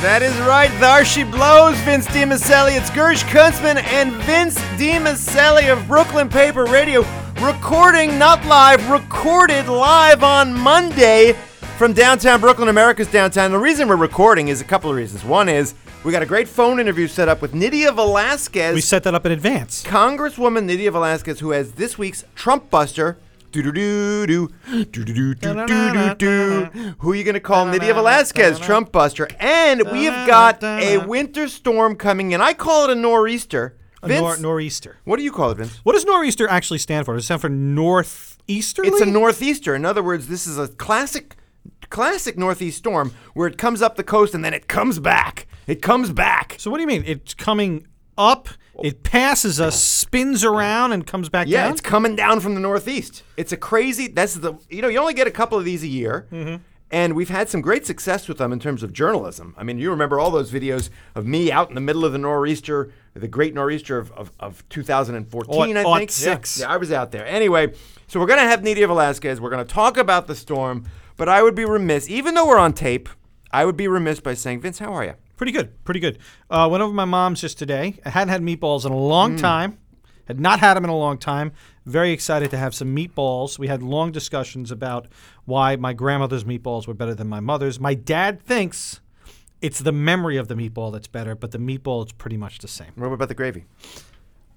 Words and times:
That 0.00 0.22
is 0.22 0.34
right. 0.38 0.70
There 0.80 1.04
she 1.04 1.24
blows, 1.24 1.78
Vince 1.80 2.06
DiMiceli. 2.06 2.74
It's 2.74 2.88
Gersh 2.88 3.22
Kuntzman 3.24 3.76
and 3.84 4.12
Vince 4.22 4.58
DiMiceli 4.78 5.70
of 5.70 5.86
Brooklyn 5.86 6.26
Paper 6.30 6.64
Radio, 6.64 7.04
recording, 7.42 8.18
not 8.18 8.42
live, 8.46 8.88
recorded 8.88 9.68
live 9.68 10.24
on 10.24 10.54
Monday 10.54 11.34
from 11.76 11.92
downtown 11.92 12.40
Brooklyn, 12.40 12.68
America's 12.68 13.08
downtown. 13.08 13.52
The 13.52 13.58
reason 13.58 13.88
we're 13.88 13.96
recording 13.96 14.48
is 14.48 14.62
a 14.62 14.64
couple 14.64 14.88
of 14.88 14.96
reasons. 14.96 15.22
One 15.22 15.50
is 15.50 15.74
we 16.02 16.12
got 16.12 16.22
a 16.22 16.26
great 16.26 16.48
phone 16.48 16.80
interview 16.80 17.06
set 17.06 17.28
up 17.28 17.42
with 17.42 17.52
Nydia 17.52 17.92
Velázquez. 17.92 18.72
We 18.72 18.80
set 18.80 19.02
that 19.02 19.14
up 19.14 19.26
in 19.26 19.32
advance. 19.32 19.84
Congresswoman 19.84 20.64
Nydia 20.64 20.92
Velázquez, 20.92 21.40
who 21.40 21.50
has 21.50 21.72
this 21.72 21.98
week's 21.98 22.24
Trump 22.34 22.70
Buster. 22.70 23.18
Do 23.50 23.62
do 23.64 23.72
do 23.72 24.26
do 24.26 24.48
do 24.84 25.04
do 25.04 25.34
do 25.34 25.34
do 25.34 25.92
do 25.92 26.14
do. 26.14 26.94
Who 27.00 27.10
are 27.10 27.14
you 27.16 27.24
gonna 27.24 27.40
call 27.40 27.66
Nydia 27.66 27.94
Velázquez, 27.94 28.60
Trump 28.60 28.92
Buster? 28.92 29.26
And 29.40 29.82
we 29.90 30.04
have 30.04 30.26
got 30.28 30.62
a 30.62 30.98
winter 30.98 31.48
storm 31.48 31.96
coming 31.96 32.30
in. 32.30 32.40
I 32.40 32.52
call 32.54 32.84
it 32.84 32.90
a 32.90 32.94
nor'easter. 32.94 33.76
A 34.02 34.08
Vince, 34.08 34.20
nor- 34.20 34.36
nor'easter. 34.38 34.98
what 35.04 35.16
do 35.18 35.24
you 35.24 35.32
call 35.32 35.50
it, 35.50 35.56
Vince? 35.58 35.78
What 35.82 35.92
does 35.94 36.04
nor'easter 36.06 36.48
actually 36.48 36.78
stand 36.78 37.04
for? 37.06 37.14
Does 37.14 37.24
it 37.24 37.26
stand 37.26 37.40
for 37.40 37.48
northeasterly? 37.50 38.88
It's 38.88 39.00
a 39.00 39.06
northeaster. 39.06 39.74
In 39.74 39.84
other 39.84 40.02
words, 40.02 40.28
this 40.28 40.46
is 40.46 40.56
a 40.56 40.68
classic, 40.68 41.36
classic 41.90 42.38
northeast 42.38 42.78
storm 42.78 43.12
where 43.34 43.48
it 43.48 43.58
comes 43.58 43.82
up 43.82 43.96
the 43.96 44.04
coast 44.04 44.32
and 44.32 44.44
then 44.44 44.54
it 44.54 44.68
comes 44.68 45.00
back. 45.00 45.46
It 45.66 45.82
comes 45.82 46.12
back. 46.12 46.54
So 46.58 46.70
what 46.70 46.78
do 46.78 46.82
you 46.82 46.86
mean? 46.86 47.02
It's 47.06 47.34
coming 47.34 47.86
up. 48.16 48.48
It 48.82 49.02
passes 49.02 49.60
us, 49.60 49.80
spins 49.82 50.44
around, 50.44 50.92
and 50.92 51.06
comes 51.06 51.28
back 51.28 51.46
Yeah, 51.48 51.64
down. 51.64 51.72
it's 51.72 51.80
coming 51.80 52.16
down 52.16 52.40
from 52.40 52.54
the 52.54 52.60
northeast. 52.60 53.22
It's 53.36 53.52
a 53.52 53.56
crazy. 53.56 54.08
That's 54.08 54.34
the 54.34 54.54
you 54.68 54.80
know 54.82 54.88
you 54.88 54.98
only 54.98 55.14
get 55.14 55.26
a 55.26 55.30
couple 55.30 55.58
of 55.58 55.64
these 55.64 55.82
a 55.82 55.86
year, 55.88 56.26
Mm-hmm. 56.32 56.62
and 56.90 57.14
we've 57.14 57.28
had 57.28 57.48
some 57.48 57.60
great 57.60 57.84
success 57.86 58.26
with 58.28 58.38
them 58.38 58.52
in 58.52 58.58
terms 58.58 58.82
of 58.82 58.92
journalism. 58.92 59.54
I 59.58 59.62
mean, 59.64 59.78
you 59.78 59.90
remember 59.90 60.18
all 60.18 60.30
those 60.30 60.50
videos 60.50 60.88
of 61.14 61.26
me 61.26 61.52
out 61.52 61.68
in 61.68 61.74
the 61.74 61.80
middle 61.80 62.04
of 62.04 62.12
the 62.12 62.18
nor'easter, 62.18 62.90
the 63.14 63.28
great 63.28 63.54
nor'easter 63.54 63.98
of, 63.98 64.10
of, 64.12 64.32
of 64.40 64.66
2014, 64.70 65.76
I 65.76 65.82
Ought- 65.82 65.98
think. 65.98 66.10
six. 66.10 66.58
Yeah, 66.58 66.66
yeah, 66.66 66.72
I 66.74 66.76
was 66.78 66.90
out 66.92 67.10
there. 67.12 67.26
Anyway, 67.26 67.72
so 68.06 68.18
we're 68.18 68.26
gonna 68.26 68.42
have 68.48 68.62
Nydia 68.62 68.88
Velázquez. 68.88 69.40
We're 69.40 69.50
gonna 69.50 69.64
talk 69.64 69.96
about 69.98 70.26
the 70.26 70.34
storm, 70.34 70.84
but 71.16 71.28
I 71.28 71.42
would 71.42 71.54
be 71.54 71.64
remiss, 71.64 72.08
even 72.08 72.34
though 72.34 72.46
we're 72.46 72.58
on 72.58 72.72
tape, 72.72 73.08
I 73.52 73.64
would 73.64 73.76
be 73.76 73.88
remiss 73.88 74.20
by 74.20 74.34
saying, 74.34 74.60
Vince, 74.60 74.78
how 74.78 74.92
are 74.94 75.04
you? 75.04 75.14
Pretty 75.40 75.52
good. 75.52 75.82
Pretty 75.84 76.00
good. 76.00 76.18
Uh, 76.50 76.68
went 76.70 76.82
over 76.82 76.90
to 76.90 76.94
my 76.94 77.06
mom's 77.06 77.40
just 77.40 77.56
today. 77.56 77.98
I 78.04 78.10
hadn't 78.10 78.28
had 78.28 78.42
meatballs 78.42 78.84
in 78.84 78.92
a 78.92 78.96
long 78.98 79.36
Mm. 79.36 79.40
time. 79.40 79.78
Had 80.26 80.38
not 80.38 80.60
had 80.60 80.74
them 80.74 80.84
in 80.84 80.90
a 80.90 80.96
long 80.98 81.16
time. 81.16 81.52
Very 81.86 82.12
excited 82.12 82.50
to 82.50 82.58
have 82.58 82.74
some 82.74 82.94
meatballs. 82.94 83.58
We 83.58 83.66
had 83.66 83.82
long 83.82 84.12
discussions 84.12 84.70
about 84.70 85.08
why 85.46 85.76
my 85.76 85.94
grandmother's 85.94 86.44
meatballs 86.44 86.86
were 86.86 86.92
better 86.92 87.14
than 87.14 87.26
my 87.26 87.40
mother's. 87.40 87.80
My 87.80 87.94
dad 87.94 88.42
thinks 88.42 89.00
it's 89.62 89.78
the 89.80 89.92
memory 89.92 90.36
of 90.36 90.48
the 90.48 90.54
meatball 90.56 90.92
that's 90.92 91.08
better, 91.08 91.34
but 91.34 91.52
the 91.52 91.58
meatball 91.58 92.04
is 92.04 92.12
pretty 92.12 92.36
much 92.36 92.58
the 92.58 92.68
same. 92.68 92.92
What 92.96 93.10
about 93.10 93.28
the 93.28 93.34
gravy? 93.34 93.64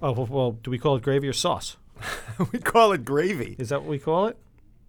Oh 0.02 0.12
well, 0.12 0.26
well 0.30 0.52
do 0.52 0.70
we 0.70 0.78
call 0.78 0.98
it 0.98 1.02
gravy 1.02 1.30
or 1.30 1.34
sauce? 1.34 1.78
we 2.52 2.60
call 2.60 2.92
it 2.92 3.06
gravy. 3.06 3.56
Is 3.58 3.70
that 3.70 3.84
what 3.84 3.90
we 3.90 4.00
call 4.00 4.28
it? 4.28 4.38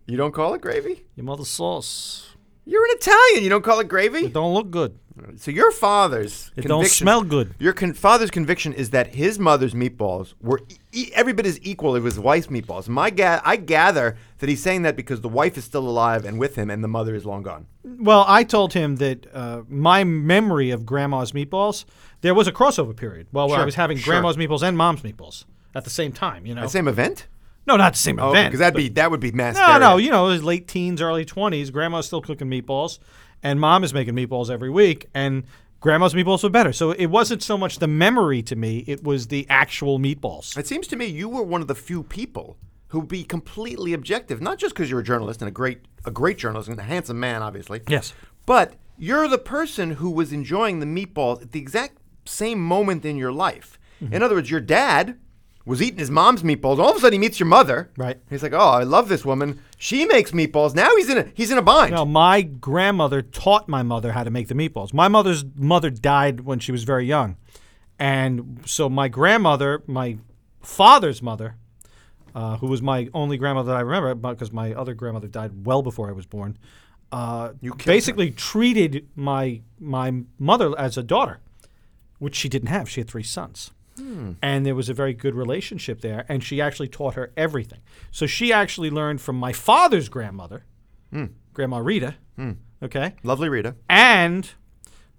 You 0.07 0.17
don't 0.17 0.33
call 0.35 0.55
it 0.55 0.61
gravy? 0.61 1.05
Your 1.15 1.23
mother's 1.25 1.51
sauce. 1.51 2.35
You're 2.67 2.85
an 2.85 2.91
Italian. 2.95 3.45
You 3.45 3.51
don't 3.51 3.63
call 3.65 3.81
it 3.81 3.89
gravy? 3.89 4.27
It 4.27 4.33
don't 4.33 4.55
look 4.55 4.71
good. 4.71 4.99
So 5.37 5.53
your 5.53 5.71
father's 5.71 6.51
It 6.57 6.63
don't 6.63 6.79
conviction- 6.81 7.05
smell 7.05 7.23
good. 7.23 7.55
Your 7.61 7.73
con- 7.73 7.93
father's 7.93 8.31
conviction 8.33 8.73
is 8.73 8.91
that 8.91 9.15
his 9.15 9.39
mother's 9.39 9.73
meatballs 9.73 10.35
were 10.41 10.61
e- 10.69 10.77
e- 10.93 11.11
every 11.15 11.33
bit 11.33 11.47
as 11.47 11.61
equal 11.63 11.95
as 11.95 12.03
his 12.03 12.19
wife's 12.19 12.49
meatballs. 12.49 12.89
My 12.89 13.11
ga- 13.11 13.41
I 13.45 13.55
gather 13.57 14.17
that 14.39 14.49
he's 14.49 14.61
saying 14.63 14.83
that 14.83 14.97
because 14.97 15.21
the 15.21 15.29
wife 15.29 15.57
is 15.57 15.63
still 15.65 15.89
alive 15.89 16.25
and 16.25 16.37
with 16.39 16.57
him, 16.57 16.69
and 16.69 16.83
the 16.83 16.89
mother 16.89 17.15
is 17.15 17.25
long 17.25 17.43
gone. 17.45 17.67
Well, 17.85 18.25
I 18.27 18.43
told 18.43 18.73
him 18.73 18.97
that 18.97 19.27
uh, 19.33 19.63
my 19.69 20.03
memory 20.03 20.71
of 20.71 20.85
grandma's 20.85 21.31
meatballs, 21.31 21.85
there 22.23 22.35
was 22.35 22.49
a 22.49 22.53
crossover 22.53 22.97
period. 22.97 23.29
Well, 23.33 23.47
where 23.47 23.57
I 23.59 23.61
Sure, 23.61 23.67
was 23.67 23.75
having 23.77 23.99
sure. 23.99 24.15
grandma's 24.15 24.37
meatballs 24.37 24.63
and 24.67 24.77
mom's 24.77 25.03
meatballs 25.03 25.45
at 25.77 25.85
the 25.85 25.91
same 25.91 26.11
time. 26.11 26.45
You 26.45 26.57
know, 26.57 26.63
The 26.63 26.69
same 26.69 26.89
event? 26.89 27.29
No, 27.67 27.77
not 27.77 27.93
the 27.95 27.99
same 27.99 28.19
Oh, 28.19 28.31
event. 28.31 28.49
because 28.49 28.61
that'd 28.61 28.77
be 28.77 28.89
that 28.91 29.11
would 29.11 29.21
be 29.21 29.33
mass. 29.33 29.57
no, 29.57 29.79
no. 29.79 29.97
You 29.97 30.11
know, 30.11 30.27
it 30.27 30.33
was 30.33 30.45
late 30.45 30.69
teens, 30.69 31.01
early 31.01 31.25
twenties. 31.25 31.71
Grandma's 31.71 32.07
still 32.07 32.21
cooking 32.23 32.49
meatballs, 32.49 32.99
and 33.43 33.61
mom 33.61 33.85
is 33.85 33.93
making 33.95 34.15
meatballs 34.15 34.51
every 34.51 34.71
week, 34.71 35.09
and 35.15 35.45
grandma's 35.81 36.15
meatballs 36.15 36.43
were 36.43 36.51
better. 36.51 36.73
So 36.73 36.93
it 36.93 37.07
wasn't 37.07 37.43
so 37.43 37.57
much 37.59 37.79
the 37.79 37.87
memory 37.89 38.43
to 38.43 38.57
me; 38.57 38.85
it 38.87 39.03
was 39.05 39.29
the 39.29 39.47
actual 39.49 39.99
meatballs. 39.99 40.57
It 40.59 40.67
seems 40.67 40.87
to 40.89 40.97
me 40.97 41.07
you 41.07 41.29
were 41.29 41.43
one 41.43 41.61
of 41.63 41.69
the 41.69 41.75
few 41.75 42.03
people 42.03 42.57
who 42.89 43.01
would 43.01 43.09
be 43.09 43.25
completely 43.25 43.93
objective, 43.93 44.41
not 44.41 44.59
just 44.59 44.75
because 44.75 44.89
you're 44.91 45.01
a 45.01 45.05
journalist 45.05 45.41
and 45.43 45.49
a 45.49 45.53
great 45.53 45.81
a 46.05 46.11
great 46.11 46.39
journalist 46.39 46.69
and 46.69 46.79
a 46.79 46.83
handsome 46.83 47.19
man, 47.19 47.43
obviously. 47.43 47.81
Yes. 47.89 48.13
But 48.47 48.75
you're 48.99 49.27
the 49.27 49.39
person 49.39 49.93
who 49.93 50.11
was 50.11 50.33
enjoying 50.33 50.79
the 50.81 50.87
meatballs 50.87 51.43
at 51.43 51.51
the 51.53 51.59
exact 51.59 51.99
same 52.27 52.61
moment 52.63 53.05
in 53.05 53.17
your 53.17 53.33
life. 53.33 53.79
Mm-hmm. 54.03 54.15
In 54.15 54.23
other 54.23 54.37
words, 54.37 54.51
your 54.51 54.61
dad 54.61 55.19
was 55.67 55.81
eating 55.81 55.99
his 55.99 56.11
mom's 56.11 56.43
meatballs. 56.43 56.79
All 56.79 56.91
of 56.91 56.97
a 56.97 57.01
sudden, 57.01 57.15
he 57.15 57.19
meets 57.19 57.41
your 57.41 57.47
mother. 57.47 57.91
Right. 57.97 58.19
He's 58.29 58.43
like, 58.43 58.53
"Oh, 58.53 58.59
I 58.59 58.83
love 58.83 59.09
this 59.09 59.25
woman. 59.25 59.61
She 59.79 60.05
makes 60.05 60.33
meatballs." 60.33 60.75
Now 60.75 60.95
he's 60.97 61.09
in 61.09 61.19
a 61.19 61.27
he's 61.35 61.51
in 61.51 61.59
a 61.59 61.63
bind. 61.63 61.95
No, 61.95 62.05
my 62.05 62.43
grandmother 62.43 63.23
taught 63.23 63.69
my 63.69 63.83
mother 63.83 64.13
how 64.13 64.25
to 64.25 64.31
make 64.31 64.49
the 64.49 64.55
meatballs. 64.55 64.93
My 64.93 65.09
mother's 65.09 65.45
mother 65.57 65.91
died 65.91 66.41
when 66.41 66.59
she 66.59 66.73
was 66.73 66.85
very 66.85 67.07
young. 67.07 67.37
And 67.99 68.61
so 68.67 68.89
my 68.89 69.09
grandmother, 69.09 69.83
my 69.87 70.19
father's 70.61 71.23
mother, 71.23 71.57
uh, 72.35 72.57
who 72.57 72.67
was 72.67 72.83
my 72.83 73.09
only 73.15 73.37
grandmother 73.37 73.71
that 73.73 73.79
I 73.79 73.81
remember, 73.81 74.15
because 74.15 74.53
my 74.53 74.75
other 74.75 74.95
grandmother 74.95 75.29
died 75.29 75.65
well 75.65 75.83
before 75.83 76.09
I 76.09 76.13
was 76.13 76.27
born, 76.27 76.59
uh, 77.13 77.53
killed 77.63 77.85
basically 77.85 78.31
treated 78.31 79.09
my 79.15 79.63
my 79.79 80.25
mother 80.39 80.77
as 80.79 80.99
a 80.99 81.03
daughter, 81.03 81.39
which 82.19 82.35
she 82.35 82.49
didn't 82.49 82.69
have. 82.69 82.91
She 82.91 83.01
had 83.01 83.09
three 83.09 83.23
sons. 83.23 83.71
Hmm. 83.97 84.33
And 84.43 84.67
there 84.67 84.75
was 84.75 84.89
a 84.89 84.95
very 84.95 85.15
good 85.15 85.35
relationship 85.35 86.01
there, 86.01 86.25
and 86.29 86.43
she 86.43 86.61
actually 86.61 86.89
taught 86.89 87.15
her 87.15 87.33
everything. 87.37 87.81
So 88.11 88.27
she 88.27 88.53
actually 88.53 88.91
learned 88.91 89.21
from 89.21 89.37
my 89.37 89.53
father's 89.53 90.09
grandmother, 90.09 90.65
hmm. 91.13 91.27
Grandma 91.53 91.79
Rita, 91.79 92.17
hmm. 92.37 92.53
okay, 92.83 93.15
Lovely 93.23 93.49
Rita. 93.49 93.77
and 93.89 94.51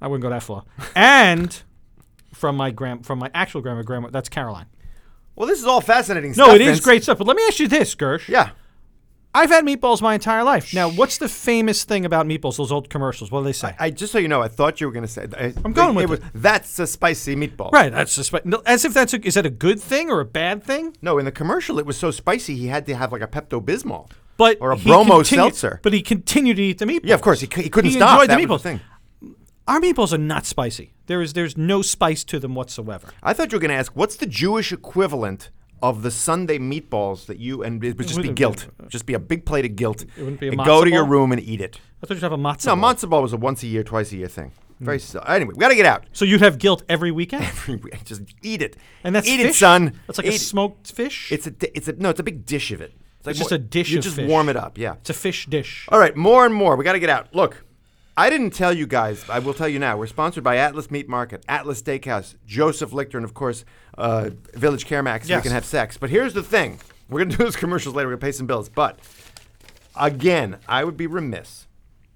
I 0.02 0.08
wouldn't 0.08 0.24
go 0.24 0.30
that 0.30 0.44
far, 0.44 0.64
and 0.96 1.62
from 2.34 2.58
my 2.58 2.72
grand 2.72 3.06
from 3.06 3.20
my 3.20 3.32
actual 3.34 3.62
grandma, 3.62 3.82
grandma 3.84 4.10
that's 4.10 4.28
Caroline. 4.30 4.66
Well, 5.36 5.48
this 5.48 5.60
is 5.60 5.66
all 5.66 5.82
fascinating 5.82 6.32
No, 6.32 6.34
stuff. 6.34 6.48
No, 6.48 6.56
it 6.56 6.62
is 6.62 6.68
Vince. 6.68 6.80
great 6.82 7.04
stuff. 7.04 7.18
But 7.18 7.28
let 7.28 7.36
me 7.38 7.44
ask 7.48 7.60
you 7.60 7.68
this, 7.68 7.94
Gersh. 7.96 8.28
Yeah. 8.30 8.52
I've 9.36 9.50
had 9.50 9.66
meatballs 9.66 10.02
my 10.02 10.14
entire 10.14 10.44
life. 10.44 10.74
Now, 10.74 10.90
what's 10.90 11.18
the 11.18 11.28
famous 11.30 11.84
thing 11.84 12.06
about 12.06 12.26
meatballs? 12.26 12.58
Those 12.58 12.72
old 12.72 12.90
commercials. 12.90 13.32
What 13.32 13.42
do 13.42 13.46
they 13.46 13.52
say? 13.54 13.76
I 13.78 13.90
just 13.92 14.12
so 14.14 14.18
you 14.18 14.28
know, 14.30 14.42
I 14.42 14.48
thought 14.48 14.80
you 14.80 14.88
were 14.88 14.94
going 14.94 15.06
to 15.06 15.12
say. 15.12 15.28
I, 15.38 15.54
I'm 15.64 15.74
going 15.74 15.94
with 15.94 16.10
was, 16.10 16.20
That's 16.34 16.80
a 16.80 16.88
spicy 16.88 17.36
meatball. 17.36 17.72
right. 17.72 17.92
That's 17.92 18.16
just 18.16 18.34
no, 18.46 18.62
as 18.66 18.86
if 18.86 18.94
that's 18.94 19.14
a, 19.14 19.26
is 19.28 19.34
that 19.34 19.46
a 19.46 19.50
good 19.50 19.82
thing 19.82 20.10
or 20.10 20.22
a 20.22 20.26
bad 20.26 20.64
thing? 20.64 20.96
No, 21.02 21.18
in 21.20 21.26
the 21.26 21.32
commercial, 21.32 21.78
it 21.80 21.86
was 21.86 21.98
so 21.98 22.12
spicy 22.12 22.56
he 22.56 22.68
had 22.68 22.86
to 22.88 22.96
have 22.96 23.12
like 23.12 23.22
a 23.22 23.28
Pepto 23.28 23.62
Bismol. 23.64 24.10
But 24.38 24.58
Or 24.62 24.72
a 24.72 24.78
Bromo 24.78 25.18
continued- 25.18 25.56
seltzer. 25.56 25.80
But 25.84 25.94
he 25.94 26.02
continued 26.02 26.56
to 26.58 26.64
eat 26.64 26.78
the 26.80 26.86
meatballs. 26.86 27.02
Yeah, 27.06 27.16
of 27.16 27.22
course 27.22 27.42
he, 27.42 27.48
he 27.62 27.70
couldn't 27.70 27.92
He 27.92 27.98
stop. 27.98 28.22
enjoyed 28.22 28.30
the 28.38 28.42
That 28.42 28.50
was 28.50 28.62
meatballs. 28.62 28.64
thing. 28.64 28.80
Our 29.68 29.80
meatballs 29.82 30.14
are 30.14 30.18
not 30.20 30.46
spicy. 30.46 30.94
There 31.08 31.22
is 31.22 31.34
there's 31.34 31.58
no 31.58 31.82
spice 31.82 32.24
to 32.26 32.40
them 32.40 32.54
whatsoever. 32.56 33.10
I 33.24 33.34
thought 33.34 33.52
you 33.52 33.58
were 33.58 33.62
going 33.62 33.70
to 33.72 33.76
ask, 33.76 33.92
what's 33.96 34.16
the 34.16 34.28
Jewish 34.28 34.72
equivalent 34.72 35.50
of 35.82 36.02
the 36.02 36.12
Sunday 36.12 36.58
meatballs 36.58 37.26
that 37.28 37.38
you 37.38 37.64
and 37.64 37.84
it 37.84 37.98
would 37.98 38.08
just 38.08 38.16
be 38.16 38.22
wouldn't- 38.30 38.38
guilt, 38.38 38.68
just 38.90 39.06
be 39.06 39.14
a 39.14 39.20
big 39.20 39.46
plate 39.46 39.66
of 39.66 39.76
guilt. 39.76 40.06
wouldn't 40.18 40.40
be 40.40 40.48
a 40.48 40.52
and 40.52 40.60
matzo 40.60 40.66
go 40.66 40.84
to 40.84 40.90
your 40.90 41.04
ball? 41.04 41.12
room 41.12 41.32
and 41.32 41.42
eat 41.42 41.62
it. 41.62 41.80
I 42.02 42.06
thought 42.08 42.16
you'd 42.16 42.24
have 42.24 42.32
a 42.32 42.38
matzo. 42.38 42.68
No, 42.68 42.76
ball. 42.76 42.94
matzo 42.94 43.10
ball 43.10 43.22
was 43.22 43.34
a 43.34 43.38
once 43.38 43.64
a 43.64 43.68
year, 43.68 43.84
twice 43.84 44.12
a 44.12 44.18
year 44.18 44.28
thing. 44.28 44.52
Hmm. 44.80 44.86
Very. 44.86 45.00
Anyway, 45.28 45.54
we 45.54 45.60
got 45.60 45.70
to 45.70 45.76
get 45.76 45.86
out. 45.86 46.06
So 46.12 46.26
you'd 46.26 46.42
have 46.42 46.58
guilt 46.58 46.84
every 46.90 47.12
weekend, 47.12 47.46
just 48.06 48.22
eat 48.42 48.62
it. 48.62 48.76
and 49.04 49.16
that's 49.16 49.28
eat 49.28 49.38
fish? 49.38 49.50
it, 49.52 49.56
son. 49.56 50.00
That's 50.08 50.18
like 50.20 50.28
Eat 50.28 50.32
a 50.32 50.36
it. 50.36 50.40
smoked 50.42 50.92
fish. 50.92 51.32
It's 51.32 51.48
a 51.48 51.52
di- 51.52 51.72
it's 51.74 51.88
a 51.88 51.94
no, 51.94 52.10
it's 52.10 52.20
a 52.20 52.24
big 52.24 52.46
dish 52.46 52.72
of 52.72 52.82
it. 52.82 52.94
It's, 53.20 53.26
like 53.28 53.32
It's 53.34 53.40
just 53.40 53.52
a 53.52 53.58
dish 53.58 53.90
You 53.92 54.00
of 54.00 54.04
just 54.04 54.16
fish. 54.18 54.28
warm 54.30 54.50
it 54.50 54.58
up. 54.58 54.78
Yeah. 54.78 54.96
It's 54.96 55.10
a 55.10 55.14
fish 55.14 55.46
dish. 55.48 55.88
All 55.90 55.98
right, 56.00 56.16
more 56.16 56.46
and 56.46 56.54
more. 56.54 56.76
We 56.76 56.84
got 56.84 56.94
to 56.94 57.00
get 57.00 57.10
out. 57.10 57.34
Look, 57.34 57.64
I 58.18 58.30
didn't 58.30 58.52
tell 58.52 58.72
you 58.74 58.86
guys. 58.86 59.24
I 59.30 59.40
will 59.40 59.54
tell 59.54 59.68
you 59.70 59.80
now. 59.80 59.98
We're 59.98 60.08
sponsored 60.08 60.44
by 60.44 60.58
Atlas 60.58 60.92
Meat 60.92 61.08
Market, 61.10 61.44
Atlas 61.50 61.82
Steakhouse, 61.82 62.36
Joseph 62.46 62.92
Lichter, 62.92 63.16
and 63.16 63.24
of 63.26 63.34
course, 63.34 63.66
uh, 63.98 64.30
Village 64.54 64.86
Caremax. 64.88 65.26
So 65.26 65.36
we 65.36 65.42
can 65.42 65.52
have 65.52 65.66
sex. 65.66 65.98
But 65.98 66.10
here's 66.10 66.34
the 66.34 66.44
thing: 66.44 66.80
we're 67.10 67.20
gonna 67.24 67.32
do 67.38 67.44
those 67.44 67.56
commercials 67.56 67.96
later. 67.96 68.08
We're 68.10 68.16
gonna 68.16 68.22
pay 68.22 68.32
some 68.32 68.48
bills. 68.48 68.70
But 68.70 69.00
again, 69.96 70.58
I 70.68 70.84
would 70.84 70.98
be 70.98 71.08
remiss 71.08 71.68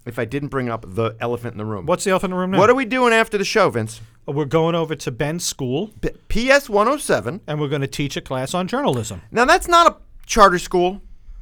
if 0.06 0.18
I 0.20 0.26
didn't 0.26 0.50
bring 0.50 0.70
up 0.70 0.86
the 0.88 1.16
elephant 1.20 1.54
in 1.54 1.58
the 1.58 1.66
room. 1.66 1.86
What's 1.86 2.04
the 2.04 2.12
elephant 2.12 2.32
in 2.32 2.36
the 2.36 2.42
room 2.42 2.52
now? 2.52 2.58
What 2.60 2.70
are 2.70 2.76
we 2.76 2.86
doing 2.86 3.14
after 3.14 3.38
the 3.38 3.46
show, 3.46 3.70
Vince? 3.70 4.02
We're 4.26 4.46
going 4.46 4.76
over 4.76 4.96
to 4.96 5.12
Ben's 5.12 5.44
school, 5.46 5.92
P- 6.02 6.50
PS 6.50 6.70
107. 6.70 7.42
and 7.48 7.60
we're 7.60 7.68
going 7.68 7.82
to 7.82 7.88
teach 7.88 8.16
a 8.16 8.22
class 8.22 8.54
on 8.54 8.68
journalism. 8.68 9.24
Now, 9.32 9.46
that's 9.46 9.68
not 9.68 9.88
a 9.92 9.96
charter 10.28 10.60
school. 10.60 11.02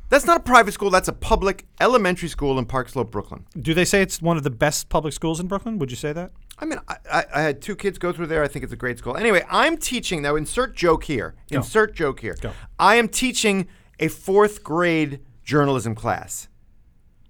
That's 0.10 0.26
not 0.26 0.38
a 0.38 0.44
private 0.44 0.72
school. 0.74 0.90
That's 0.90 1.10
a 1.10 1.14
public 1.14 1.66
elementary 1.82 2.30
school 2.30 2.58
in 2.58 2.66
Park 2.66 2.88
Slope, 2.88 3.12
Brooklyn. 3.12 3.46
Do 3.62 3.74
they 3.74 3.84
say 3.84 4.02
it's 4.02 4.22
one 4.22 4.38
of 4.38 4.44
the 4.44 4.50
best 4.50 4.88
public 4.88 5.14
schools 5.14 5.42
in 5.42 5.48
Brooklyn? 5.48 5.80
Would 5.80 5.92
you 5.92 5.98
say 5.98 6.14
that? 6.14 6.32
I 6.60 6.66
mean, 6.66 6.80
I, 6.88 7.26
I, 7.34 7.42
had 7.42 7.62
two 7.62 7.76
kids 7.76 8.00
go 8.00 8.12
through 8.12 8.28
there. 8.28 8.44
I 8.44 8.48
think 8.48 8.64
it's 8.64 8.74
a 8.74 8.78
great 8.78 8.98
school. 8.98 9.16
Anyway, 9.16 9.46
I'm 9.50 9.78
teaching 9.78 10.24
now. 10.24 10.36
Insert 10.36 10.76
joke 10.76 11.04
here. 11.04 11.36
Insert 11.52 11.94
joke 11.96 12.20
here. 12.20 12.36
Go. 12.42 12.52
I 12.80 12.96
am 12.96 13.10
teaching 13.10 13.68
a 14.00 14.08
fourth 14.08 14.64
grade 14.64 15.20
journalism 15.44 15.94
class. 15.94 16.48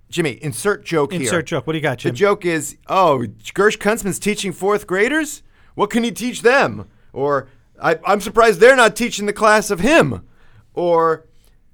Jimmy, 0.09 0.39
insert 0.41 0.85
joke 0.85 1.11
here. 1.11 1.21
Insert 1.21 1.47
joke. 1.47 1.67
What 1.67 1.73
do 1.73 1.77
you 1.77 1.83
got, 1.83 1.99
The 1.99 2.11
joke 2.11 2.45
is, 2.45 2.77
oh, 2.87 3.25
Gersh 3.53 3.77
Kuntzman's 3.77 4.19
teaching 4.19 4.53
fourth 4.53 4.87
graders? 4.87 5.43
What 5.75 5.89
can 5.89 6.03
he 6.03 6.11
teach 6.11 6.41
them? 6.41 6.87
Or, 7.11 7.49
I, 7.81 7.99
I'm 8.05 8.21
surprised 8.21 8.61
they're 8.61 8.77
not 8.77 8.95
teaching 8.95 9.25
the 9.25 9.33
class 9.33 9.69
of 9.69 9.81
him. 9.81 10.25
Or, 10.73 11.25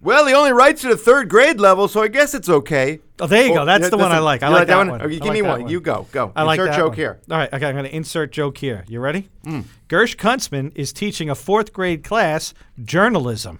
well, 0.01 0.25
he 0.25 0.33
only 0.33 0.51
writes 0.51 0.83
at 0.83 0.91
a 0.91 0.97
third 0.97 1.29
grade 1.29 1.59
level, 1.59 1.88
so 1.88 2.01
I 2.01 2.07
guess 2.07 2.33
it's 2.33 2.50
okay. 2.50 3.00
Oh, 3.19 3.27
there 3.27 3.45
you 3.45 3.51
Or- 3.51 3.57
go. 3.57 3.65
That's 3.65 3.89
the 3.89 3.98
one 3.98 4.12
I 4.12 4.19
like. 4.19 4.42
I 4.44 4.48
you 4.48 4.54
like 4.54 4.68
that 4.68 4.77
one. 4.88 5.01
Okay, 5.01 5.13
give 5.13 5.21
like 5.21 5.33
me 5.33 5.42
one. 5.44 5.62
one. 5.63 5.69
You 5.71 5.80
go. 5.81 6.07
Go. 6.12 6.31
I 6.36 6.44
like 6.44 6.60
insert 6.60 6.71
that 6.71 6.77
joke 6.77 6.89
one. 6.89 6.98
here. 6.98 7.19
All 7.30 7.38
right, 7.38 7.54
okay, 7.54 7.68
I'm 7.68 7.75
going 7.75 7.86
to 7.86 7.95
insert 7.95 8.31
joke 8.31 8.57
here. 8.57 8.83
You 8.88 9.00
ready? 9.00 9.30
Mm. 9.45 9.65
Gersh 9.88 10.15
Kuntzman 10.18 10.71
is 10.75 10.92
teaching 10.92 11.30
a 11.30 11.36
fourth 11.36 11.74
grade 11.74 12.04
class 12.04 12.54
journalism. 12.83 13.60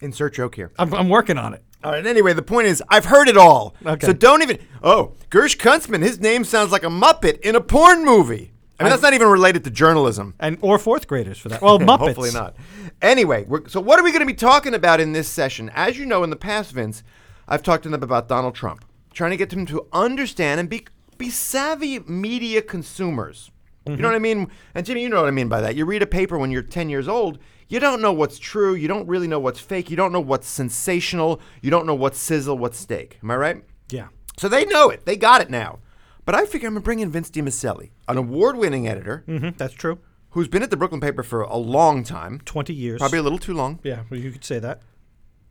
Insert 0.00 0.34
joke 0.34 0.54
here. 0.54 0.72
I'm, 0.78 0.92
I'm 0.94 1.08
working 1.08 1.38
on 1.38 1.54
it. 1.54 1.62
All 1.82 1.92
right. 1.92 2.06
Anyway, 2.06 2.32
the 2.32 2.42
point 2.42 2.66
is, 2.66 2.82
I've 2.88 3.04
heard 3.04 3.28
it 3.28 3.36
all. 3.36 3.74
Okay. 3.84 4.06
So 4.06 4.12
don't 4.12 4.42
even. 4.42 4.58
Oh, 4.82 5.12
Gersh 5.30 5.56
Kuntzman. 5.58 6.02
His 6.02 6.18
name 6.20 6.44
sounds 6.44 6.72
like 6.72 6.82
a 6.84 6.88
Muppet 6.88 7.40
in 7.40 7.54
a 7.56 7.60
porn 7.60 8.04
movie. 8.04 8.52
I 8.80 8.82
mean, 8.84 8.90
that's 8.90 9.02
not 9.02 9.14
even 9.14 9.28
related 9.28 9.62
to 9.64 9.70
journalism. 9.70 10.34
And 10.40 10.58
or 10.60 10.78
fourth 10.78 11.06
graders 11.06 11.38
for 11.38 11.48
that. 11.50 11.62
Well, 11.62 11.78
Muppets. 11.78 11.98
Hopefully 11.98 12.30
not. 12.32 12.56
Anyway, 13.00 13.44
we're, 13.46 13.68
so 13.68 13.80
what 13.80 14.00
are 14.00 14.02
we 14.02 14.10
going 14.10 14.20
to 14.20 14.26
be 14.26 14.34
talking 14.34 14.74
about 14.74 15.00
in 15.00 15.12
this 15.12 15.28
session? 15.28 15.70
As 15.74 15.96
you 15.98 16.06
know, 16.06 16.24
in 16.24 16.30
the 16.30 16.36
past, 16.36 16.72
Vince, 16.72 17.02
I've 17.48 17.62
talked 17.62 17.82
to 17.84 17.88
them 17.88 18.02
about 18.02 18.28
Donald 18.28 18.54
Trump, 18.54 18.84
trying 19.12 19.30
to 19.32 19.36
get 19.36 19.50
them 19.50 19.66
to 19.66 19.86
understand 19.92 20.60
and 20.60 20.68
be 20.68 20.86
be 21.18 21.30
savvy 21.30 22.00
media 22.00 22.60
consumers. 22.62 23.50
You 23.86 23.96
know 23.96 24.08
what 24.08 24.14
I 24.16 24.18
mean? 24.18 24.50
And 24.74 24.86
Jimmy, 24.86 25.02
you 25.02 25.10
know 25.10 25.20
what 25.20 25.28
I 25.28 25.30
mean 25.30 25.48
by 25.50 25.60
that. 25.60 25.76
You 25.76 25.84
read 25.84 26.02
a 26.02 26.06
paper 26.06 26.38
when 26.38 26.50
you're 26.50 26.62
10 26.62 26.88
years 26.88 27.06
old, 27.06 27.38
you 27.68 27.78
don't 27.78 28.00
know 28.00 28.14
what's 28.14 28.38
true, 28.38 28.74
you 28.74 28.88
don't 28.88 29.06
really 29.06 29.26
know 29.28 29.38
what's 29.38 29.60
fake, 29.60 29.90
you 29.90 29.96
don't 29.96 30.10
know 30.10 30.22
what's 30.22 30.48
sensational, 30.48 31.38
you 31.60 31.70
don't 31.70 31.84
know 31.86 31.94
what's 31.94 32.18
sizzle, 32.18 32.56
what's 32.56 32.78
steak. 32.78 33.18
Am 33.22 33.30
I 33.30 33.36
right? 33.36 33.64
Yeah. 33.90 34.08
So 34.38 34.48
they 34.48 34.64
know 34.64 34.88
it. 34.88 35.04
They 35.04 35.16
got 35.16 35.42
it 35.42 35.50
now. 35.50 35.80
But 36.24 36.34
I 36.34 36.46
figure 36.46 36.66
I'm 36.66 36.72
going 36.72 36.82
to 36.82 36.84
bring 36.84 37.00
in 37.00 37.10
Vince 37.10 37.30
DiMiceli, 37.30 37.90
an 38.08 38.16
award-winning 38.16 38.88
editor 38.88 39.22
hmm 39.26 39.50
that's 39.58 39.74
true. 39.74 39.98
who's 40.30 40.48
been 40.48 40.62
at 40.62 40.70
the 40.70 40.78
Brooklyn 40.78 41.02
paper 41.02 41.22
for 41.22 41.42
a 41.42 41.58
long 41.58 42.02
time. 42.04 42.40
20 42.46 42.72
years. 42.72 42.98
Probably 43.00 43.18
a 43.18 43.22
little 43.22 43.38
too 43.38 43.52
long. 43.52 43.80
Yeah, 43.82 44.04
well, 44.10 44.18
you 44.18 44.32
could 44.32 44.44
say 44.44 44.58
that. 44.60 44.80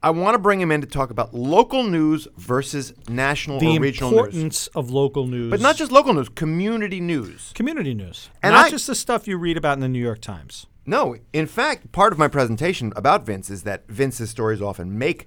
I 0.03 0.09
want 0.09 0.35
to 0.35 0.39
bring 0.39 0.59
him 0.59 0.69
in 0.69 0.81
to 0.81 0.87
talk 0.87 1.11
about 1.11 1.33
local 1.33 1.83
news 1.83 2.27
versus 2.35 2.93
national 3.07 3.59
The 3.61 3.77
or 3.77 3.79
regional 3.79 4.11
news. 4.11 4.19
The 4.19 4.25
importance 4.25 4.67
of 4.67 4.89
local 4.91 5.25
news. 5.27 5.49
But 5.49 5.61
not 5.61 5.77
just 5.77 5.93
local 5.93 6.13
news, 6.13 6.27
community 6.27 6.99
news. 6.99 7.51
community 7.55 7.93
news. 7.93 8.29
And 8.43 8.53
not 8.53 8.65
I- 8.65 8.69
just 8.69 8.85
the 8.87 8.95
stuff 8.95 9.29
you 9.29 9.37
read 9.37 9.55
about 9.55 9.73
in 9.75 9.79
the 9.79 9.87
New 9.87 10.03
York 10.03 10.19
Times. 10.19 10.67
No, 10.85 11.15
in 11.31 11.47
fact, 11.47 11.93
part 11.93 12.11
of 12.11 12.19
my 12.19 12.27
presentation 12.27 12.91
about 12.97 13.25
Vince 13.25 13.49
is 13.49 13.63
that 13.63 13.87
Vince's 13.87 14.29
stories 14.29 14.61
often 14.61 14.97
make 14.97 15.25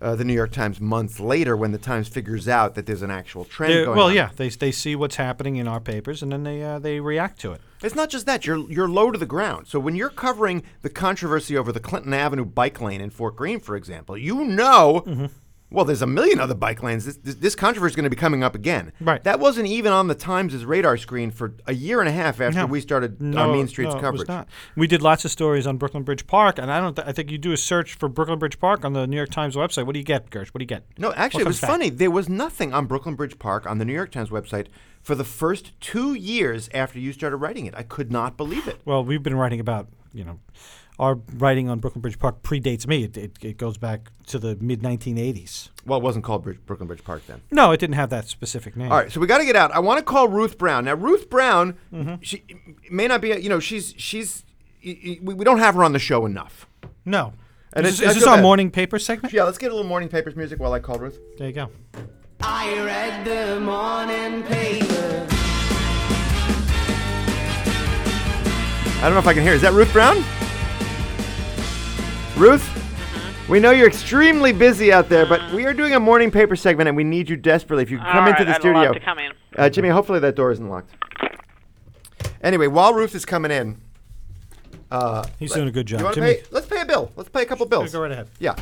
uh, 0.00 0.14
the 0.14 0.24
New 0.24 0.34
York 0.34 0.52
Times 0.52 0.80
months 0.80 1.18
later 1.20 1.56
when 1.56 1.72
the 1.72 1.78
Times 1.78 2.08
figures 2.08 2.48
out 2.48 2.74
that 2.74 2.86
there's 2.86 3.02
an 3.02 3.10
actual 3.10 3.44
trend 3.44 3.72
They're- 3.72 3.84
going 3.86 3.96
well, 3.96 4.06
on. 4.06 4.14
Well, 4.14 4.16
yeah, 4.16 4.30
they, 4.36 4.48
they 4.50 4.70
see 4.72 4.94
what's 4.96 5.16
happening 5.16 5.56
in 5.56 5.66
our 5.68 5.80
papers 5.80 6.22
and 6.22 6.30
then 6.32 6.42
they 6.44 6.62
uh, 6.62 6.78
they 6.78 7.00
react 7.00 7.40
to 7.40 7.52
it. 7.52 7.60
It's 7.82 7.94
not 7.94 8.10
just 8.10 8.26
that. 8.26 8.46
You're 8.46 8.70
you're 8.70 8.88
low 8.88 9.10
to 9.10 9.18
the 9.18 9.26
ground. 9.26 9.66
So 9.68 9.78
when 9.78 9.94
you're 9.94 10.08
covering 10.10 10.62
the 10.82 10.90
controversy 10.90 11.56
over 11.56 11.72
the 11.72 11.80
Clinton 11.80 12.12
Avenue 12.14 12.44
bike 12.44 12.80
lane 12.80 13.00
in 13.00 13.10
Fort 13.10 13.36
Greene, 13.36 13.60
for 13.60 13.76
example, 13.76 14.16
you 14.16 14.44
know, 14.44 15.02
Mm-hmm. 15.06 15.26
Well, 15.70 15.84
there's 15.84 16.02
a 16.02 16.06
million 16.06 16.38
other 16.38 16.54
bike 16.54 16.82
lanes. 16.82 17.04
This, 17.06 17.16
this, 17.16 17.34
this 17.34 17.54
controversy 17.56 17.92
is 17.92 17.96
going 17.96 18.04
to 18.04 18.10
be 18.10 18.16
coming 18.16 18.44
up 18.44 18.54
again. 18.54 18.92
Right. 19.00 19.22
That 19.24 19.40
wasn't 19.40 19.66
even 19.66 19.92
on 19.92 20.06
the 20.06 20.14
Times' 20.14 20.64
radar 20.64 20.96
screen 20.96 21.30
for 21.30 21.54
a 21.66 21.74
year 21.74 22.00
and 22.00 22.08
a 22.08 22.12
half 22.12 22.40
after 22.40 22.60
No. 22.60 22.66
we 22.66 22.80
started 22.80 23.20
No, 23.20 23.38
our 23.42 23.48
Main 23.48 23.66
Streets 23.68 23.92
no, 23.92 23.98
it 23.98 24.00
coverage. 24.00 24.20
was 24.20 24.28
not. 24.28 24.48
We 24.76 24.86
did 24.86 25.02
lots 25.02 25.24
of 25.24 25.30
stories 25.32 25.66
on 25.66 25.76
Brooklyn 25.76 26.04
Bridge 26.04 26.26
Park, 26.26 26.58
and 26.58 26.70
I 26.72 26.80
don't. 26.80 26.94
Th- 26.94 27.06
I 27.08 27.12
think 27.12 27.30
you 27.30 27.38
do 27.38 27.52
a 27.52 27.56
search 27.56 27.94
for 27.94 28.08
Brooklyn 28.08 28.38
Bridge 28.38 28.58
Park 28.60 28.84
on 28.84 28.92
the 28.92 29.06
New 29.06 29.16
York 29.16 29.30
Times 29.30 29.56
website. 29.56 29.86
What 29.86 29.94
do 29.94 29.98
you 29.98 30.04
get, 30.04 30.30
Gersh? 30.30 30.48
What 30.48 30.60
do 30.60 30.62
you 30.62 30.66
get? 30.66 30.84
No, 30.98 31.12
actually, 31.14 31.42
it 31.42 31.46
was 31.48 31.60
back? 31.60 31.70
funny. 31.70 31.90
There 31.90 32.10
was 32.10 32.28
nothing 32.28 32.72
on 32.72 32.86
Brooklyn 32.86 33.14
Bridge 33.16 33.38
Park 33.38 33.66
on 33.66 33.78
the 33.78 33.84
New 33.84 33.92
York 33.94 34.12
Times 34.12 34.30
website 34.30 34.66
for 35.02 35.14
the 35.14 35.24
first 35.24 35.72
two 35.80 36.14
years 36.14 36.68
after 36.74 36.98
you 36.98 37.12
started 37.12 37.36
writing 37.36 37.66
it. 37.66 37.74
I 37.76 37.82
could 37.82 38.10
not 38.12 38.36
believe 38.36 38.66
it. 38.68 38.80
Well, 38.84 39.04
we've 39.04 39.22
been 39.22 39.36
writing 39.36 39.60
about 39.60 39.88
you 40.16 40.24
know, 40.24 40.38
our 40.98 41.16
writing 41.36 41.68
on 41.68 41.78
Brooklyn 41.78 42.00
Bridge 42.00 42.18
Park 42.18 42.42
predates 42.42 42.86
me. 42.86 43.04
It, 43.04 43.16
it, 43.16 43.32
it 43.42 43.56
goes 43.58 43.76
back 43.76 44.10
to 44.28 44.38
the 44.38 44.56
mid 44.60 44.80
1980s. 44.82 45.68
Well, 45.84 45.98
it 45.98 46.02
wasn't 46.02 46.24
called 46.24 46.42
Bridge, 46.44 46.58
Brooklyn 46.66 46.86
Bridge 46.86 47.04
Park 47.04 47.26
then. 47.26 47.42
No, 47.50 47.70
it 47.72 47.78
didn't 47.78 47.96
have 47.96 48.10
that 48.10 48.28
specific 48.28 48.76
name. 48.76 48.90
All 48.90 48.98
right, 48.98 49.12
so 49.12 49.20
we 49.20 49.26
got 49.26 49.38
to 49.38 49.44
get 49.44 49.56
out. 49.56 49.70
I 49.72 49.78
want 49.78 49.98
to 49.98 50.04
call 50.04 50.28
Ruth 50.28 50.56
Brown. 50.58 50.86
Now, 50.86 50.94
Ruth 50.94 51.28
Brown, 51.30 51.74
Mm-hmm. 51.92 52.14
she 52.22 52.42
may 52.90 53.06
not 53.06 53.20
be, 53.20 53.32
a- 53.32 53.38
you 53.38 53.48
know, 53.48 53.60
she's 53.60 53.94
she's 53.98 54.42
y- 54.84 54.98
y- 55.04 55.18
we, 55.22 55.34
we 55.34 55.44
don't 55.44 55.58
have 55.58 55.74
her 55.74 55.84
on 55.84 55.92
the 55.92 55.98
show 55.98 56.24
enough. 56.26 56.66
No. 57.04 57.34
And 57.74 57.84
is 57.86 58.00
it's- 58.00 58.08
this, 58.08 58.16
is 58.16 58.22
this 58.22 58.28
our 58.28 58.36
bad. 58.38 58.42
morning 58.42 58.70
paper 58.70 58.98
segment? 58.98 59.34
Yeah, 59.34 59.44
let's 59.44 59.58
get 59.58 59.70
a 59.70 59.74
little 59.74 59.88
morning 59.88 60.08
papers 60.08 60.34
music 60.34 60.58
while 60.58 60.72
I 60.72 60.78
call 60.80 60.98
Ruth. 60.98 61.18
There 61.38 61.46
you 61.46 61.52
go. 61.52 61.68
I 62.40 62.82
read 62.82 63.24
the 63.26 63.60
morning 63.60 64.42
paper. 64.44 65.35
I 68.98 69.02
don't 69.02 69.12
know 69.12 69.18
if 69.18 69.26
I 69.26 69.34
can 69.34 69.42
hear. 69.42 69.52
Is 69.52 69.62
that 69.62 69.72
Ruth 69.72 69.92
Brown? 69.92 70.16
Ruth, 72.36 73.48
we 73.48 73.60
know 73.60 73.70
you're 73.70 73.86
extremely 73.86 74.52
busy 74.52 74.92
out 74.92 75.08
there, 75.08 75.26
but 75.26 75.52
we 75.52 75.64
are 75.66 75.72
doing 75.74 75.94
a 75.94 76.00
morning 76.00 76.30
paper 76.30 76.56
segment, 76.56 76.88
and 76.88 76.96
we 76.96 77.04
need 77.04 77.28
you 77.28 77.36
desperately. 77.36 77.82
If 77.82 77.90
you 77.90 77.98
can 77.98 78.06
come 78.06 78.24
All 78.24 78.28
into 78.30 78.38
right, 78.40 78.46
the 78.46 78.54
I'd 78.54 78.60
studio, 78.60 78.82
love 78.82 78.94
to 78.94 79.00
come 79.00 79.18
in. 79.18 79.32
Uh, 79.56 79.68
Jimmy, 79.68 79.90
hopefully 79.90 80.18
that 80.20 80.34
door 80.34 80.50
isn't 80.50 80.68
locked. 80.68 80.90
Anyway, 82.42 82.66
while 82.66 82.94
Ruth 82.94 83.14
is 83.14 83.24
coming 83.24 83.50
in, 83.50 83.80
uh, 84.90 85.24
He's 85.38 85.52
doing 85.52 85.68
a 85.68 85.72
good 85.72 85.86
job. 85.86 86.00
you 86.00 86.04
wanna 86.04 86.14
Jimmy, 86.14 86.34
pay, 86.34 86.42
let's 86.50 86.66
pay 86.66 86.80
a 86.80 86.84
bill. 86.86 87.12
Let's 87.16 87.28
pay 87.28 87.42
a 87.42 87.46
couple 87.46 87.66
bills. 87.66 87.92
go 87.92 88.00
right 88.02 88.10
ahead. 88.12 88.28
Yeah, 88.38 88.54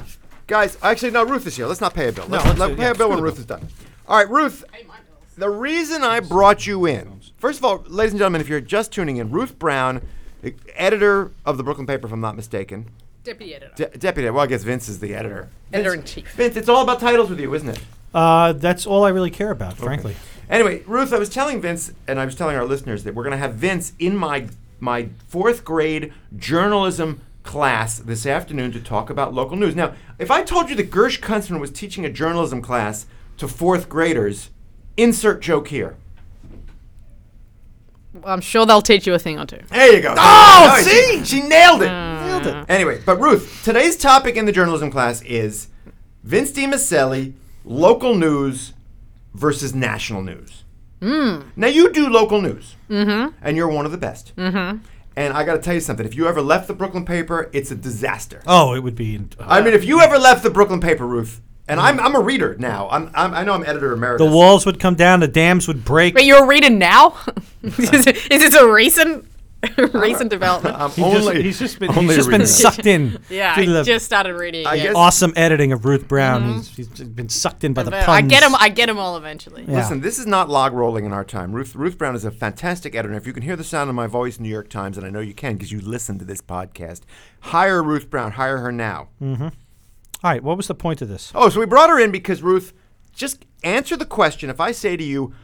guys. 0.47 0.77
Actually, 0.83 1.13
no. 1.13 1.25
Ruth 1.25 1.47
is 1.47 1.57
here. 1.57 1.67
Let's 1.67 1.81
not 1.81 1.95
pay 1.95 2.09
a 2.09 2.13
bill. 2.13 2.29
No, 2.29 2.39
let's, 2.39 2.59
let's 2.59 2.71
do- 2.73 2.77
pay 2.77 2.83
yeah, 2.83 2.91
a 2.91 2.95
bill 2.95 3.09
when 3.09 3.19
screw 3.19 3.27
the 3.29 3.33
Ruth 3.33 3.39
is 3.39 3.47
done. 3.47 3.69
All 4.09 4.17
right, 4.19 4.29
Ruth. 4.29 4.65
The 5.37 5.51
reason 5.51 6.03
I 6.05 6.21
brought 6.21 6.67
you 6.67 6.87
in, 6.87 7.21
first 7.39 7.59
of 7.59 7.65
all, 7.65 7.85
ladies 7.89 8.13
and 8.13 8.19
gentlemen, 8.21 8.41
if 8.41 8.49
you're 8.49 8.61
just 8.61 8.93
tuning 8.93 9.17
in, 9.17 9.31
Ruth 9.33 9.59
Brown, 9.59 9.97
the 9.97 10.03
editor 10.75 11.31
of 11.45 11.57
the 11.57 11.63
Brooklyn 11.63 11.87
Paper, 11.87 12.07
if 12.07 12.13
I'm 12.13 12.21
not 12.21 12.37
mistaken, 12.37 12.91
Deputy 13.25 13.55
editor. 13.55 13.73
De- 13.75 13.99
deputy. 13.99 14.29
Well, 14.29 14.45
I 14.45 14.47
guess 14.47 14.63
Vince 14.65 14.87
is 14.89 15.01
the 15.01 15.15
editor. 15.15 15.49
Editor 15.73 15.95
in 15.95 16.05
chief. 16.05 16.31
Vince, 16.33 16.57
it's 16.57 16.69
all 16.69 16.83
about 16.83 17.01
titles 17.01 17.31
with 17.31 17.41
you, 17.41 17.55
isn't 17.55 17.71
it? 17.71 17.81
Uh, 18.13 18.53
that's 18.53 18.87
all 18.87 19.03
I 19.03 19.09
really 19.09 19.31
care 19.31 19.51
about, 19.51 19.79
frankly. 19.79 20.15
Anyway, 20.51 20.83
Ruth, 20.87 21.11
I 21.13 21.19
was 21.19 21.31
telling 21.31 21.61
Vince, 21.63 21.93
and 22.07 22.21
I 22.21 22.27
was 22.27 22.35
telling 22.35 22.55
our 22.55 22.67
listeners 22.67 23.03
that 23.05 23.15
we're 23.15 23.23
going 23.25 23.33
to 23.33 23.39
have 23.39 23.55
Vince 23.55 23.95
in 23.99 24.17
my 24.17 24.49
my 24.79 25.09
fourth 25.27 25.65
grade 25.65 26.13
journalism 26.37 27.23
class 27.43 27.99
this 27.99 28.27
afternoon 28.27 28.73
to 28.73 28.81
talk 28.81 29.09
about 29.09 29.33
local 29.33 29.57
news. 29.57 29.75
Now, 29.75 29.95
if 30.19 30.31
I 30.31 30.43
told 30.43 30.69
you 30.69 30.77
that 30.77 30.91
Gersh 30.91 31.21
Kuntzman 31.21 31.61
was 31.61 31.71
teaching 31.71 32.05
a 32.05 32.11
journalism 32.11 32.61
class 32.61 33.07
to 33.39 33.49
fourth 33.49 33.89
graders, 33.89 34.51
insert 34.99 35.41
joke 35.41 35.69
here. 35.69 35.97
I'm 38.25 38.41
sure 38.41 38.67
they'll 38.67 38.83
teach 38.83 39.07
you 39.07 39.15
a 39.15 39.19
thing 39.19 39.39
or 39.39 39.47
two. 39.47 39.61
There 39.71 39.93
you 39.93 40.01
go. 40.01 40.15
Oh, 40.17 40.75
No, 40.77 40.83
see? 40.83 41.19
She, 41.21 41.25
she 41.25 41.49
nailed 41.49 41.83
it. 41.83 41.89
Nailed 41.89 42.47
it. 42.47 42.67
Anyway, 42.69 43.01
but 43.05 43.21
Ruth, 43.21 43.63
today's 43.65 43.97
topic 43.97 44.37
in 44.37 44.47
the 44.47 44.53
journalism 44.53 44.91
class 44.91 45.23
is 45.23 45.69
Vince 46.23 46.53
DiMiceli, 46.53 47.35
local 47.65 48.15
news 48.15 48.73
versus 49.35 49.75
national 49.75 50.23
news. 50.23 50.65
Mm. 51.01 51.47
Now 51.57 51.67
you 51.67 51.93
do 51.93 52.09
local 52.09 52.41
news, 52.41 52.77
mm-hmm. 52.89 53.35
and 53.43 53.57
you're 53.57 53.69
one 53.69 53.85
of 53.85 53.93
the 53.93 53.99
best. 53.99 54.35
Mm-hmm. 54.37 54.79
And 55.17 55.33
I 55.35 55.45
got 55.45 55.55
to 55.55 55.61
tell 55.61 55.75
you 55.75 55.81
something: 55.81 56.07
if 56.07 56.15
you 56.15 56.27
ever 56.27 56.41
left 56.41 56.67
the 56.67 56.75
Brooklyn 56.75 57.05
paper, 57.05 57.51
it's 57.53 57.71
a 57.71 57.75
disaster. 57.75 58.43
Oh, 58.47 58.75
it 58.75 58.81
would 58.81 58.97
be. 58.97 59.21
I 59.39 59.61
mean, 59.61 59.75
if 59.75 59.85
you 59.85 60.01
ever 60.01 60.19
left 60.19 60.43
the 60.43 60.51
Brooklyn 60.51 60.81
paper, 60.81 61.07
Ruth, 61.07 61.43
and 61.69 61.81
I'm, 61.81 61.99
I'm 62.01 62.15
a 62.15 62.21
reader 62.21 62.57
now. 62.59 62.89
I'm, 62.91 63.11
I'm 63.15 63.35
I 63.35 63.43
know 63.45 63.55
I'm 63.55 63.65
editor 63.65 63.93
emeritus. 63.93 64.27
the 64.27 64.33
walls 64.35 64.67
would 64.67 64.79
come 64.81 64.95
down, 64.95 65.21
the 65.21 65.29
dams 65.29 65.67
would 65.69 65.85
break. 65.85 66.15
Wait, 66.15 66.27
you're 66.27 66.47
reading 66.47 66.79
now? 66.79 67.17
is, 67.63 68.07
it- 68.07 68.17
is 68.31 68.41
this 68.41 68.55
a 68.55 68.71
recent 68.71 69.27
recent 69.95 70.29
development? 70.29 70.77
I'm 70.77 70.91
He's 70.91 70.97
just- 71.15 71.27
only, 71.27 71.43
he's 71.43 71.59
just 71.59 71.79
been, 71.79 71.89
only 71.89 72.05
he's 72.05 72.17
just 72.17 72.29
been 72.29 72.41
reader. 72.43 72.47
sucked 72.53 72.85
in. 72.85 73.19
yeah, 73.31 73.55
to 73.55 73.63
I 73.63 73.65
the 73.65 73.83
just 73.83 74.05
started 74.05 74.35
reading. 74.35 74.67
I 74.67 74.75
yeah. 74.75 74.83
guess- 74.85 74.95
awesome 74.95 75.33
editing 75.37 75.73
of 75.73 75.87
Ruth 75.87 76.07
Brown. 76.07 76.43
Mm-hmm. 76.43 76.59
He's, 76.59 76.77
he's 76.77 76.89
been 76.89 77.31
sucked 77.31 77.65
in 77.65 77.73
by 77.73 77.83
the 77.83 77.91
But 77.91 78.05
puns. 78.05 78.25
I 78.25 78.29
get 78.29 78.41
them. 78.43 78.55
I 78.59 78.69
get 78.69 78.87
them 78.89 78.99
all 78.99 79.17
eventually. 79.17 79.65
Yeah. 79.67 79.77
Listen, 79.79 80.03
this 80.03 80.19
is 80.19 80.27
not 80.27 80.51
log 80.51 80.75
rolling 80.75 81.07
in 81.07 81.15
our 81.15 81.25
time. 81.25 81.53
Ruth 81.55 81.75
Ruth 81.75 81.97
Brown 81.97 82.15
is 82.15 82.27
a 82.27 82.31
fantastic 82.31 82.95
editor. 82.95 83.15
If 83.15 83.27
you 83.27 83.33
can 83.33 83.43
hear 83.43 83.57
the 83.57 83.65
sound 83.65 83.89
of 83.89 83.97
my 83.97 84.07
voice 84.07 84.37
in 84.37 84.43
New 84.43 84.51
York 84.51 84.69
Times, 84.69 84.99
and 84.99 85.07
I 85.07 85.09
know 85.09 85.21
you 85.21 85.33
can 85.33 85.55
because 85.55 85.73
you 85.73 85.81
listen 85.81 86.19
to 86.19 86.27
this 86.27 86.43
podcast, 86.43 87.01
hire 87.41 87.83
Ruth 87.83 88.11
Brown. 88.11 88.33
Hire 88.33 88.59
her 88.59 88.71
now. 88.71 89.09
Mm-hmm. 89.23 89.49
All 90.25 90.31
right, 90.31 90.43
what 90.43 90.57
was 90.57 90.69
the 90.69 90.75
point 90.75 91.03
of 91.03 91.09
this? 91.09 91.31
Oh, 91.35 91.51
so 91.51 91.61
we 91.61 91.67
brought 91.67 91.91
her 91.91 92.01
in 92.01 92.11
because 92.11 92.43
Ruth, 92.43 92.73
just 93.13 93.45
answer 93.63 93.95
the 93.95 94.07
question. 94.07 94.49
If 94.49 94.59
I 94.59 94.73
say 94.73 94.97
to 94.97 95.05
you, 95.05 95.35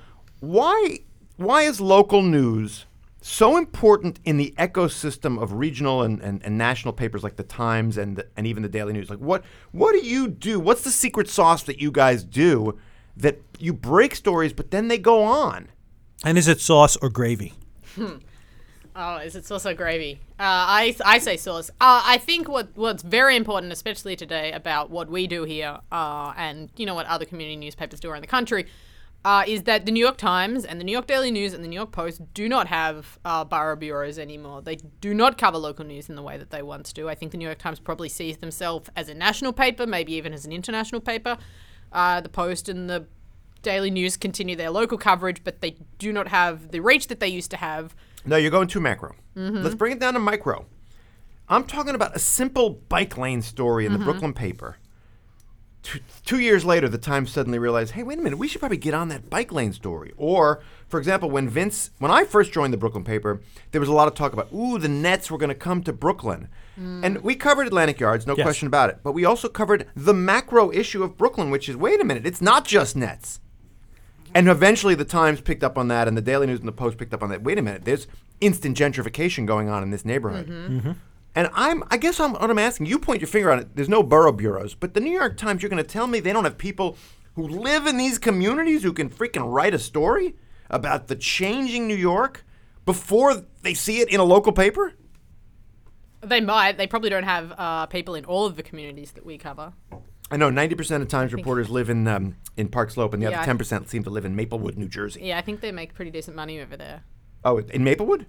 why 0.41 1.01
why 1.37 1.63
is 1.63 1.83
local 1.83 2.23
news 2.23 2.87
so 3.21 3.59
important 3.59 4.21
in 4.25 4.39
the 4.39 4.55
ecosystem 4.57 5.41
of 5.41 5.53
regional 5.53 6.01
and, 6.01 6.19
and, 6.21 6.43
and 6.43 6.57
national 6.57 6.95
papers 6.95 7.23
like 7.23 7.37
the 7.37 7.43
Times 7.43 7.99
and 7.99 8.17
the, 8.17 8.27
and 8.39 8.47
even 8.47 8.63
the 8.63 8.71
Daily 8.71 8.95
News? 8.95 9.11
Like 9.11 9.19
what 9.19 9.45
what 9.73 9.93
do 9.93 9.99
you 9.99 10.29
do? 10.29 10.59
What's 10.59 10.83
the 10.83 10.91
secret 10.91 11.29
sauce 11.29 11.63
that 11.65 11.79
you 11.79 11.93
guys 11.93 12.25
do 12.25 12.79
that 13.19 13.39
you 13.59 13.75
break 13.75 14.15
stories 14.15 14.55
but 14.55 14.71
then 14.71 14.89
they 14.89 14.97
go 14.97 15.23
on? 15.23 15.69
And 16.25 16.39
is 16.39 16.49
it 16.49 16.59
sauce 16.59 16.97
or 17.03 17.11
gravy? 17.11 17.53
Hmm. 17.97 18.17
Oh, 19.03 19.17
is 19.17 19.35
it 19.35 19.47
sauce 19.47 19.65
or 19.65 19.73
gravy? 19.73 20.21
Uh, 20.39 20.43
I, 20.43 20.97
I 21.07 21.19
say 21.21 21.39
sauce. 21.39 21.71
Uh, 21.81 22.03
I 22.05 22.19
think 22.19 22.51
what 22.51 22.69
what's 22.75 23.03
very 23.03 23.35
important, 23.35 23.73
especially 23.73 24.15
today, 24.15 24.53
about 24.53 24.91
what 24.91 25.09
we 25.09 25.27
do 25.27 25.45
here, 25.45 25.79
uh, 25.91 26.35
and 26.37 26.71
you 26.77 26.85
know 26.85 26.95
what 26.95 27.07
other 27.07 27.25
community 27.25 27.57
newspapers 27.57 27.99
do 27.99 28.11
around 28.11 28.21
the 28.21 28.27
country, 28.27 28.67
uh, 29.25 29.45
is 29.47 29.63
that 29.63 29.87
the 29.87 29.93
New 29.93 30.05
York 30.05 30.19
Times 30.19 30.67
and 30.67 30.79
the 30.79 30.85
New 30.85 30.93
York 30.93 31.07
Daily 31.07 31.31
News 31.31 31.55
and 31.55 31.65
the 31.65 31.69
New 31.69 31.77
York 31.77 31.93
Post 31.93 32.21
do 32.35 32.47
not 32.47 32.67
have 32.67 33.19
uh, 33.25 33.43
borough 33.43 33.75
bureaus 33.75 34.19
anymore. 34.19 34.61
They 34.61 34.77
do 35.01 35.15
not 35.15 35.39
cover 35.39 35.57
local 35.57 35.87
news 35.87 36.11
in 36.11 36.15
the 36.15 36.23
way 36.23 36.37
that 36.37 36.51
they 36.51 36.61
once 36.61 36.93
do. 36.93 37.09
I 37.09 37.15
think 37.15 37.33
the 37.33 37.39
New 37.39 37.47
York 37.47 37.59
Times 37.59 37.81
probably 37.81 38.11
sees 38.11 38.37
themselves 38.37 38.91
as 38.97 39.09
a 39.09 39.15
national 39.15 39.55
paper, 39.55 39.87
maybe 39.87 40.13
even 40.13 40.35
as 40.35 40.45
an 40.45 40.53
international 40.53 41.01
paper. 41.01 41.39
Uh, 41.91 42.21
the 42.21 42.29
Post 42.29 42.69
and 42.69 42.91
the 42.91 43.07
Daily 43.63 43.91
News 43.91 44.19
continue 44.19 44.57
their 44.57 44.71
local 44.71 44.99
coverage, 44.99 45.43
but 45.43 45.63
they 45.63 45.77
do 45.99 46.13
not 46.13 46.29
have 46.29 46.71
the 46.71 46.81
reach 46.81 47.07
that 47.09 47.19
they 47.19 47.29
used 47.29 47.51
to 47.53 47.57
have. 47.57 47.95
No, 48.25 48.37
you're 48.37 48.51
going 48.51 48.69
too 48.69 48.81
macro. 48.81 49.15
Mm-hmm. 49.37 49.63
Let's 49.63 49.75
bring 49.75 49.93
it 49.93 50.01
down 50.01 50.15
to 50.15 50.21
micro. 50.21 50.67
I'm 51.49 51.65
talking 51.65 51.95
about 51.95 52.15
a 52.15 52.21
simple 52.21 52.71
bike 52.71 53.17
lane 53.19 53.43
story 53.43 53.87
in 53.87 53.93
the 53.93 53.99
mm-hmm. 53.99 54.09
Brooklyn 54.09 54.33
paper. 54.33 54.77
Two, 55.83 56.01
two 56.27 56.39
years 56.39 56.65
later, 56.65 56.89
the 56.91 56.99
Times 56.99 57.33
suddenly 57.33 57.59
realized, 57.59 57.93
hey, 57.93 58.03
wait 58.03 58.19
a 58.19 58.23
minute, 58.23 58.39
we 58.39 58.47
should 58.47 58.61
probably 58.61 58.77
get 58.77 58.93
on 58.93 59.09
that 59.09 59.31
bike 59.31 59.51
lane 59.51 59.73
story. 59.73 60.13
Or, 60.19 60.63
for 60.89 60.99
example, 60.99 61.31
when 61.31 61.49
Vince, 61.49 61.91
when 61.99 62.11
I 62.11 62.25
first 62.25 62.53
joined 62.53 62.75
the 62.75 62.77
Brooklyn 62.77 63.03
paper, 63.03 63.41
there 63.71 63.81
was 63.81 63.89
a 63.89 63.95
lot 63.95 64.07
of 64.07 64.15
talk 64.15 64.35
about, 64.35 64.53
ooh, 64.53 64.79
the 64.79 64.89
Nets 64.89 65.31
were 65.31 65.39
going 65.39 65.49
to 65.49 65.55
come 65.55 65.83
to 65.85 65.93
Brooklyn. 65.93 66.49
Mm. 66.79 67.05
And 67.05 67.23
we 67.23 67.35
covered 67.35 67.67
Atlantic 67.67 67.99
Yards, 67.99 68.27
no 68.27 68.37
Yes. 68.37 68.45
question 68.45 68.67
about 68.67 68.91
it. 68.91 68.99
But 69.03 69.13
we 69.13 69.25
also 69.25 69.49
covered 69.49 69.89
the 69.97 70.13
macro 70.13 70.71
issue 70.71 71.03
of 71.03 71.17
Brooklyn, 71.17 71.51
which 71.51 71.67
is, 71.69 71.77
wait 71.77 72.01
a 72.01 72.05
minute, 72.05 72.27
it's 72.27 72.43
not 72.43 72.67
just 72.67 72.95
Nets. 72.95 73.41
And 74.35 74.49
eventually, 74.49 74.95
the 74.95 75.05
Times 75.05 75.41
picked 75.41 75.65
up 75.65 75.77
on 75.77 75.89
that, 75.89 76.07
and 76.09 76.17
the 76.17 76.23
Daily 76.23 76.47
News 76.47 76.61
and 76.61 76.69
the 76.69 76.73
Post 76.73 76.99
picked 76.99 77.13
up 77.15 77.23
on 77.23 77.31
that. 77.31 77.43
Wait 77.43 77.59
a 77.59 77.63
minute, 77.63 77.85
there's 77.85 78.07
instant 78.41 78.77
gentrification 78.77 79.47
going 79.47 79.69
on 79.69 79.83
in 79.83 79.91
this 79.91 80.05
neighborhood. 80.05 80.97
And 81.35 81.49
I'm, 81.55 81.85
I 81.91 81.97
guess 81.97 82.19
I'm, 82.19 82.33
what 82.33 82.51
I'm 82.51 82.59
asking, 82.59 82.87
you 82.87 82.99
point 82.99 83.21
your 83.21 83.29
finger 83.29 83.53
on 83.53 83.61
it. 83.61 83.77
There's 83.77 83.89
no 83.89 84.03
borough 84.03 84.33
bureaus, 84.33 84.75
but 84.75 84.95
the 84.95 85.01
New 85.01 85.13
York 85.13 85.37
Times, 85.37 85.63
you're 85.63 85.71
going 85.71 85.83
to 85.83 85.89
tell 85.89 86.07
me 86.07 86.19
they 86.21 86.33
don't 86.33 86.45
have 86.45 86.59
people 86.59 86.97
who 87.35 87.47
live 87.47 87.87
in 87.87 87.97
these 87.97 88.19
communities 88.19 88.83
who 88.83 88.93
can 88.93 89.09
freaking 89.09 89.53
write 89.53 89.75
a 89.75 89.79
story 89.79 90.35
about 90.69 91.07
the 91.09 91.17
changing 91.17 91.87
New 91.87 91.95
York 91.95 92.45
before 92.85 93.45
they 93.63 93.75
see 93.75 94.01
it 94.01 94.09
in 94.09 94.19
a 94.19 94.25
local 94.25 94.53
paper? 94.53 94.95
They 96.21 96.41
might. 96.41 96.77
They 96.77 96.87
probably 96.87 97.11
don't 97.11 97.23
have 97.23 97.53
uh, 97.57 97.87
people 97.87 98.15
in 98.15 98.25
all 98.25 98.47
of 98.47 98.57
the 98.57 98.63
communities 98.63 99.13
that 99.13 99.25
we 99.25 99.39
cover. 99.39 99.73
I 100.31 100.37
know 100.37 100.51
90% 100.51 101.03
of 101.03 101.09
Times 101.09 101.33
reporters 101.33 101.69
live 101.71 101.91
in 101.91 102.07
um, 102.07 102.37
in 102.57 102.69
Park 102.69 102.91
Slope, 102.91 103.15
and 103.15 103.23
the 103.23 103.31
Yeah, 103.31 103.41
I- 103.41 103.43
other 103.43 103.53
10% 103.65 103.89
seem 103.89 104.05
to 104.05 104.11
live 104.11 104.25
in 104.25 104.37
Maplewood, 104.37 104.77
New 104.79 104.89
Jersey. 104.89 105.21
Yeah, 105.25 105.39
I 105.39 105.41
think 105.43 105.61
they 105.61 105.73
make 105.73 105.95
pretty 105.95 106.11
decent 106.11 106.37
money 106.37 106.61
over 106.61 106.77
there. 106.77 107.03
Oh, 107.45 107.59
in 107.59 107.83
Maplewood? 107.85 108.27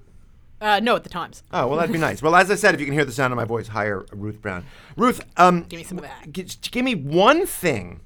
Uh, 0.60 0.80
no, 0.80 0.96
at 0.96 1.04
the 1.04 1.10
Times. 1.10 1.44
Oh, 1.52 1.68
well, 1.68 1.78
that'd 1.78 1.92
be 1.92 1.98
nice. 2.00 2.22
Well, 2.22 2.36
as 2.36 2.50
I 2.52 2.56
said, 2.56 2.74
if 2.76 2.80
you 2.80 2.86
can 2.86 2.94
hear 2.94 3.04
the 3.06 3.12
sound 3.12 3.34
of 3.34 3.38
my 3.38 3.46
voice, 3.46 3.68
hire 3.70 4.06
Ruth 4.12 4.42
Brown. 4.42 4.64
Ruth, 4.96 5.22
um, 5.38 5.64
Give 5.64 5.80
me 5.80 5.84
some 5.84 5.98
of 5.98 6.04
that. 6.04 6.32
g- 6.32 6.44
just 6.44 6.72
give 6.72 6.86
me 6.86 6.94
one 6.96 7.46
thing 7.48 8.02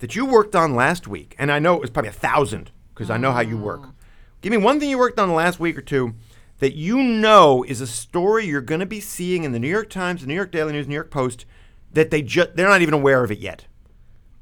that 0.00 0.14
you 0.16 0.26
worked 0.26 0.54
on 0.56 0.74
last 0.74 1.06
week, 1.08 1.34
and 1.38 1.50
I 1.52 1.58
know 1.60 1.74
it 1.74 1.80
was 1.80 1.90
probably 1.90 2.08
a 2.10 2.12
thousand 2.12 2.72
because 2.92 3.10
I 3.10 3.16
know 3.16 3.32
how 3.32 3.40
you 3.40 3.56
work. 3.56 3.82
Give 4.42 4.50
me 4.50 4.56
one 4.56 4.78
thing 4.80 4.90
you 4.90 4.98
worked 4.98 5.18
on 5.18 5.28
the 5.28 5.34
last 5.34 5.58
week 5.60 5.78
or 5.78 5.82
two 5.82 6.14
that 6.58 6.74
you 6.74 7.02
know 7.02 7.64
is 7.64 7.80
a 7.80 7.86
story 7.86 8.44
you're 8.46 8.60
going 8.60 8.80
to 8.80 8.86
be 8.86 9.00
seeing 9.00 9.44
in 9.44 9.52
the 9.52 9.58
New 9.58 9.68
York 9.68 9.88
Times, 9.88 10.20
the 10.20 10.26
New 10.26 10.34
York 10.34 10.52
Daily 10.52 10.72
News, 10.72 10.86
New 10.88 10.94
York 10.94 11.10
Post 11.10 11.46
that 11.94 12.10
they 12.10 12.22
just 12.22 12.54
they're 12.56 12.68
not 12.68 12.82
even 12.82 12.94
aware 12.94 13.24
of 13.24 13.30
it 13.30 13.38
yet. 13.38 13.66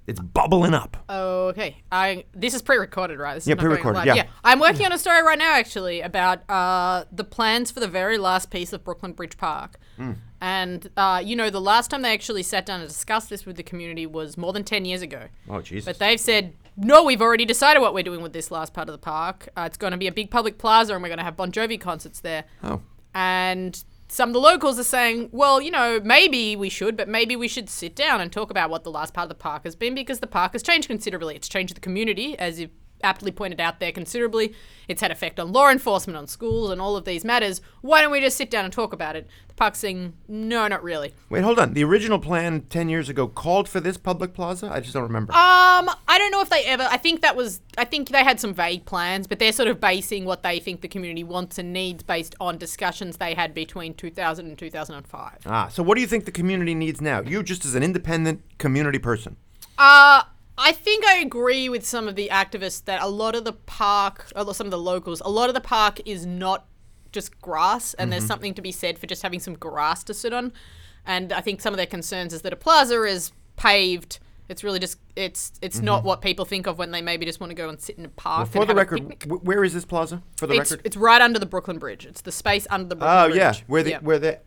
It's 0.04 0.18
bubbling 0.18 0.74
up. 0.74 0.96
Oh, 1.08 1.46
okay. 1.48 1.76
I 1.92 2.24
this 2.34 2.54
is 2.54 2.62
pre-recorded, 2.62 3.18
right? 3.20 3.34
This 3.34 3.44
is 3.44 3.48
Yeah, 3.48 3.54
not 3.54 3.60
going 3.62 3.70
pre-recorded, 3.76 4.08
live. 4.08 4.16
yeah. 4.16 4.26
I'm 4.42 4.58
working 4.58 4.84
on 4.84 4.92
a 4.92 4.98
story 4.98 5.22
right 5.22 5.38
now, 5.38 5.52
actually, 5.54 6.00
about 6.00 6.48
uh, 6.50 7.04
the 7.12 7.22
plans 7.22 7.70
for 7.70 7.78
the 7.78 7.86
very 7.86 8.18
last 8.18 8.50
piece 8.50 8.72
of 8.72 8.82
Brooklyn 8.82 9.12
Bridge 9.12 9.36
Park. 9.36 9.78
Hmm. 9.96 10.12
And 10.40 10.90
uh, 10.96 11.22
you 11.24 11.36
know, 11.36 11.50
the 11.50 11.60
last 11.60 11.88
time 11.88 12.02
they 12.02 12.12
actually 12.12 12.42
sat 12.42 12.66
down 12.66 12.80
and 12.80 12.88
discussed 12.88 13.30
this 13.30 13.46
with 13.46 13.56
the 13.56 13.62
community 13.62 14.04
was 14.06 14.36
more 14.36 14.52
than 14.52 14.64
ten 14.64 14.84
years 14.84 15.02
ago. 15.02 15.28
Oh, 15.48 15.60
Jesus. 15.62 15.84
But 15.84 16.00
they've 16.00 16.18
said, 16.18 16.54
no, 16.76 17.04
we've 17.04 17.22
already 17.22 17.44
decided 17.44 17.78
what 17.78 17.94
we're 17.94 18.02
doing 18.02 18.22
with 18.22 18.32
this 18.32 18.50
last 18.50 18.74
part 18.74 18.88
of 18.88 18.92
the 18.92 18.98
park. 18.98 19.50
Uh, 19.56 19.62
it's 19.66 19.76
going 19.76 19.92
to 19.92 19.96
be 19.98 20.08
a 20.08 20.12
big 20.12 20.32
public 20.32 20.58
plaza, 20.58 20.94
and 20.94 21.02
we're 21.02 21.10
going 21.10 21.18
to 21.18 21.24
have 21.24 21.36
Bon 21.36 21.52
Jovi 21.52 21.80
concerts 21.80 22.18
there. 22.18 22.42
Oh. 22.64 22.80
And 23.14 23.84
some 24.12 24.28
of 24.28 24.34
the 24.34 24.40
locals 24.40 24.78
are 24.78 24.84
saying, 24.84 25.30
well, 25.32 25.58
you 25.58 25.70
know, 25.70 25.98
maybe 26.04 26.54
we 26.54 26.68
should, 26.68 26.98
but 26.98 27.08
maybe 27.08 27.34
we 27.34 27.48
should 27.48 27.70
sit 27.70 27.96
down 27.96 28.20
and 28.20 28.30
talk 28.30 28.50
about 28.50 28.68
what 28.68 28.84
the 28.84 28.90
last 28.90 29.14
part 29.14 29.24
of 29.24 29.30
the 29.30 29.34
park 29.34 29.64
has 29.64 29.74
been 29.74 29.94
because 29.94 30.20
the 30.20 30.26
park 30.26 30.52
has 30.52 30.62
changed 30.62 30.86
considerably. 30.86 31.34
It's 31.34 31.48
changed 31.48 31.74
the 31.74 31.80
community, 31.80 32.38
as 32.38 32.60
you 32.60 32.68
aptly 33.02 33.30
pointed 33.30 33.60
out 33.60 33.80
there, 33.80 33.92
considerably. 33.92 34.54
It's 34.88 35.00
had 35.00 35.10
effect 35.10 35.38
on 35.38 35.52
law 35.52 35.70
enforcement, 35.70 36.16
on 36.16 36.26
schools, 36.26 36.70
and 36.70 36.80
all 36.80 36.96
of 36.96 37.04
these 37.04 37.24
matters. 37.24 37.60
Why 37.80 38.02
don't 38.02 38.10
we 38.10 38.20
just 38.20 38.36
sit 38.36 38.50
down 38.50 38.64
and 38.64 38.72
talk 38.72 38.92
about 38.92 39.16
it? 39.16 39.26
The 39.48 39.54
park's 39.54 39.78
saying, 39.78 40.14
no, 40.28 40.66
not 40.68 40.82
really. 40.82 41.14
Wait, 41.28 41.42
hold 41.42 41.58
on. 41.58 41.74
The 41.74 41.84
original 41.84 42.18
plan 42.18 42.62
10 42.68 42.88
years 42.88 43.08
ago 43.08 43.26
called 43.26 43.68
for 43.68 43.80
this 43.80 43.96
public 43.96 44.34
plaza? 44.34 44.70
I 44.72 44.80
just 44.80 44.92
don't 44.94 45.02
remember. 45.02 45.32
Um, 45.32 45.90
I 46.08 46.18
don't 46.18 46.30
know 46.30 46.40
if 46.40 46.50
they 46.50 46.64
ever. 46.64 46.86
I 46.90 46.96
think 46.96 47.22
that 47.22 47.36
was. 47.36 47.60
I 47.78 47.84
think 47.84 48.08
they 48.08 48.24
had 48.24 48.40
some 48.40 48.54
vague 48.54 48.84
plans, 48.84 49.26
but 49.26 49.38
they're 49.38 49.52
sort 49.52 49.68
of 49.68 49.80
basing 49.80 50.24
what 50.24 50.42
they 50.42 50.58
think 50.58 50.80
the 50.80 50.88
community 50.88 51.24
wants 51.24 51.58
and 51.58 51.72
needs 51.72 52.02
based 52.02 52.34
on 52.40 52.58
discussions 52.58 53.16
they 53.16 53.34
had 53.34 53.54
between 53.54 53.94
2000 53.94 54.46
and 54.46 54.58
2005. 54.58 55.38
Ah, 55.46 55.68
so 55.68 55.82
what 55.82 55.94
do 55.94 56.00
you 56.00 56.06
think 56.06 56.24
the 56.24 56.32
community 56.32 56.74
needs 56.74 57.00
now? 57.00 57.20
You 57.20 57.42
just 57.42 57.64
as 57.64 57.74
an 57.74 57.82
independent 57.82 58.42
community 58.58 58.98
person. 58.98 59.36
Uh, 59.78 60.22
I 60.62 60.70
think 60.70 61.04
I 61.04 61.16
agree 61.16 61.68
with 61.68 61.84
some 61.84 62.06
of 62.06 62.14
the 62.14 62.28
activists 62.30 62.84
that 62.84 63.02
a 63.02 63.08
lot 63.08 63.34
of 63.34 63.44
the 63.44 63.52
park, 63.52 64.30
or 64.36 64.54
some 64.54 64.68
of 64.68 64.70
the 64.70 64.78
locals, 64.78 65.20
a 65.24 65.28
lot 65.28 65.48
of 65.50 65.54
the 65.54 65.60
park 65.60 66.00
is 66.04 66.24
not 66.24 66.66
just 67.10 67.40
grass, 67.40 67.94
and 67.94 68.12
there's 68.12 68.24
something 68.24 68.54
to 68.54 68.62
be 68.62 68.70
said 68.70 68.96
for 68.96 69.08
just 69.08 69.22
having 69.22 69.40
some 69.40 69.54
grass 69.54 70.04
to 70.04 70.14
sit 70.14 70.32
on. 70.32 70.52
And 71.04 71.32
I 71.32 71.40
think 71.40 71.60
some 71.60 71.74
of 71.74 71.78
their 71.78 71.86
concerns 71.86 72.32
is 72.32 72.42
that 72.42 72.52
a 72.52 72.56
plaza 72.56 73.02
is 73.02 73.32
paved. 73.56 74.20
It's 74.48 74.62
really 74.62 74.78
just 74.78 74.98
it's 75.16 75.52
it's 75.60 75.80
not 75.80 76.04
what 76.04 76.20
people 76.20 76.44
think 76.44 76.68
of 76.68 76.78
when 76.78 76.92
they 76.92 77.02
maybe 77.02 77.26
just 77.26 77.40
want 77.40 77.50
to 77.50 77.56
go 77.56 77.68
and 77.68 77.80
sit 77.80 77.98
in 77.98 78.04
a 78.04 78.08
park. 78.08 78.48
For 78.48 78.60
and 78.60 78.70
the 78.70 78.74
record, 78.76 79.24
where 79.42 79.64
is 79.64 79.74
this 79.74 79.84
plaza? 79.84 80.22
For 80.36 80.46
the 80.46 80.54
it's, 80.54 80.70
record. 80.70 80.86
it's 80.86 80.96
right 80.96 81.20
under 81.20 81.40
the 81.40 81.46
Brooklyn 81.46 81.78
Bridge. 81.78 82.06
It's 82.06 82.20
the 82.20 82.32
space 82.32 82.68
under 82.70 82.88
the 82.88 82.96
Brooklyn 82.96 83.18
Oh 83.18 83.26
Bridge. 83.28 83.36
yeah, 83.36 83.54
where 83.66 83.82
the 83.82 83.90
Yeah. 83.90 83.98
where 84.00 84.18
the 84.20 84.38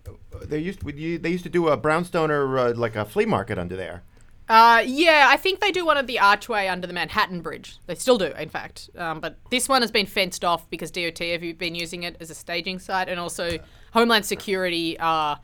they 0.43 0.59
used 0.59 0.79
to, 0.79 0.91
they 1.17 1.29
used 1.29 1.43
to 1.43 1.49
do 1.49 1.67
a 1.67 1.77
brownstoner 1.77 2.71
uh, 2.71 2.77
like 2.77 2.95
a 2.95 3.03
flea 3.03 3.25
market 3.25 3.57
under 3.57 3.75
there. 3.75 4.03
Uh, 4.47 4.83
yeah, 4.85 5.25
I 5.29 5.37
think 5.37 5.59
they 5.59 5.71
do 5.71 5.85
one 5.85 5.97
at 5.97 6.05
the 6.07 6.19
archway 6.19 6.67
under 6.67 6.85
the 6.85 6.93
Manhattan 6.93 7.41
Bridge. 7.41 7.77
They 7.87 7.95
still 7.95 8.17
do, 8.19 8.25
in 8.25 8.49
fact. 8.49 8.89
Um, 8.97 9.19
but 9.19 9.37
this 9.49 9.67
one 9.67 9.81
has 9.81 9.89
been 9.91 10.05
fenced 10.05 10.45
off 10.45 10.69
because 10.69 10.91
DOT 10.91 11.17
have 11.19 11.57
been 11.57 11.73
using 11.75 12.03
it 12.03 12.15
as 12.19 12.29
a 12.29 12.35
staging 12.35 12.77
site, 12.79 13.09
and 13.09 13.19
also 13.19 13.57
Homeland 13.93 14.25
Security, 14.25 14.97
uh, 14.99 15.35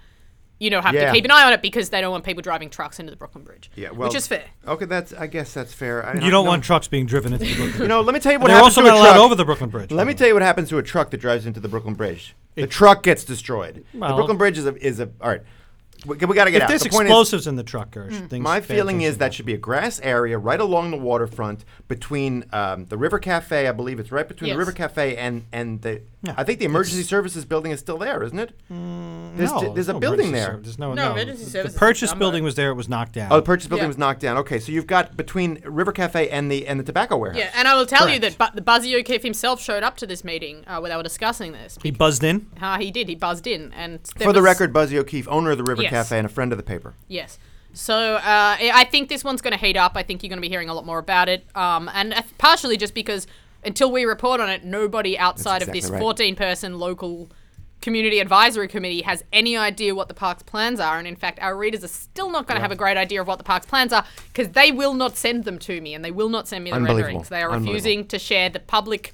you 0.60 0.70
know, 0.70 0.82
have 0.82 0.94
Yeah. 0.94 1.08
to 1.08 1.14
keep 1.14 1.26
an 1.26 1.32
eye 1.32 1.44
on 1.46 1.54
it 1.54 1.64
because 1.64 1.90
they 1.90 2.00
don't 2.02 2.12
want 2.12 2.24
people 2.24 2.44
driving 2.44 2.70
trucks 2.70 3.00
into 3.00 3.10
the 3.10 3.18
Brooklyn 3.18 3.44
Bridge. 3.44 3.72
Yeah, 3.76 3.90
well, 3.90 4.08
which 4.10 4.16
is 4.16 4.28
fair. 4.28 4.44
Okay, 4.68 4.86
that's 4.86 5.12
I 5.14 5.26
guess 5.26 5.52
that's 5.52 5.74
fair. 5.74 6.06
I, 6.06 6.14
You 6.14 6.20
don't 6.30 6.46
no- 6.46 6.52
want 6.52 6.64
trucks 6.64 6.88
being 6.88 7.08
driven 7.08 7.34
into 7.34 7.46
the 7.46 7.52
Brooklyn 7.56 7.72
You 7.72 7.78
Bridge. 7.80 7.90
know, 7.90 8.02
let 8.02 8.14
me 8.14 8.20
tell 8.20 8.34
you 8.34 8.38
what 8.40 8.48
They're 8.50 8.58
happens 8.58 8.78
also 8.78 8.82
to 8.82 8.88
a 8.88 8.92
not 8.92 9.00
allowed 9.00 9.14
truck. 9.14 9.24
over 9.26 9.34
the 9.36 9.46
Brooklyn 9.46 9.72
Bridge. 9.72 9.90
Let 9.92 10.06
me 10.06 10.14
tell 10.14 10.28
you 10.28 10.36
what 10.36 10.44
happens 10.44 10.70
to 10.70 10.78
a 10.78 10.84
truck 10.84 11.10
that 11.10 11.18
drives 11.18 11.48
into 11.48 11.60
the 11.60 11.68
Brooklyn 11.68 11.96
Bridge. 11.96 12.36
The 12.54 12.68
truck 12.68 13.02
gets 13.02 13.24
destroyed. 13.24 13.84
the 13.94 13.98
Brooklyn 14.00 14.38
Bridge 14.38 14.60
is 14.60 14.68
a 14.68 14.76
is 14.86 15.00
a 15.00 15.10
all 15.20 15.30
right. 15.30 15.42
We, 16.06 16.18
we 16.18 16.36
got 16.36 16.46
to 16.46 16.52
get 16.52 16.58
If 16.58 16.64
out. 16.64 16.70
there's 16.70 16.82
The 16.84 16.90
point 16.90 17.06
is- 17.08 17.12
explosives 17.12 17.48
in 17.48 17.56
the 17.58 17.64
truck, 17.64 17.92
Gersh, 17.92 18.28
things. 18.30 18.44
My 18.44 18.60
feeling 18.62 19.02
is 19.02 19.18
that 19.20 19.34
should 19.34 19.46
be 19.46 19.54
a 19.54 19.58
grass 19.58 20.00
area 20.02 20.38
right 20.38 20.60
along 20.60 20.92
the 20.92 20.98
waterfront 20.98 21.64
between 21.88 22.46
um, 22.52 22.86
the 22.86 22.98
River 22.98 23.20
Cafe. 23.20 23.68
I 23.68 23.72
believe 23.72 24.00
it's 24.00 24.12
right 24.12 24.28
between 24.28 24.48
Yes. 24.50 24.56
the 24.56 24.60
River 24.60 24.72
Cafe 24.72 25.16
and 25.18 25.46
and 25.52 25.82
the. 25.82 26.02
Yeah. 26.24 26.36
I 26.38 26.44
think 26.44 26.60
the 26.60 26.66
emergency 26.66 27.02
services 27.04 27.46
building 27.46 27.72
is 27.72 27.80
still 27.80 27.98
there, 27.98 28.22
isn't 28.22 28.38
it? 28.38 28.54
there's, 28.70 29.52
no, 29.52 29.74
there's 29.74 29.90
a 29.90 29.94
no 29.94 30.00
building 30.00 30.32
there. 30.32 30.46
service. 30.52 30.66
There's 30.66 30.78
no, 30.80 30.94
No, 30.94 31.06
no. 31.08 31.12
emergency 31.14 31.46
The 31.46 31.50
services 31.50 31.74
is 31.74 31.80
purchase 31.80 32.14
building 32.14 32.44
was 32.44 32.54
there. 32.56 32.70
It 32.70 32.76
was 32.76 32.88
knocked 32.88 33.14
down. 33.14 33.32
Oh, 33.32 33.38
the 33.38 33.42
purchase 33.42 33.66
building 33.68 33.86
Yeah. 33.86 33.88
was 33.88 33.98
knocked 33.98 34.20
down. 34.20 34.38
Okay, 34.38 34.60
so 34.60 34.72
you've 34.72 34.86
got 34.86 35.18
between 35.18 35.62
River 35.66 35.92
Cafe 35.92 36.30
and 36.30 36.52
the 36.52 36.68
and 36.68 36.80
the 36.80 36.84
tobacco 36.84 37.18
warehouse. 37.18 37.40
Yeah, 37.40 37.50
and 37.56 37.68
I 37.68 37.76
will 37.76 37.88
tell 37.88 38.08
you 38.08 38.20
that 38.20 38.38
but 38.38 38.56
the 38.56 38.62
Buzzy 38.62 38.96
O'Keefe 38.96 39.24
himself 39.24 39.60
showed 39.62 39.82
up 39.82 39.98
to 39.98 40.06
this 40.06 40.24
meeting 40.24 40.64
uh, 40.68 40.78
where 40.80 40.90
they 40.90 40.96
were 40.96 41.02
discussing 41.04 41.54
this. 41.54 41.78
he 41.82 41.90
buzzed 41.92 42.24
in. 42.24 42.46
Uh, 42.62 42.78
he 42.78 42.92
did. 42.92 43.08
He 43.10 43.16
buzzed 43.16 43.48
in, 43.48 43.72
and 43.74 44.00
For 44.18 44.32
the 44.34 44.42
record, 44.44 44.72
Buzzy 44.74 45.00
O'Keefe, 45.00 45.28
owner 45.28 45.52
of 45.52 45.58
the 45.58 45.64
River 45.64 45.82
Yes. 45.82 45.91
Cafe 45.92 46.18
and 46.18 46.26
a 46.26 46.30
friend 46.30 46.52
of 46.52 46.58
the 46.58 46.64
paper. 46.64 46.94
Yes. 47.08 47.38
So 47.74 48.16
uh, 48.16 48.22
I 48.60 48.84
think 48.92 49.08
this 49.08 49.24
one's 49.24 49.42
going 49.42 49.58
to 49.58 49.66
heat 49.66 49.78
up. 49.78 49.94
I 49.96 50.04
think 50.04 50.24
you're 50.24 50.30
going 50.30 50.38
to 50.38 50.42
be 50.42 50.50
hearing 50.50 50.70
a 50.70 50.74
lot 50.74 50.86
more 50.86 51.00
about 51.00 51.30
it, 51.30 51.46
um, 51.56 51.90
and 51.94 52.14
uh, 52.14 52.22
partially 52.38 52.76
just 52.78 52.94
because 52.94 53.28
until 53.64 53.92
we 53.92 54.06
report 54.06 54.42
on 54.42 54.50
it, 54.50 54.64
nobody 54.64 55.18
outside 55.18 55.62
of 55.62 55.68
this 55.68 55.86
exactly 55.86 56.06
right. 56.06 56.18
14-person 56.18 56.80
local 56.80 57.30
community 57.82 58.20
advisory 58.20 58.68
committee 58.68 59.02
has 59.02 59.24
any 59.34 59.58
idea 59.58 59.96
what 59.96 60.08
the 60.08 60.14
park's 60.14 60.44
plans 60.44 60.80
are. 60.80 61.00
And 61.00 61.08
in 61.08 61.16
fact, 61.16 61.40
our 61.42 61.58
readers 61.58 61.84
are 61.84 61.88
still 61.88 62.30
not 62.30 62.48
going 62.48 62.56
to 62.56 62.62
have 62.62 62.72
a 62.72 62.76
great 62.76 62.98
idea 62.98 63.22
of 63.22 63.28
what 63.28 63.38
the 63.40 63.44
park's 63.44 63.66
plans 63.66 63.92
are 63.92 64.06
because 64.28 64.50
they 64.50 64.72
will 64.72 64.94
not 64.94 65.18
send 65.18 65.46
them 65.46 65.58
to 65.60 65.82
me, 65.82 65.94
and 65.94 66.04
they 66.04 66.12
will 66.12 66.30
not 66.30 66.48
send 66.48 66.64
me 66.64 66.72
the 66.72 66.82
renderings. 66.82 67.30
They 67.30 67.42
are 67.42 67.52
refusing 67.52 68.08
to 68.08 68.20
share 68.20 68.50
the 68.50 68.60
public 68.60 69.14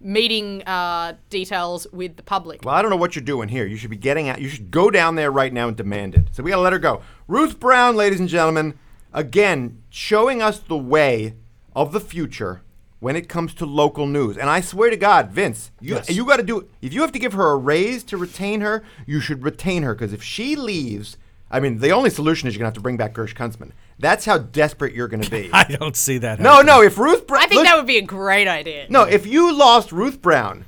meeting 0.00 0.62
uh, 0.64 1.14
details 1.30 1.86
with 1.92 2.16
the 2.16 2.22
public. 2.22 2.64
Well, 2.64 2.74
I 2.74 2.82
don't 2.82 2.90
know 2.90 2.96
what 2.96 3.16
you're 3.16 3.24
doing 3.24 3.48
here. 3.48 3.66
You 3.66 3.76
should 3.76 3.90
be 3.90 3.96
getting 3.96 4.28
out. 4.28 4.40
You 4.40 4.48
should 4.48 4.70
go 4.70 4.90
down 4.90 5.14
there 5.16 5.30
right 5.30 5.52
now 5.52 5.68
and 5.68 5.76
demand 5.76 6.14
it. 6.14 6.28
So 6.32 6.42
we 6.42 6.50
got 6.50 6.56
to 6.56 6.62
let 6.62 6.72
her 6.72 6.78
go. 6.78 7.02
Ruth 7.26 7.58
Brown, 7.58 7.96
ladies 7.96 8.20
and 8.20 8.28
gentlemen, 8.28 8.78
again, 9.12 9.82
showing 9.90 10.42
us 10.42 10.58
the 10.58 10.76
way 10.76 11.34
of 11.74 11.92
the 11.92 12.00
future 12.00 12.62
when 13.00 13.16
it 13.16 13.28
comes 13.28 13.54
to 13.54 13.66
local 13.66 14.06
news. 14.06 14.36
And 14.36 14.48
I 14.48 14.60
swear 14.60 14.90
to 14.90 14.96
God, 14.96 15.30
Vince, 15.30 15.70
you 15.80 15.94
Yes. 15.96 16.10
you 16.10 16.24
got 16.24 16.38
to 16.38 16.42
do. 16.42 16.66
If 16.80 16.92
you 16.92 17.00
have 17.02 17.12
to 17.12 17.18
give 17.18 17.34
her 17.34 17.50
a 17.50 17.56
raise 17.56 18.02
to 18.04 18.16
retain 18.16 18.60
her, 18.62 18.82
you 19.06 19.20
should 19.20 19.42
retain 19.42 19.82
her 19.82 19.94
because 19.94 20.12
if 20.12 20.22
she 20.22 20.56
leaves, 20.56 21.16
I 21.50 21.60
mean, 21.60 21.78
the 21.78 21.90
only 21.90 22.10
solution 22.10 22.48
is 22.48 22.54
you're 22.54 22.58
gonna 22.60 22.68
have 22.68 22.74
to 22.74 22.80
bring 22.80 22.96
back 22.96 23.14
Gersh 23.14 23.34
Kuntzman. 23.34 23.72
That's 23.98 24.24
how 24.24 24.38
desperate 24.38 24.92
you're 24.94 25.08
gonna 25.08 25.28
be. 25.30 25.48
I 25.52 25.64
don't 25.64 25.96
see 25.96 26.18
that. 26.18 26.38
no, 26.40 26.60
no. 26.60 26.82
If 26.82 26.98
Ruth, 26.98 27.26
Brown, 27.26 27.42
I 27.42 27.46
think 27.46 27.64
that 27.64 27.76
would 27.76 27.86
be 27.86 27.96
a 27.98 28.02
great 28.02 28.46
idea. 28.48 28.86
no, 28.90 29.04
if 29.04 29.26
you 29.26 29.52
lost 29.56 29.90
Ruth 29.92 30.20
Brown, 30.20 30.64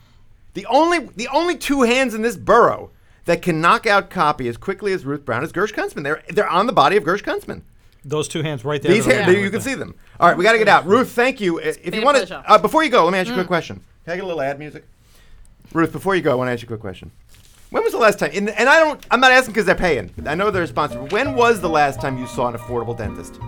the 0.55 0.65
only 0.67 1.01
the 1.17 1.29
only 1.29 1.57
two 1.57 1.83
hands 1.83 2.15
in 2.15 2.23
this 2.23 2.37
borough 2.37 2.91
that 3.27 3.43
can 3.43 3.61
knock 3.61 3.87
out 3.87 4.09
copy 4.09 4.49
as 4.49 4.57
quickly 4.57 4.93
as 4.93 5.05
Ruth 5.05 5.25
Brown 5.27 5.45
is 5.45 5.53
Gersh 5.53 5.75
Kuntzman. 5.75 6.03
They're 6.05 6.23
they're 6.31 6.49
on 6.49 6.67
the 6.67 6.73
body 6.73 6.97
of 6.97 7.05
Gersh 7.05 7.23
Kuntzman. 7.23 7.63
Those 8.05 8.29
two 8.29 8.43
hands 8.43 8.65
right 8.65 8.81
there. 8.81 8.93
These 8.93 9.05
hands, 9.05 9.27
right 9.27 9.37
you 9.37 9.43
there. 9.43 9.51
can 9.51 9.61
see 9.61 9.75
them. 9.75 9.95
All 10.19 10.29
right, 10.29 10.39
we 10.39 10.45
got 10.45 10.53
to 10.53 10.59
get 10.59 10.69
out. 10.69 10.87
Ruth, 10.87 11.11
thank 11.11 11.41
you. 11.41 11.59
If 11.59 11.95
you 11.95 12.01
want 12.03 12.27
to, 12.27 12.39
uh, 12.51 12.57
before 12.57 12.83
you 12.83 12.89
go, 12.91 13.05
let 13.05 13.13
me 13.13 13.19
ask 13.19 13.27
you 13.27 13.35
a 13.35 13.37
quick 13.37 13.47
Mm. 13.47 13.49
question. 13.49 13.81
Can 14.05 14.13
I 14.13 14.17
get 14.17 14.25
a 14.25 14.27
little 14.27 14.41
ad 14.41 14.59
music? 14.59 14.87
Ruth, 15.75 15.93
before 15.93 16.15
you 16.17 16.23
go, 16.23 16.31
I 16.33 16.35
want 16.37 16.49
to 16.49 16.53
ask 16.53 16.63
you 16.63 16.67
a 16.67 16.69
quick 16.69 16.81
question. 16.81 17.11
When 17.71 17.83
was 17.83 17.93
the 17.93 17.99
last 17.99 18.19
time? 18.19 18.31
And, 18.35 18.49
and 18.49 18.69
I 18.69 18.79
don't. 18.81 19.05
I'm 19.11 19.21
not 19.21 19.31
asking 19.33 19.53
because 19.53 19.67
they're 19.67 19.75
paying. 19.75 20.11
I 20.27 20.35
know 20.35 20.51
they're 20.51 20.67
sponsored. 20.67 21.13
When 21.13 21.35
was 21.35 21.61
the 21.61 21.69
last 21.69 22.01
time 22.01 22.17
you 22.17 22.27
saw 22.27 22.49
an 22.49 22.55
affordable 22.55 22.97
dentist? 22.97 23.39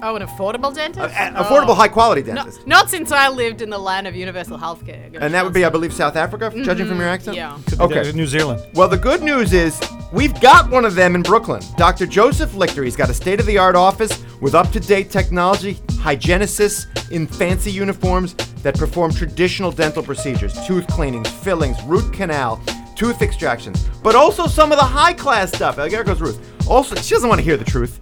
Oh, 0.00 0.14
an 0.14 0.22
affordable 0.22 0.72
dentist? 0.72 1.12
An 1.16 1.36
Oh. 1.36 1.42
affordable, 1.42 1.74
high 1.74 1.88
quality 1.88 2.22
No, 2.22 2.36
dentist. 2.36 2.64
not 2.68 2.88
since 2.88 3.10
I 3.10 3.28
lived 3.28 3.62
in 3.62 3.70
the 3.70 3.78
land 3.78 4.06
of 4.06 4.14
universal 4.14 4.56
healthcare. 4.56 5.16
And 5.20 5.34
that 5.34 5.42
would 5.44 5.52
be, 5.52 5.64
I 5.64 5.70
believe, 5.70 5.92
South 5.92 6.14
Africa, 6.14 6.50
mm-hmm. 6.50 6.62
judging 6.62 6.86
from 6.86 6.98
your 6.98 7.08
accent. 7.08 7.36
yeah. 7.36 7.58
Okay. 7.80 8.12
New 8.12 8.26
Zealand. 8.26 8.62
Well, 8.74 8.86
the 8.88 8.96
good 8.96 9.22
news 9.22 9.52
is 9.52 9.80
we've 10.12 10.40
got 10.40 10.70
one 10.70 10.84
of 10.84 10.94
them 10.94 11.16
in 11.16 11.22
Brooklyn. 11.22 11.62
Dr. 11.76 12.06
Joseph 12.06 12.52
Lichter. 12.52 12.84
He's 12.84 12.94
got 12.96 13.10
a 13.10 13.14
state 13.14 13.40
of 13.40 13.46
the 13.46 13.58
art 13.58 13.74
office 13.74 14.24
with 14.40 14.54
up 14.54 14.70
to 14.70 14.78
date 14.80 15.10
technology, 15.10 15.78
hygienists 16.00 16.86
in 17.10 17.26
fancy 17.26 17.72
uniforms 17.72 18.34
that 18.62 18.76
perform 18.78 19.12
traditional 19.12 19.72
dental 19.72 20.02
procedures 20.02 20.54
tooth 20.66 20.86
cleanings, 20.86 21.28
fillings, 21.28 21.80
root 21.84 22.12
canal, 22.12 22.60
tooth 22.98 23.22
extractions, 23.22 23.88
but 24.02 24.14
also 24.16 24.46
some 24.46 24.72
of 24.72 24.78
the 24.78 24.84
high 24.84 25.12
class 25.14 25.52
stuff. 25.52 25.78
Uh, 25.78 25.88
There 25.88 26.02
goes 26.04 26.20
Ruth. 26.20 26.38
Also, 26.68 26.96
she 26.96 27.14
doesn't 27.14 27.28
want 27.28 27.38
to 27.38 27.44
hear 27.44 27.56
the 27.56 27.64
truth. 27.64 27.98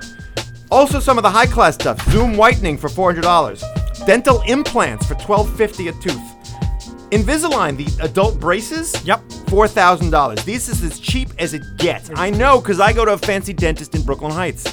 Also, 0.71 0.99
some 0.99 1.19
of 1.19 1.23
the 1.23 1.31
high 1.31 1.47
class 1.47 1.75
stuff 1.75 2.01
Zoom 2.11 2.37
whitening 2.37 2.77
for 2.79 2.89
$400, 2.89 4.07
dental 4.07 4.41
implants 4.47 5.07
for 5.07 5.15
$12.50 5.15 5.89
a 5.91 6.03
tooth. 6.03 6.33
Invisalign, 7.11 7.77
the 7.77 8.05
adult 8.05 8.41
braces? 8.41 8.93
Yep. 9.05 9.21
$4,000. 9.47 10.45
This 10.45 10.69
is 10.69 10.83
as 10.83 10.99
cheap 10.99 11.29
as 11.39 11.55
it 11.55 11.63
gets. 11.77 12.11
I 12.17 12.31
know 12.31 12.61
because 12.61 12.81
I 12.81 12.93
go 12.93 13.05
to 13.05 13.13
a 13.13 13.19
fancy 13.19 13.53
dentist 13.53 13.95
in 13.95 14.03
Brooklyn 14.03 14.33
Heights. 14.33 14.65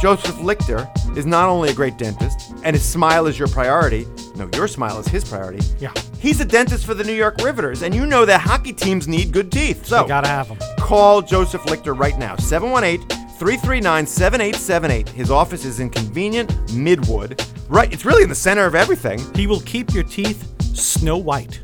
Joseph 0.00 0.34
Lichter 0.38 0.88
is 1.16 1.26
not 1.26 1.48
only 1.48 1.70
a 1.70 1.74
great 1.74 1.96
dentist, 1.96 2.52
and 2.64 2.74
his 2.74 2.84
smile 2.84 3.26
is 3.28 3.38
your 3.38 3.46
priority. 3.48 4.04
No, 4.34 4.50
your 4.54 4.66
smile 4.66 4.98
is 4.98 5.06
his 5.06 5.22
priority. 5.22 5.64
Yeah. 5.78 5.92
He's 6.22 6.40
a 6.40 6.44
dentist 6.44 6.86
for 6.86 6.94
the 6.94 7.02
New 7.02 7.14
York 7.14 7.38
Riveters, 7.42 7.82
and 7.82 7.92
you 7.92 8.06
know 8.06 8.24
that 8.24 8.42
hockey 8.42 8.72
teams 8.72 9.08
need 9.08 9.32
good 9.32 9.50
teeth. 9.50 9.86
So 9.86 10.02
You 10.02 10.08
gotta 10.08 10.28
have 10.28 10.46
them. 10.46 10.58
call 10.78 11.20
Joseph 11.20 11.62
Lichter 11.62 11.98
right 11.98 12.16
now. 12.16 12.36
718 12.36 13.08
339 13.40 14.06
7878. 14.06 15.08
His 15.08 15.32
office 15.32 15.64
is 15.64 15.80
in 15.80 15.90
convenient 15.90 16.50
Midwood. 16.68 17.44
Right, 17.68 17.92
it's 17.92 18.04
really 18.04 18.22
in 18.22 18.28
the 18.28 18.36
center 18.36 18.66
of 18.66 18.76
everything. 18.76 19.20
He 19.34 19.48
will 19.48 19.62
keep 19.62 19.92
your 19.92 20.04
teeth 20.04 20.48
snow 20.62 21.16
white. 21.16 21.60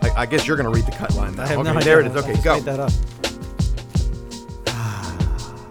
I, 0.00 0.12
I 0.18 0.26
guess 0.26 0.46
you're 0.46 0.56
going 0.56 0.72
to 0.72 0.72
read 0.72 0.86
the 0.86 0.96
cut 0.96 1.12
line. 1.16 1.34
Now. 1.34 1.42
I 1.42 1.46
have 1.48 1.58
okay, 1.58 1.72
no 1.72 1.76
idea. 1.76 1.84
there 1.84 2.00
it 2.02 2.06
is. 2.06 2.16
Okay, 2.16 2.40
go. 2.44 2.54
made 2.54 2.64
that 2.66 2.78
up. 2.78 2.92
Ah, 4.68 5.68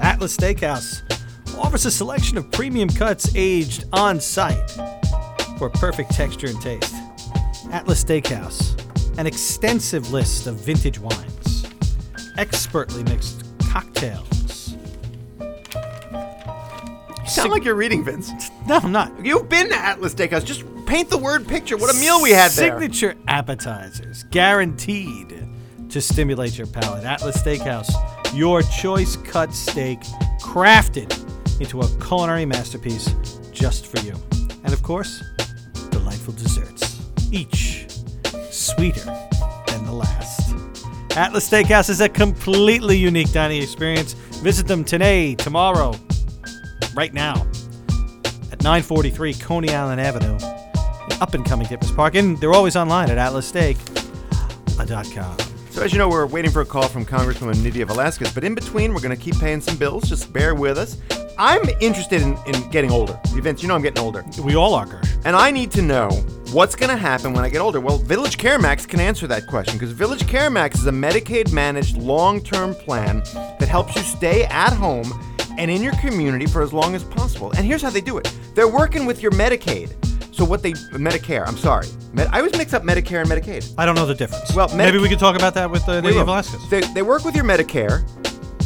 Atlas 0.00 0.36
Steakhouse 0.36 1.00
offers 1.56 1.86
a 1.86 1.90
selection 1.90 2.36
of 2.36 2.50
premium 2.50 2.90
cuts 2.90 3.34
aged 3.34 3.86
on 3.94 4.20
site 4.20 4.78
for 5.58 5.68
perfect 5.68 6.12
texture 6.12 6.46
and 6.46 6.60
taste. 6.62 6.94
Atlas 7.72 8.02
Steakhouse, 8.02 8.78
an 9.18 9.26
extensive 9.26 10.10
list 10.12 10.46
of 10.46 10.54
vintage 10.56 10.98
wines, 10.98 11.66
expertly 12.38 13.02
mixed 13.02 13.44
cocktails. 13.68 14.76
You 15.40 17.28
sound 17.28 17.50
like 17.50 17.64
you're 17.64 17.74
reading, 17.74 18.04
Vince. 18.04 18.30
No, 18.66 18.76
I'm 18.76 18.92
not. 18.92 19.12
You've 19.24 19.48
been 19.48 19.68
to 19.68 19.76
Atlas 19.76 20.14
Steakhouse. 20.14 20.44
Just 20.44 20.64
paint 20.86 21.10
the 21.10 21.18
word 21.18 21.46
picture. 21.46 21.76
What 21.76 21.94
a 21.94 21.98
meal 21.98 22.22
we 22.22 22.30
had 22.30 22.52
there. 22.52 22.70
Signature 22.70 23.16
appetizers, 23.26 24.22
guaranteed 24.30 25.46
to 25.90 26.00
stimulate 26.00 26.56
your 26.56 26.66
palate. 26.68 27.04
Atlas 27.04 27.42
Steakhouse, 27.42 27.90
your 28.34 28.62
choice 28.62 29.16
cut 29.16 29.52
steak, 29.52 30.00
crafted 30.40 31.12
into 31.60 31.80
a 31.80 31.88
culinary 32.00 32.46
masterpiece 32.46 33.12
just 33.52 33.86
for 33.86 33.98
you. 34.06 34.14
And 34.64 34.72
of 34.72 34.82
course, 34.82 35.22
delightful 36.08 36.32
desserts, 36.34 37.02
each 37.30 37.86
sweeter 38.50 39.04
than 39.66 39.84
the 39.84 39.92
last. 39.92 40.54
Atlas 41.18 41.50
Steakhouse 41.50 41.90
is 41.90 42.00
a 42.00 42.08
completely 42.08 42.96
unique 42.96 43.30
dining 43.30 43.62
experience. 43.62 44.14
Visit 44.42 44.66
them 44.66 44.84
today, 44.84 45.34
tomorrow, 45.34 45.94
right 46.94 47.12
now 47.12 47.46
at 48.50 48.62
943 48.62 49.34
Coney 49.34 49.74
Island 49.74 50.00
Avenue 50.00 50.38
up 51.20 51.34
and 51.34 51.44
coming 51.44 51.66
Ditmas 51.66 51.94
Park. 51.94 52.14
And 52.14 52.38
they're 52.38 52.54
always 52.54 52.74
online 52.74 53.10
at 53.10 53.18
atlassteak.com. 53.18 55.36
So 55.70 55.82
as 55.82 55.92
you 55.92 55.98
know, 55.98 56.08
we're 56.08 56.24
waiting 56.24 56.50
for 56.50 56.62
a 56.62 56.66
call 56.66 56.88
from 56.88 57.04
Congresswoman 57.04 57.62
Nydia 57.62 57.84
Velázquez, 57.84 58.34
but 58.34 58.44
in 58.44 58.54
between, 58.54 58.94
we're 58.94 59.02
going 59.02 59.14
to 59.14 59.22
keep 59.22 59.38
paying 59.38 59.60
some 59.60 59.76
bills. 59.76 60.08
Just 60.08 60.32
bear 60.32 60.54
with 60.54 60.78
us. 60.78 60.96
I'm 61.38 61.62
interested 61.80 62.20
in, 62.22 62.36
in 62.46 62.68
getting 62.70 62.90
older. 62.90 63.18
Vince, 63.26 63.62
you 63.62 63.68
know 63.68 63.76
I'm 63.76 63.82
getting 63.82 64.02
older. 64.02 64.24
We 64.42 64.56
all 64.56 64.74
are, 64.74 64.86
Gersh. 64.86 65.22
And 65.24 65.36
I 65.36 65.50
need 65.52 65.70
to 65.72 65.82
know 65.82 66.08
what's 66.52 66.74
going 66.74 66.90
to 66.90 66.96
happen 66.96 67.32
when 67.32 67.44
I 67.44 67.48
get 67.48 67.60
older. 67.60 67.80
Well, 67.80 67.98
Village 67.98 68.38
Care 68.38 68.58
Max 68.58 68.84
can 68.86 68.98
answer 68.98 69.26
that 69.28 69.46
question 69.46 69.74
because 69.74 69.92
Village 69.92 70.26
Care 70.26 70.50
Max 70.50 70.80
is 70.80 70.86
a 70.86 70.90
Medicaid 70.92 71.52
managed 71.52 71.96
long 71.96 72.42
term 72.42 72.74
plan 72.74 73.20
that 73.60 73.68
helps 73.68 73.94
you 73.94 74.02
stay 74.02 74.44
at 74.46 74.72
home 74.72 75.12
and 75.58 75.70
in 75.70 75.82
your 75.82 75.94
community 75.94 76.46
for 76.46 76.60
as 76.62 76.72
long 76.72 76.94
as 76.96 77.04
possible. 77.04 77.52
And 77.52 77.64
here's 77.64 77.82
how 77.82 77.90
they 77.90 78.00
do 78.00 78.18
it 78.18 78.32
they're 78.54 78.68
working 78.68 79.06
with 79.06 79.22
your 79.22 79.32
Medicaid. 79.32 79.94
So, 80.34 80.44
what 80.44 80.62
they, 80.62 80.72
Medicare, 80.72 81.46
I'm 81.46 81.56
sorry. 81.56 81.86
Med, 82.12 82.28
I 82.28 82.38
always 82.38 82.56
mix 82.56 82.72
up 82.72 82.84
Medicare 82.84 83.20
and 83.20 83.28
Medicaid. 83.28 83.74
I 83.76 83.84
don't 83.84 83.96
know 83.96 84.06
the 84.06 84.14
difference. 84.14 84.54
Well, 84.54 84.68
Medi- 84.68 84.92
maybe 84.92 84.98
we 85.02 85.08
could 85.08 85.18
talk 85.18 85.34
about 85.36 85.54
that 85.54 85.68
with 85.70 85.88
uh, 85.88 86.00
We 86.04 86.10
Nydia. 86.12 86.24
Velázquez. 86.24 86.70
They, 86.70 86.80
they 86.94 87.02
work 87.02 87.24
with 87.24 87.34
your 87.34 87.44
Medicare, 87.44 88.04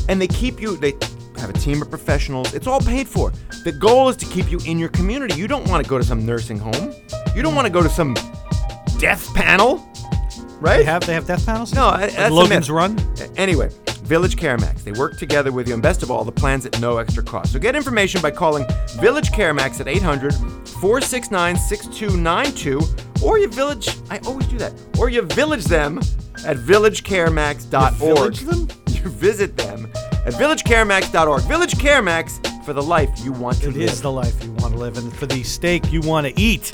and 0.09 0.21
they 0.21 0.27
keep 0.29 0.61
you. 0.61 0.77
They 0.77 0.93
have 1.42 1.50
a 1.50 1.59
team 1.59 1.83
of 1.83 1.90
professionals. 1.90 2.55
It's 2.55 2.66
all 2.66 2.81
paid 2.81 3.07
for. 3.09 3.33
The 3.64 3.72
goal 3.72 4.09
is 4.09 4.16
to 4.16 4.26
keep 4.26 4.50
you 4.50 4.59
in 4.64 4.78
your 4.78 4.88
community. 4.88 5.35
You 5.35 5.46
don't 5.48 5.68
want 5.68 5.85
to 5.85 5.90
go 5.90 5.98
to 5.98 6.05
some 6.05 6.24
nursing 6.24 6.59
home. 6.59 6.94
You 7.35 7.42
don't 7.42 7.55
want 7.55 7.66
to 7.66 7.72
go 7.72 7.83
to 7.83 7.88
some 7.90 8.14
death 8.98 9.35
panel, 9.35 9.87
right? 10.61 10.78
They 10.78 10.85
have 10.85 11.07
they 11.07 11.14
have 11.14 11.26
death 11.26 11.44
panels. 11.44 11.74
no, 11.74 11.88
Like 11.88 12.12
that's 12.12 12.33
Logan's. 12.33 12.70
Run. 12.70 12.98
Anyway, 13.37 13.70
Village 14.05 14.37
Care 14.37 14.57
Max. 14.59 14.83
They 14.85 14.92
work 14.92 15.18
together 15.18 15.50
with 15.52 15.66
you, 15.66 15.74
and 15.74 15.83
best 15.83 16.02
of 16.02 16.11
all, 16.11 16.24
the 16.24 16.33
plans 16.33 16.64
at 16.66 16.78
no 16.81 16.98
extra 16.98 17.22
cost. 17.22 17.52
So 17.52 17.59
get 17.59 17.74
information 17.74 18.20
by 18.22 18.31
calling 18.31 18.64
Village 19.00 19.33
Care 19.33 19.52
Max 19.55 19.81
at 19.81 19.88
800 19.88 20.33
469 20.35 21.57
6292, 21.57 22.81
or 23.24 23.38
you 23.38 23.48
village. 23.48 23.88
I 24.11 24.18
always 24.20 24.46
do 24.46 24.59
that. 24.59 24.72
Or 24.98 25.09
you 25.09 25.22
village 25.22 25.64
them 25.64 25.98
at 26.46 26.57
villagecaremax.org. 26.59 28.00
You 28.00 28.14
village 28.14 28.40
them? 28.40 28.68
You 29.03 29.11
visit 29.11 29.57
them 29.57 29.88
at 30.27 30.33
villagecaremax.org. 30.35 31.43
Village 31.43 31.79
Care 31.79 32.03
Max 32.03 32.41
for 32.65 32.73
the 32.73 32.83
life 32.83 33.11
you 33.25 33.33
want 33.33 33.61
to 33.62 33.69
It 33.69 33.75
live. 33.75 33.91
is 33.91 34.01
the 34.03 34.12
life 34.12 34.43
you 34.45 34.53
want 34.53 34.75
to 34.75 34.79
live, 34.79 34.97
and 34.97 35.12
for 35.17 35.27
the 35.27 35.43
steak 35.43 35.93
you 35.93 36.01
want 36.03 36.27
to 36.27 36.41
eat, 36.41 36.71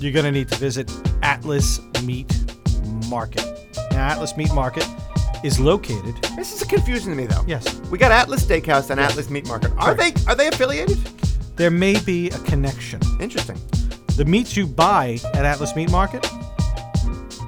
you're 0.00 0.12
going 0.12 0.24
to 0.24 0.32
need 0.32 0.48
to 0.48 0.56
visit 0.58 0.90
Atlas 1.22 1.80
Meat 2.02 2.34
Market. 3.08 3.44
Now, 3.92 4.08
Atlas 4.08 4.36
Meat 4.36 4.52
Market 4.52 4.86
is 5.44 5.60
located. 5.60 6.16
this 6.36 6.52
is 6.60 6.64
confusing 6.66 7.12
to 7.12 7.16
me, 7.16 7.26
though. 7.26 7.44
Yes. 7.46 7.80
We 7.90 7.98
got 7.98 8.10
Atlas 8.10 8.44
Steakhouse 8.44 8.90
and 8.90 8.98
Atlas 8.98 9.30
Meat 9.30 9.46
Market. 9.46 9.70
Are 9.78 9.94
Correct. 9.94 10.16
they 10.24 10.32
are 10.32 10.34
they 10.34 10.48
affiliated? 10.48 10.96
There 11.54 11.70
may 11.70 11.98
be 12.00 12.30
a 12.30 12.38
connection. 12.40 13.00
Interesting. 13.20 13.58
The 14.16 14.24
meats 14.24 14.56
you 14.56 14.66
buy 14.66 15.18
at 15.34 15.44
Atlas 15.44 15.76
Meat 15.76 15.90
Market, 15.92 16.26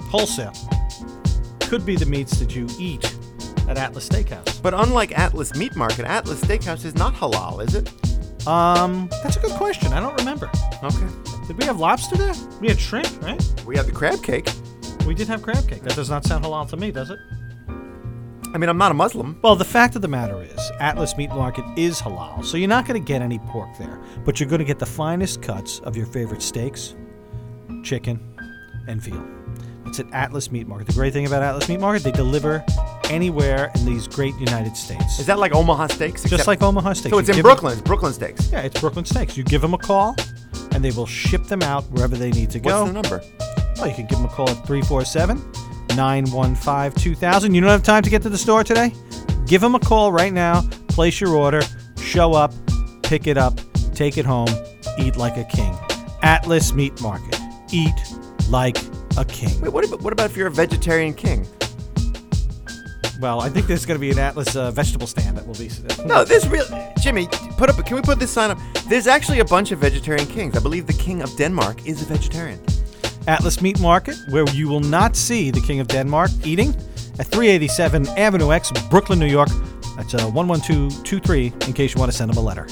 wholesale, 0.08 0.52
could 1.62 1.84
be 1.84 1.96
the 1.96 2.06
meats 2.06 2.38
that 2.38 2.54
you 2.54 2.68
eat 2.78 3.16
at 3.70 3.78
Atlas 3.78 4.08
Steakhouse. 4.08 4.60
But 4.60 4.74
unlike 4.74 5.16
Atlas 5.16 5.54
Meat 5.54 5.76
Market, 5.76 6.04
Atlas 6.04 6.40
Steakhouse 6.40 6.84
is 6.84 6.96
not 6.96 7.14
halal, 7.14 7.64
is 7.64 7.76
it? 7.76 7.88
Um, 8.46 9.08
that's 9.22 9.36
a 9.36 9.40
good 9.40 9.52
question. 9.52 9.92
I 9.92 10.00
don't 10.00 10.18
remember. 10.18 10.50
Okay. 10.82 11.06
Did 11.46 11.56
we 11.56 11.64
have 11.64 11.78
lobster 11.78 12.16
there? 12.16 12.34
We 12.60 12.68
had 12.68 12.80
shrimp, 12.80 13.22
right? 13.22 13.42
We 13.64 13.76
had 13.76 13.86
the 13.86 13.92
crab 13.92 14.22
cake. 14.22 14.48
We 15.06 15.14
did 15.14 15.28
have 15.28 15.42
crab 15.42 15.68
cake. 15.68 15.82
That 15.82 15.94
does 15.94 16.10
not 16.10 16.24
sound 16.24 16.44
halal 16.44 16.68
to 16.70 16.76
me, 16.76 16.90
does 16.90 17.10
it? 17.10 17.18
I 18.52 18.58
mean, 18.58 18.68
I'm 18.68 18.78
not 18.78 18.90
a 18.90 18.94
Muslim. 18.94 19.38
Well, 19.42 19.54
the 19.54 19.64
fact 19.64 19.94
of 19.94 20.02
the 20.02 20.08
matter 20.08 20.42
is, 20.42 20.72
Atlas 20.80 21.16
Meat 21.16 21.30
Market 21.30 21.64
is 21.78 22.00
halal, 22.00 22.44
so 22.44 22.56
you're 22.56 22.68
not 22.68 22.86
going 22.86 23.00
to 23.00 23.06
get 23.06 23.22
any 23.22 23.38
pork 23.38 23.68
there, 23.78 24.00
but 24.24 24.40
you're 24.40 24.48
going 24.48 24.58
to 24.58 24.64
get 24.64 24.80
the 24.80 24.86
finest 24.86 25.42
cuts 25.42 25.78
of 25.80 25.96
your 25.96 26.06
favorite 26.06 26.42
steaks, 26.42 26.96
chicken, 27.84 28.18
and 28.88 29.00
veal. 29.00 29.24
It's 29.86 30.00
at 30.00 30.12
Atlas 30.12 30.50
Meat 30.50 30.66
Market. 30.66 30.88
The 30.88 30.94
great 30.94 31.12
thing 31.12 31.26
about 31.26 31.42
Atlas 31.42 31.68
Meat 31.68 31.78
Market, 31.78 32.02
they 32.02 32.10
deliver 32.10 32.64
anywhere 33.10 33.70
in 33.74 33.84
these 33.84 34.06
great 34.08 34.34
United 34.36 34.76
States. 34.76 35.18
Is 35.18 35.26
that 35.26 35.38
like 35.38 35.52
Omaha 35.54 35.88
Steaks? 35.88 36.22
Just 36.24 36.46
like 36.46 36.62
Omaha 36.62 36.92
Steaks. 36.94 37.10
So 37.10 37.18
it's 37.18 37.28
You 37.28 37.32
in 37.34 37.36
give 37.36 37.44
'em- 37.44 37.50
Brooklyn. 37.50 37.72
It's 37.74 37.82
Brooklyn 37.82 38.12
Steaks. 38.12 38.50
yeah, 38.50 38.60
it's 38.60 38.80
Brooklyn 38.80 39.04
Steaks. 39.04 39.36
You 39.36 39.44
give 39.44 39.60
them 39.60 39.74
a 39.74 39.78
call, 39.78 40.16
and 40.72 40.84
they 40.84 40.90
will 40.92 41.06
ship 41.06 41.44
them 41.44 41.62
out 41.62 41.84
wherever 41.90 42.16
they 42.16 42.30
need 42.30 42.50
to 42.50 42.60
go. 42.60 42.84
What's 42.84 42.92
go. 42.92 43.00
the 43.00 43.02
number? 43.02 43.22
Well, 43.76 43.88
you 43.88 43.94
can 43.94 44.06
give 44.06 44.18
them 44.18 44.26
a 44.26 44.32
call 44.32 44.48
at 44.48 44.66
347 44.66 45.42
915 45.96 46.92
2000. 47.02 47.54
You 47.54 47.60
don't 47.60 47.70
have 47.70 47.82
time 47.82 48.02
to 48.02 48.10
get 48.10 48.22
to 48.22 48.28
the 48.28 48.38
store 48.38 48.64
today? 48.64 48.92
Give 49.46 49.60
them 49.60 49.74
a 49.74 49.80
call 49.80 50.12
right 50.12 50.32
now, 50.32 50.62
place 50.88 51.20
your 51.20 51.34
order, 51.34 51.62
show 52.00 52.34
up, 52.34 52.52
pick 53.02 53.26
it 53.26 53.36
up, 53.36 53.58
take 53.94 54.16
it 54.18 54.24
home, 54.24 54.48
eat 54.98 55.16
like 55.16 55.36
a 55.36 55.44
king. 55.44 55.76
Atlas 56.22 56.72
Meat 56.72 57.00
Market. 57.00 57.38
Eat 57.72 57.94
like 58.48 58.76
a 59.16 59.24
king. 59.24 59.60
Wait, 59.60 59.72
what 59.72 59.84
about, 59.86 60.02
what 60.02 60.12
about 60.12 60.30
if 60.30 60.36
you're 60.36 60.46
a 60.46 60.50
vegetarian 60.50 61.14
king? 61.14 61.46
Well, 63.20 63.40
I 63.40 63.50
think 63.50 63.66
there's 63.66 63.84
going 63.84 63.96
to 63.96 64.00
be 64.00 64.10
an 64.10 64.18
Atlas 64.18 64.56
uh, 64.56 64.70
vegetable 64.70 65.06
stand 65.06 65.36
that 65.36 65.46
will 65.46 65.54
be. 65.54 65.70
No, 66.06 66.24
this 66.24 66.46
real 66.46 66.64
Jimmy. 67.00 67.26
Put 67.58 67.68
up. 67.68 67.84
Can 67.84 67.96
we 67.96 68.02
put 68.02 68.18
this 68.18 68.30
sign 68.30 68.50
up? 68.50 68.58
There's 68.88 69.06
actually 69.06 69.40
a 69.40 69.44
bunch 69.44 69.72
of 69.72 69.78
vegetarian 69.78 70.26
kings. 70.26 70.56
I 70.56 70.60
believe 70.60 70.86
the 70.86 70.94
king 70.94 71.20
of 71.20 71.36
Denmark 71.36 71.86
is 71.86 72.00
a 72.02 72.06
vegetarian. 72.06 72.58
Atlas 73.26 73.60
Meat 73.60 73.78
Market, 73.78 74.16
where 74.30 74.48
you 74.50 74.68
will 74.68 74.80
not 74.80 75.14
see 75.14 75.50
the 75.50 75.60
King 75.60 75.80
of 75.80 75.88
Denmark 75.88 76.30
eating, 76.42 76.70
at 77.18 77.26
387 77.26 78.08
Avenue 78.16 78.50
X, 78.50 78.72
Brooklyn, 78.88 79.18
New 79.18 79.26
York. 79.26 79.50
That's 79.96 80.14
uh, 80.14 80.26
11223 80.28 81.52
in 81.66 81.72
case 81.74 81.94
you 81.94 82.00
want 82.00 82.10
to 82.10 82.16
send 82.16 82.30
him 82.30 82.38
a 82.38 82.40
letter. 82.40 82.66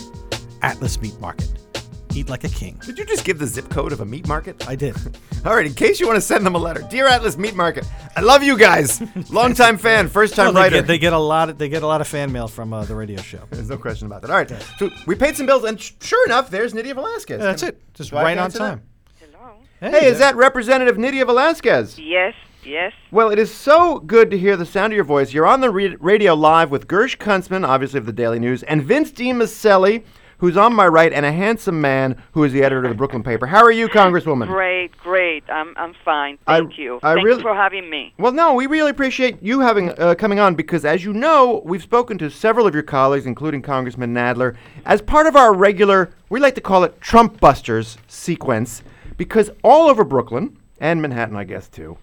Atlas 0.62 1.00
Meat 1.02 1.20
Market. 1.20 1.67
Eat 2.14 2.28
like 2.28 2.42
a 2.44 2.48
king. 2.48 2.80
Did 2.84 2.98
you 2.98 3.04
just 3.04 3.24
give 3.24 3.38
the 3.38 3.46
zip 3.46 3.68
code 3.68 3.92
of 3.92 4.00
a 4.00 4.04
meat 4.04 4.26
market? 4.26 4.66
I 4.68 4.74
did. 4.74 4.96
All 5.44 5.54
right, 5.54 5.66
in 5.66 5.74
case 5.74 6.00
you 6.00 6.06
want 6.06 6.16
to 6.16 6.20
send 6.20 6.44
them 6.44 6.54
a 6.54 6.58
letter, 6.58 6.84
dear 6.90 7.06
Atlas 7.06 7.36
Meat 7.36 7.54
Market, 7.54 7.86
I 8.16 8.20
love 8.22 8.42
you 8.42 8.58
guys. 8.58 9.00
Longtime 9.30 9.78
fan, 9.78 10.08
first 10.08 10.34
time 10.34 10.46
Well, 10.46 10.54
they, 10.54 10.60
writer. 10.62 10.76
get, 10.78 10.86
they 10.88 10.98
get 10.98 11.12
a 11.12 11.18
lot. 11.18 11.50
Of, 11.50 11.58
they 11.58 11.68
get 11.68 11.82
a 11.82 11.86
lot 11.86 12.00
of 12.00 12.08
fan 12.08 12.32
mail 12.32 12.48
from 12.48 12.72
uh, 12.72 12.84
the 12.84 12.94
radio 12.96 13.20
show. 13.22 13.40
There's 13.50 13.68
no 13.70 13.78
question 13.78 14.06
about 14.06 14.22
that. 14.22 14.30
All 14.30 14.36
right, 14.36 14.50
so 14.78 14.90
we 15.06 15.14
paid 15.14 15.36
some 15.36 15.46
bills, 15.46 15.64
and 15.64 15.80
sh- 15.80 15.92
sure 16.00 16.24
enough, 16.26 16.50
there's 16.50 16.74
Nydia 16.74 16.94
Velázquez. 16.94 17.30
Yeah, 17.30 17.36
that's 17.38 17.62
it. 17.62 17.80
Just 17.94 18.10
Do 18.10 18.16
I 18.16 18.22
right 18.24 18.38
on 18.38 18.44
answer 18.44 18.58
that? 18.58 18.68
time. 18.70 18.82
Hello. 19.20 19.52
Hey, 19.80 20.06
is 20.06 20.18
that 20.18 20.34
Representative 20.34 20.98
Nydia 20.98 21.24
Velázquez? 21.24 22.00
Yes, 22.04 22.34
yes. 22.64 22.92
Well, 23.12 23.30
it 23.30 23.38
is 23.38 23.54
so 23.54 24.00
good 24.00 24.30
to 24.32 24.38
hear 24.38 24.56
the 24.56 24.66
sound 24.66 24.92
of 24.92 24.96
your 24.96 25.04
voice. 25.04 25.32
You're 25.32 25.46
on 25.46 25.60
the 25.60 25.70
re- 25.70 25.96
radio 26.00 26.34
live 26.34 26.70
with 26.72 26.88
Gersh 26.88 27.16
Kuntzman, 27.16 27.66
obviously 27.66 27.98
of 27.98 28.06
the 28.06 28.12
Daily 28.12 28.40
News, 28.40 28.64
and 28.64 28.82
Vince 28.82 29.12
DiMiceli, 29.12 30.04
who's 30.38 30.56
on 30.56 30.72
my 30.74 30.86
right, 30.86 31.12
and 31.12 31.26
a 31.26 31.32
handsome 31.32 31.80
man 31.80 32.20
who 32.32 32.44
is 32.44 32.52
the 32.52 32.62
editor 32.62 32.84
of 32.84 32.88
the 32.90 32.94
Brooklyn 32.94 33.22
paper. 33.22 33.46
How 33.46 33.62
are 33.62 33.70
you, 33.72 33.88
Congresswoman? 33.88 34.46
Great, 34.46 34.96
great. 34.98 35.44
I'm 35.50 35.74
I'm 35.76 35.94
fine. 36.04 36.38
I- 36.46 36.58
Thank 36.60 36.78
you. 36.78 36.98
I 37.02 37.14
Thank 37.14 37.26
really- 37.26 37.36
you 37.38 37.42
for 37.42 37.54
having 37.54 37.90
me. 37.90 38.14
Well, 38.18 38.32
no, 38.32 38.54
we 38.54 38.66
really 38.66 38.90
appreciate 38.90 39.42
you 39.42 39.60
having 39.60 39.90
uh, 39.98 40.14
coming 40.14 40.38
on 40.38 40.54
because, 40.54 40.84
as 40.84 41.04
you 41.04 41.12
know, 41.12 41.62
we've 41.64 41.82
spoken 41.82 42.18
to 42.18 42.30
several 42.30 42.66
of 42.66 42.74
your 42.74 42.82
colleagues, 42.84 43.26
including 43.26 43.62
Congressman 43.62 44.14
Nadler, 44.14 44.56
as 44.86 45.02
part 45.02 45.26
of 45.26 45.36
our 45.36 45.52
regular, 45.54 46.10
we 46.28 46.40
like 46.40 46.54
to 46.54 46.60
call 46.60 46.84
it 46.84 47.00
Trump 47.00 47.40
Busters 47.40 47.98
sequence, 48.06 48.82
because 49.16 49.50
all 49.64 49.88
over 49.88 50.04
Brooklyn 50.04 50.56
and 50.80 51.02
Manhattan, 51.02 51.36
I 51.36 51.44
guess 51.44 51.68
too, 51.68 51.98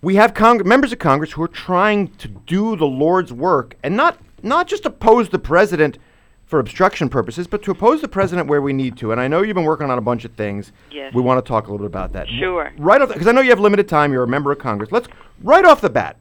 we 0.00 0.14
have 0.14 0.32
Cong- 0.32 0.62
members 0.66 0.92
of 0.92 1.00
Congress 1.00 1.32
who 1.32 1.42
are 1.42 1.48
trying 1.48 2.08
to 2.18 2.28
do 2.28 2.76
the 2.76 2.86
Lord's 2.86 3.32
work 3.32 3.74
and 3.82 3.96
not 3.96 4.18
not 4.40 4.68
just 4.68 4.86
oppose 4.86 5.30
the 5.30 5.38
president 5.40 5.98
for 6.48 6.58
obstruction 6.60 7.10
purposes, 7.10 7.46
but 7.46 7.62
to 7.62 7.70
oppose 7.70 8.00
the 8.00 8.08
president 8.08 8.48
where 8.48 8.62
we 8.62 8.72
need 8.72 8.96
to. 8.96 9.12
And 9.12 9.20
I 9.20 9.28
know 9.28 9.42
you've 9.42 9.54
been 9.54 9.64
working 9.64 9.90
on 9.90 9.98
a 9.98 10.00
bunch 10.00 10.24
of 10.24 10.32
things. 10.32 10.72
Yes. 10.90 11.12
We 11.12 11.20
want 11.20 11.44
to 11.44 11.46
talk 11.46 11.68
a 11.68 11.70
little 11.70 11.86
bit 11.86 11.92
about 11.92 12.14
that. 12.14 12.26
Sure. 12.26 12.72
Right 12.78 13.02
off, 13.02 13.08
because 13.08 13.26
I 13.26 13.32
know 13.32 13.42
you 13.42 13.50
have 13.50 13.60
limited 13.60 13.86
time. 13.86 14.14
You're 14.14 14.22
a 14.22 14.28
member 14.28 14.50
of 14.50 14.58
Congress. 14.58 14.90
Let's 14.90 15.08
right 15.42 15.64
off 15.66 15.82
the 15.82 15.90
bat, 15.90 16.16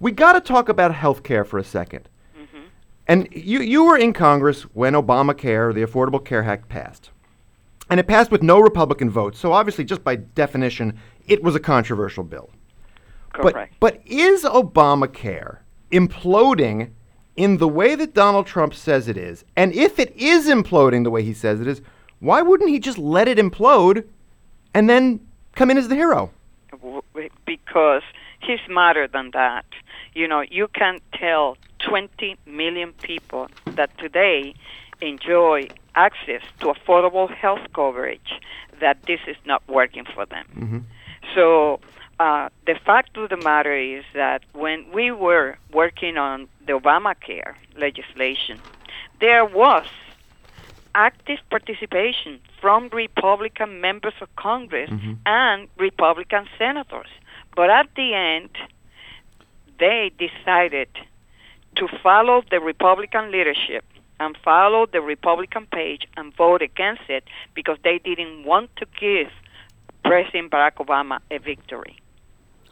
we 0.00 0.12
got 0.12 0.34
to 0.34 0.40
talk 0.42 0.68
about 0.68 0.94
health 0.94 1.22
care 1.22 1.46
for 1.46 1.58
a 1.58 1.62
2nd 1.62 2.02
mm-hmm. 2.38 2.58
And 3.08 3.26
you 3.32 3.60
you 3.60 3.84
were 3.84 3.96
in 3.96 4.12
Congress 4.12 4.62
when 4.74 4.92
Obamacare, 4.92 5.72
the 5.72 5.82
Affordable 5.82 6.22
Care 6.22 6.44
Act, 6.44 6.68
passed, 6.68 7.10
and 7.88 7.98
it 7.98 8.06
passed 8.06 8.30
with 8.30 8.42
no 8.42 8.60
Republican 8.60 9.08
votes. 9.08 9.38
So 9.38 9.52
obviously, 9.52 9.84
just 9.84 10.04
by 10.04 10.16
definition, 10.16 10.98
it 11.26 11.42
was 11.42 11.54
a 11.54 11.60
controversial 11.60 12.22
bill. 12.22 12.50
Correct. 13.32 13.72
But 13.80 13.96
but 13.96 14.06
is 14.06 14.44
Obamacare 14.44 15.60
imploding 15.90 16.90
in 17.36 17.58
the 17.58 17.68
way 17.68 17.94
that 17.94 18.14
Donald 18.14 18.46
Trump 18.46 18.74
says 18.74 19.08
it 19.08 19.16
is? 19.16 19.44
And 19.56 19.72
if 19.72 19.98
it 19.98 20.14
is 20.16 20.46
imploding 20.46 21.04
the 21.04 21.10
way 21.10 21.22
he 21.22 21.34
says 21.34 21.60
it 21.60 21.66
is, 21.66 21.80
why 22.20 22.42
wouldn't 22.42 22.70
he 22.70 22.78
just 22.78 22.98
let 22.98 23.28
it 23.28 23.38
implode 23.38 24.04
and 24.72 24.88
then 24.88 25.20
come 25.54 25.70
in 25.70 25.78
as 25.78 25.88
the 25.88 25.94
hero? 25.94 26.30
Because 27.46 28.02
he's 28.40 28.60
smarter 28.66 29.06
than 29.06 29.30
that. 29.32 29.66
You 30.14 30.28
know, 30.28 30.40
you 30.40 30.68
can't 30.68 31.02
tell 31.12 31.56
20 31.80 32.36
million 32.46 32.92
people 32.94 33.48
that 33.66 33.96
today 33.98 34.54
enjoy 35.00 35.68
access 35.94 36.42
to 36.60 36.66
affordable 36.66 37.32
health 37.32 37.66
coverage 37.74 38.40
that 38.80 39.02
this 39.04 39.20
is 39.26 39.36
not 39.44 39.62
working 39.68 40.04
for 40.14 40.26
them. 40.26 40.46
Mm-hmm. 40.56 40.78
So 41.34 41.80
uh, 42.20 42.48
the 42.66 42.74
fact 42.84 43.16
of 43.16 43.30
the 43.30 43.36
matter 43.36 43.76
is 43.76 44.04
that 44.14 44.42
when 44.52 44.86
we 44.92 45.10
were 45.10 45.58
working 45.72 46.16
on 46.16 46.48
the 46.66 46.72
Obamacare 46.72 47.54
legislation, 47.76 48.60
there 49.20 49.44
was 49.44 49.86
active 50.94 51.38
participation 51.50 52.38
from 52.60 52.88
Republican 52.92 53.80
members 53.80 54.14
of 54.20 54.28
Congress 54.36 54.90
and 55.26 55.68
Republican 55.76 56.46
senators. 56.56 57.08
But 57.56 57.70
at 57.70 57.88
the 57.96 58.14
end, 58.14 58.50
they 59.80 60.12
decided 60.18 60.88
to 61.76 61.88
follow 62.02 62.42
the 62.50 62.60
Republican 62.60 63.32
leadership 63.32 63.84
and 64.20 64.36
follow 64.44 64.86
the 64.86 65.00
Republican 65.00 65.66
page 65.72 66.06
and 66.16 66.34
vote 66.36 66.62
against 66.62 67.02
it 67.08 67.24
because 67.54 67.78
they 67.82 67.98
didn't 67.98 68.44
want 68.44 68.70
to 68.76 68.86
give 69.00 69.32
President 70.04 70.52
Barack 70.52 70.76
Obama 70.76 71.18
a 71.30 71.38
victory. 71.38 71.98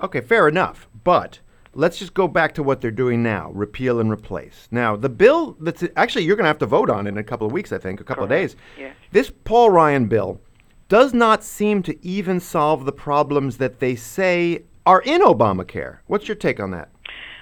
Okay, 0.02 0.20
fair 0.20 0.48
enough. 0.48 0.88
But 1.04 1.40
let's 1.74 1.98
just 1.98 2.14
go 2.14 2.28
back 2.28 2.54
to 2.54 2.62
what 2.62 2.80
they're 2.80 2.90
doing 2.90 3.22
now 3.22 3.50
repeal 3.52 4.00
and 4.00 4.10
replace. 4.10 4.68
Now, 4.70 4.96
the 4.96 5.08
bill 5.08 5.56
that's 5.60 5.84
actually 5.96 6.24
you're 6.24 6.36
going 6.36 6.44
to 6.44 6.48
have 6.48 6.58
to 6.58 6.66
vote 6.66 6.90
on 6.90 7.06
in 7.06 7.18
a 7.18 7.22
couple 7.22 7.46
of 7.46 7.52
weeks, 7.52 7.72
I 7.72 7.78
think, 7.78 8.00
a 8.00 8.04
couple 8.04 8.24
of 8.24 8.30
days. 8.30 8.56
Yes. 8.78 8.94
This 9.12 9.30
Paul 9.44 9.70
Ryan 9.70 10.06
bill 10.06 10.40
does 10.88 11.14
not 11.14 11.42
seem 11.42 11.82
to 11.84 12.06
even 12.06 12.40
solve 12.40 12.84
the 12.84 12.92
problems 12.92 13.56
that 13.56 13.80
they 13.80 13.94
say 13.94 14.62
are 14.84 15.00
in 15.02 15.22
Obamacare. 15.22 15.98
What's 16.06 16.28
your 16.28 16.34
take 16.34 16.60
on 16.60 16.70
that? 16.72 16.90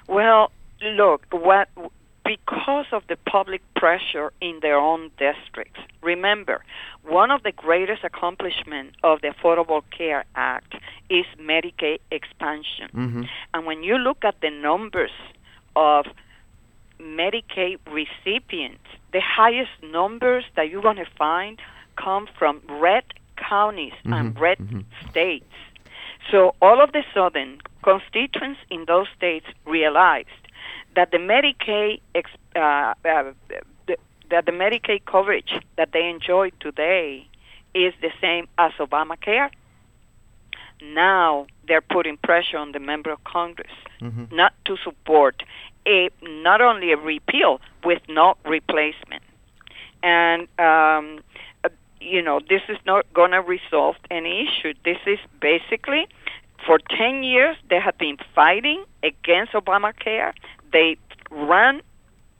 Well, 0.07 0.53
look, 0.83 1.25
what 1.31 1.69
because 2.25 2.87
of 2.93 3.03
the 3.09 3.17
public 3.17 3.63
pressure 3.75 4.33
in 4.41 4.61
their 4.61 4.79
own 4.79 5.11
districts. 5.19 5.81
Remember, 6.03 6.63
one 7.03 7.31
of 7.31 7.43
the 7.43 7.53
greatest 7.53 8.05
accomplishments 8.05 8.97
of 9.03 9.21
the 9.21 9.29
Affordable 9.29 9.83
Care 9.97 10.25
Act 10.35 10.75
is 11.09 11.25
Medicaid 11.39 11.99
expansion. 12.11 12.89
Mm-hmm. 12.95 13.23
And 13.55 13.67
when 13.67 13.83
you 13.83 13.97
look 13.97 14.25
at 14.25 14.41
the 14.41 14.51
numbers 14.51 15.11
of 15.75 16.07
Medicaid 17.01 17.79
recipients, 17.91 18.85
the 19.13 19.21
highest 19.21 19.71
numbers 19.83 20.45
that 20.57 20.69
you're 20.69 20.83
going 20.83 20.97
to 20.97 21.09
find 21.19 21.59
come 21.97 22.29
from 22.39 22.61
red 22.69 23.05
counties 23.37 23.95
and 24.05 24.35
mm-hmm. 24.35 24.43
red 24.43 24.59
mm-hmm. 24.59 24.81
states. 25.11 25.47
So 26.31 26.55
all 26.61 26.83
of 26.83 26.91
a 26.95 27.03
sudden, 27.15 27.61
constituents 27.83 28.61
in 28.71 28.85
those 28.87 29.07
states 29.17 29.47
realized 29.67 30.29
that 30.97 31.11
the 31.11 31.19
Medicaid 31.19 32.01
ex- 32.15 32.31
uh, 32.57 32.95
uh, 33.05 33.33
the, 33.87 33.97
that 34.31 34.47
the 34.47 34.53
Medicaid 34.53 35.05
coverage 35.05 35.53
that 35.77 35.91
they 35.93 36.09
enjoy 36.09 36.51
today 36.61 37.27
is 37.75 37.95
the 38.01 38.11
same 38.21 38.49
as 38.59 38.73
Obamacare. 38.79 39.51
Now 40.83 41.47
they're 41.69 41.81
putting 41.83 42.17
pressure 42.17 42.57
on 42.57 42.73
the 42.73 42.81
member 42.81 43.11
of 43.11 43.23
Congress 43.25 43.73
not 44.33 44.53
to 44.65 44.77
support 44.83 45.43
a 45.87 46.11
not 46.23 46.61
only 46.61 46.93
a 46.93 46.97
repeal 46.97 47.61
with 47.85 48.03
no 48.09 48.35
replacement, 48.45 49.23
and 50.03 50.43
um, 50.59 51.21
uh, 51.65 51.69
you 52.01 52.23
know 52.23 52.41
this 52.49 52.63
is 52.69 52.79
not 52.87 53.13
going 53.13 53.33
to 53.33 53.41
resolve 53.41 53.97
any 54.11 54.47
issue. 54.49 54.73
This 54.85 54.99
is 55.07 55.19
basically 55.41 56.07
for 56.67 56.79
10 56.79 57.23
years 57.23 57.57
they 57.69 57.81
have 57.81 57.97
been 57.99 58.17
fighting 58.35 58.85
against 59.03 59.53
Obamacare. 59.53 60.33
They 60.73 60.97
ran 61.31 61.83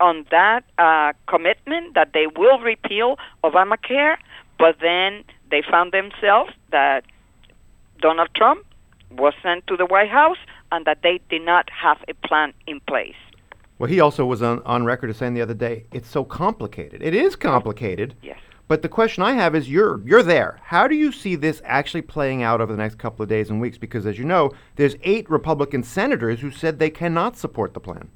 on 0.01 0.27
that 0.31 0.65
uh, 0.79 1.13
commitment 1.27 1.95
that 1.95 2.13
they 2.15 2.27
will 2.27 2.59
repeal 2.59 3.17
Obamacare, 3.45 4.17
but 4.59 4.77
then 4.81 5.25
they 5.51 5.63
found 5.69 5.93
themselves 5.93 6.53
that 6.71 7.05
Donald 8.01 8.31
Trump 8.35 8.65
was 9.11 9.35
sent 9.43 9.67
to 9.67 9.77
the 9.77 9.87
White 9.87 10.09
House 10.09 10.39
and 10.73 10.87
that 10.87 11.03
they 11.03 11.21
did 11.29 11.43
not 11.43 11.69
have 11.71 11.99
a 12.09 12.15
plan 12.27 12.53
in 12.67 12.81
place. 12.81 13.17
Well, 13.79 13.89
he 13.89 14.01
also 14.01 14.27
was 14.27 14.43
on, 14.43 14.63
on 14.65 14.85
record 14.85 15.11
as 15.11 15.17
saying 15.17 15.35
the 15.35 15.41
other 15.41 15.55
day, 15.55 15.87
it's 15.93 16.09
so 16.09 16.25
complicated. 16.25 17.03
It 17.03 17.15
is 17.15 17.35
complicated. 17.35 18.15
Yes. 18.23 18.39
But 18.69 18.83
the 18.83 18.89
question 18.89 19.25
I 19.25 19.33
have 19.33 19.57
is 19.57 19.69
you're 19.69 20.01
you're 20.05 20.23
there. 20.23 20.61
How 20.63 20.87
do 20.87 20.95
you 20.95 21.11
see 21.11 21.35
this 21.35 21.61
actually 21.65 22.03
playing 22.03 22.45
out 22.45 22.61
over 22.61 22.71
the 22.71 22.79
next 22.79 22.99
couple 22.99 23.21
of 23.21 23.29
days 23.29 23.51
and 23.51 23.61
weeks? 23.61 23.79
Because 23.79 24.07
as 24.07 24.17
you 24.17 24.25
know, 24.25 24.53
there's 24.77 24.95
eight 25.03 25.29
Republican 25.29 25.83
senators 25.83 26.41
who 26.41 26.53
said 26.53 26.79
they 26.79 26.89
cannot 26.91 27.37
support 27.37 27.75
the 27.75 27.81
plan. 27.81 28.11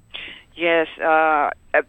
Yes, 0.57 0.87
uh, 1.01 1.51
uh, 1.75 1.83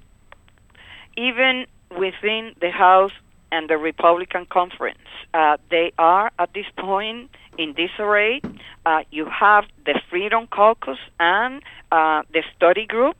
even 1.17 1.65
within 1.97 2.55
the 2.59 2.71
House 2.71 3.11
and 3.51 3.69
the 3.69 3.77
Republican 3.77 4.45
conference. 4.45 4.97
Uh, 5.33 5.57
they 5.69 5.93
are 5.97 6.31
at 6.39 6.53
this 6.53 6.65
point 6.77 7.29
in 7.57 7.73
disarray. 7.73 8.41
Uh, 8.85 9.03
you 9.11 9.25
have 9.25 9.65
the 9.85 9.99
Freedom 10.09 10.47
Caucus 10.47 10.97
and 11.19 11.61
uh, 11.91 12.23
the 12.33 12.43
study 12.55 12.85
group 12.85 13.17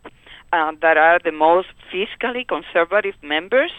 uh, 0.52 0.72
that 0.82 0.98
are 0.98 1.20
the 1.24 1.32
most 1.32 1.68
fiscally 1.92 2.48
conservative 2.48 3.16
members, 3.22 3.72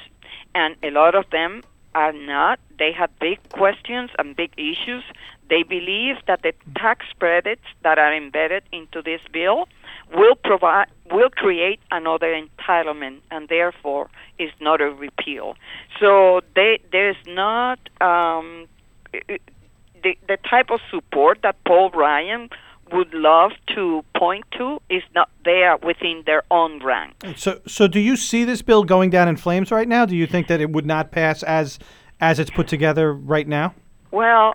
and 0.54 0.76
a 0.82 0.90
lot 0.90 1.14
of 1.14 1.28
them 1.30 1.62
are 1.94 2.12
not. 2.12 2.58
They 2.78 2.92
have 2.92 3.10
big 3.18 3.38
questions 3.50 4.10
and 4.18 4.36
big 4.36 4.52
issues. 4.56 5.02
They 5.48 5.62
believe 5.62 6.16
that 6.26 6.42
the 6.42 6.52
tax 6.76 7.06
credits 7.18 7.64
that 7.82 7.98
are 7.98 8.14
embedded 8.14 8.64
into 8.72 9.02
this 9.02 9.20
bill 9.32 9.68
will 10.14 10.36
provide 10.36 10.86
will 11.10 11.30
create 11.30 11.80
another 11.90 12.34
entitlement 12.34 13.20
and 13.30 13.48
therefore 13.48 14.08
is 14.38 14.50
not 14.60 14.80
a 14.80 14.90
repeal. 14.90 15.56
So 16.00 16.40
they, 16.54 16.80
there's 16.90 17.16
not 17.26 17.78
um, 18.00 18.66
the, 19.12 20.18
the 20.28 20.38
type 20.48 20.70
of 20.70 20.80
support 20.90 21.38
that 21.42 21.56
Paul 21.64 21.90
Ryan 21.90 22.50
would 22.92 23.12
love 23.14 23.52
to 23.74 24.04
point 24.16 24.44
to 24.56 24.80
is 24.88 25.02
not 25.14 25.28
there 25.44 25.76
within 25.78 26.22
their 26.26 26.42
own 26.50 26.84
ranks. 26.84 27.42
So, 27.42 27.60
so 27.66 27.88
do 27.88 27.98
you 27.98 28.16
see 28.16 28.44
this 28.44 28.62
bill 28.62 28.84
going 28.84 29.10
down 29.10 29.28
in 29.28 29.36
flames 29.36 29.70
right 29.70 29.88
now? 29.88 30.06
Do 30.06 30.16
you 30.16 30.26
think 30.26 30.46
that 30.48 30.60
it 30.60 30.70
would 30.70 30.86
not 30.86 31.10
pass 31.10 31.42
as 31.42 31.78
as 32.20 32.38
it's 32.38 32.50
put 32.50 32.66
together 32.68 33.12
right 33.12 33.46
now? 33.46 33.74
Well, 34.10 34.54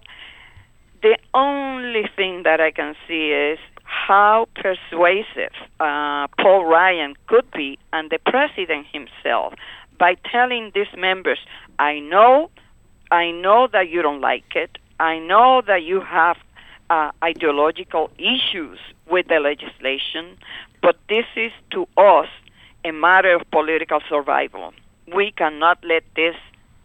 the 1.04 1.18
only 1.34 2.10
thing 2.16 2.44
that 2.44 2.60
I 2.60 2.72
can 2.72 2.96
see 3.08 3.32
is 3.32 3.60
how 3.92 4.48
persuasive 4.56 5.52
uh, 5.82 6.28
Paul 6.40 6.66
Ryan 6.66 7.14
could 7.28 7.50
be 7.52 7.78
and 7.92 8.10
the 8.10 8.20
president 8.26 8.88
himself 8.92 9.54
by 10.00 10.16
telling 10.32 10.72
these 10.74 10.94
members, 10.98 11.40
I 11.78 12.00
know, 12.00 12.50
I 13.12 13.32
know 13.32 13.68
that 13.72 13.90
you 13.90 14.02
don't 14.02 14.22
like 14.22 14.56
it. 14.56 14.78
I 15.00 15.20
know 15.20 15.62
that 15.68 15.84
you 15.84 16.00
have 16.00 16.38
uh, 16.90 17.12
ideological 17.22 18.10
issues 18.18 18.80
with 19.10 19.28
the 19.28 19.40
legislation, 19.40 20.38
but 20.82 20.98
this 21.10 21.26
is 21.36 21.52
to 21.72 21.86
us 21.98 22.28
a 22.86 22.92
matter 22.92 23.36
of 23.36 23.42
political 23.52 24.00
survival. 24.08 24.74
We 25.14 25.32
cannot 25.32 25.84
let 25.84 26.04
this 26.16 26.36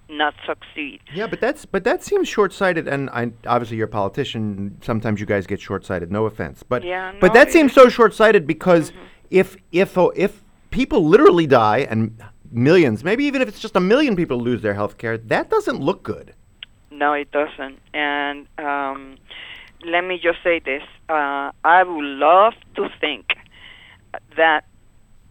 not 0.09 0.35
succeed. 0.47 1.01
Yeah, 1.12 1.27
but 1.27 1.40
that's 1.40 1.64
but 1.66 1.85
that 1.85 2.03
seems 2.03 2.29
short-sighted, 2.29 2.87
and 2.87 3.11
I, 3.11 3.33
obviously 3.47 3.77
you're 3.77 3.87
a 3.87 3.90
politician. 3.90 4.79
Sometimes 4.83 5.21
you 5.21 5.27
guys 5.27 5.47
get 5.47 5.61
short-sighted. 5.61 6.11
No 6.12 6.27
offense, 6.27 6.62
but 6.62 6.85
Yeah, 6.85 7.14
but 7.21 7.33
that 7.33 7.51
seems 7.51 7.73
so 7.73 7.88
short-sighted 7.88 8.47
because 8.47 8.92
if 9.31 9.57
if 9.73 9.97
oh, 9.99 10.12
if 10.14 10.42
people 10.71 11.05
literally 11.05 11.47
die 11.47 11.79
and 11.79 12.21
millions, 12.51 13.03
maybe 13.03 13.25
even 13.25 13.42
if 13.42 13.49
it's 13.49 13.59
just 13.59 13.77
a 13.77 13.81
million 13.81 14.16
people 14.16 14.38
lose 14.38 14.62
their 14.62 14.75
health 14.75 14.99
care, 14.99 15.19
that 15.19 15.51
doesn't 15.51 15.81
look 15.81 16.03
good. 16.03 16.35
No, 16.90 17.12
it 17.12 17.31
doesn't. 17.31 17.79
And 17.92 18.47
um, 18.59 19.16
let 19.85 20.03
me 20.03 20.19
just 20.23 20.38
say 20.42 20.61
this: 20.61 20.83
uh, 21.09 21.51
I 21.64 21.83
would 21.83 22.05
love 22.05 22.55
to 22.77 22.88
think 23.01 23.37
that 24.37 24.64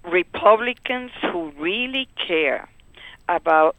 Republicans 0.04 1.12
who 1.22 1.52
really 1.58 2.08
care 2.28 2.70
about 3.28 3.76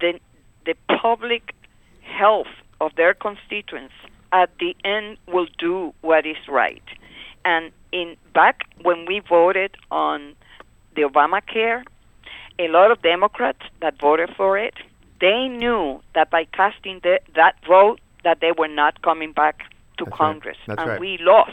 the 0.00 0.18
the 0.66 0.74
public 1.00 1.54
health 2.02 2.52
of 2.80 2.94
their 2.96 3.14
constituents 3.14 3.94
at 4.32 4.50
the 4.58 4.76
end 4.84 5.16
will 5.26 5.46
do 5.58 5.92
what 6.02 6.26
is 6.26 6.36
right. 6.48 6.82
And 7.44 7.72
in 7.92 8.16
back 8.34 8.62
when 8.82 9.06
we 9.06 9.20
voted 9.20 9.76
on 9.90 10.34
the 10.94 11.02
Obamacare, 11.02 11.82
a 12.58 12.68
lot 12.68 12.90
of 12.90 13.00
Democrats 13.02 13.62
that 13.80 13.98
voted 14.00 14.30
for 14.36 14.58
it, 14.58 14.74
they 15.20 15.48
knew 15.48 16.00
that 16.14 16.30
by 16.30 16.44
casting 16.44 17.00
the, 17.02 17.20
that 17.34 17.54
vote 17.66 18.00
that 18.24 18.40
they 18.40 18.52
were 18.56 18.68
not 18.68 19.00
coming 19.02 19.32
back 19.32 19.60
to 19.98 20.04
That's 20.04 20.10
right. 20.10 20.18
Congress, 20.18 20.56
That's 20.66 20.80
and 20.80 20.90
right. 20.90 21.00
we 21.00 21.18
lost. 21.20 21.52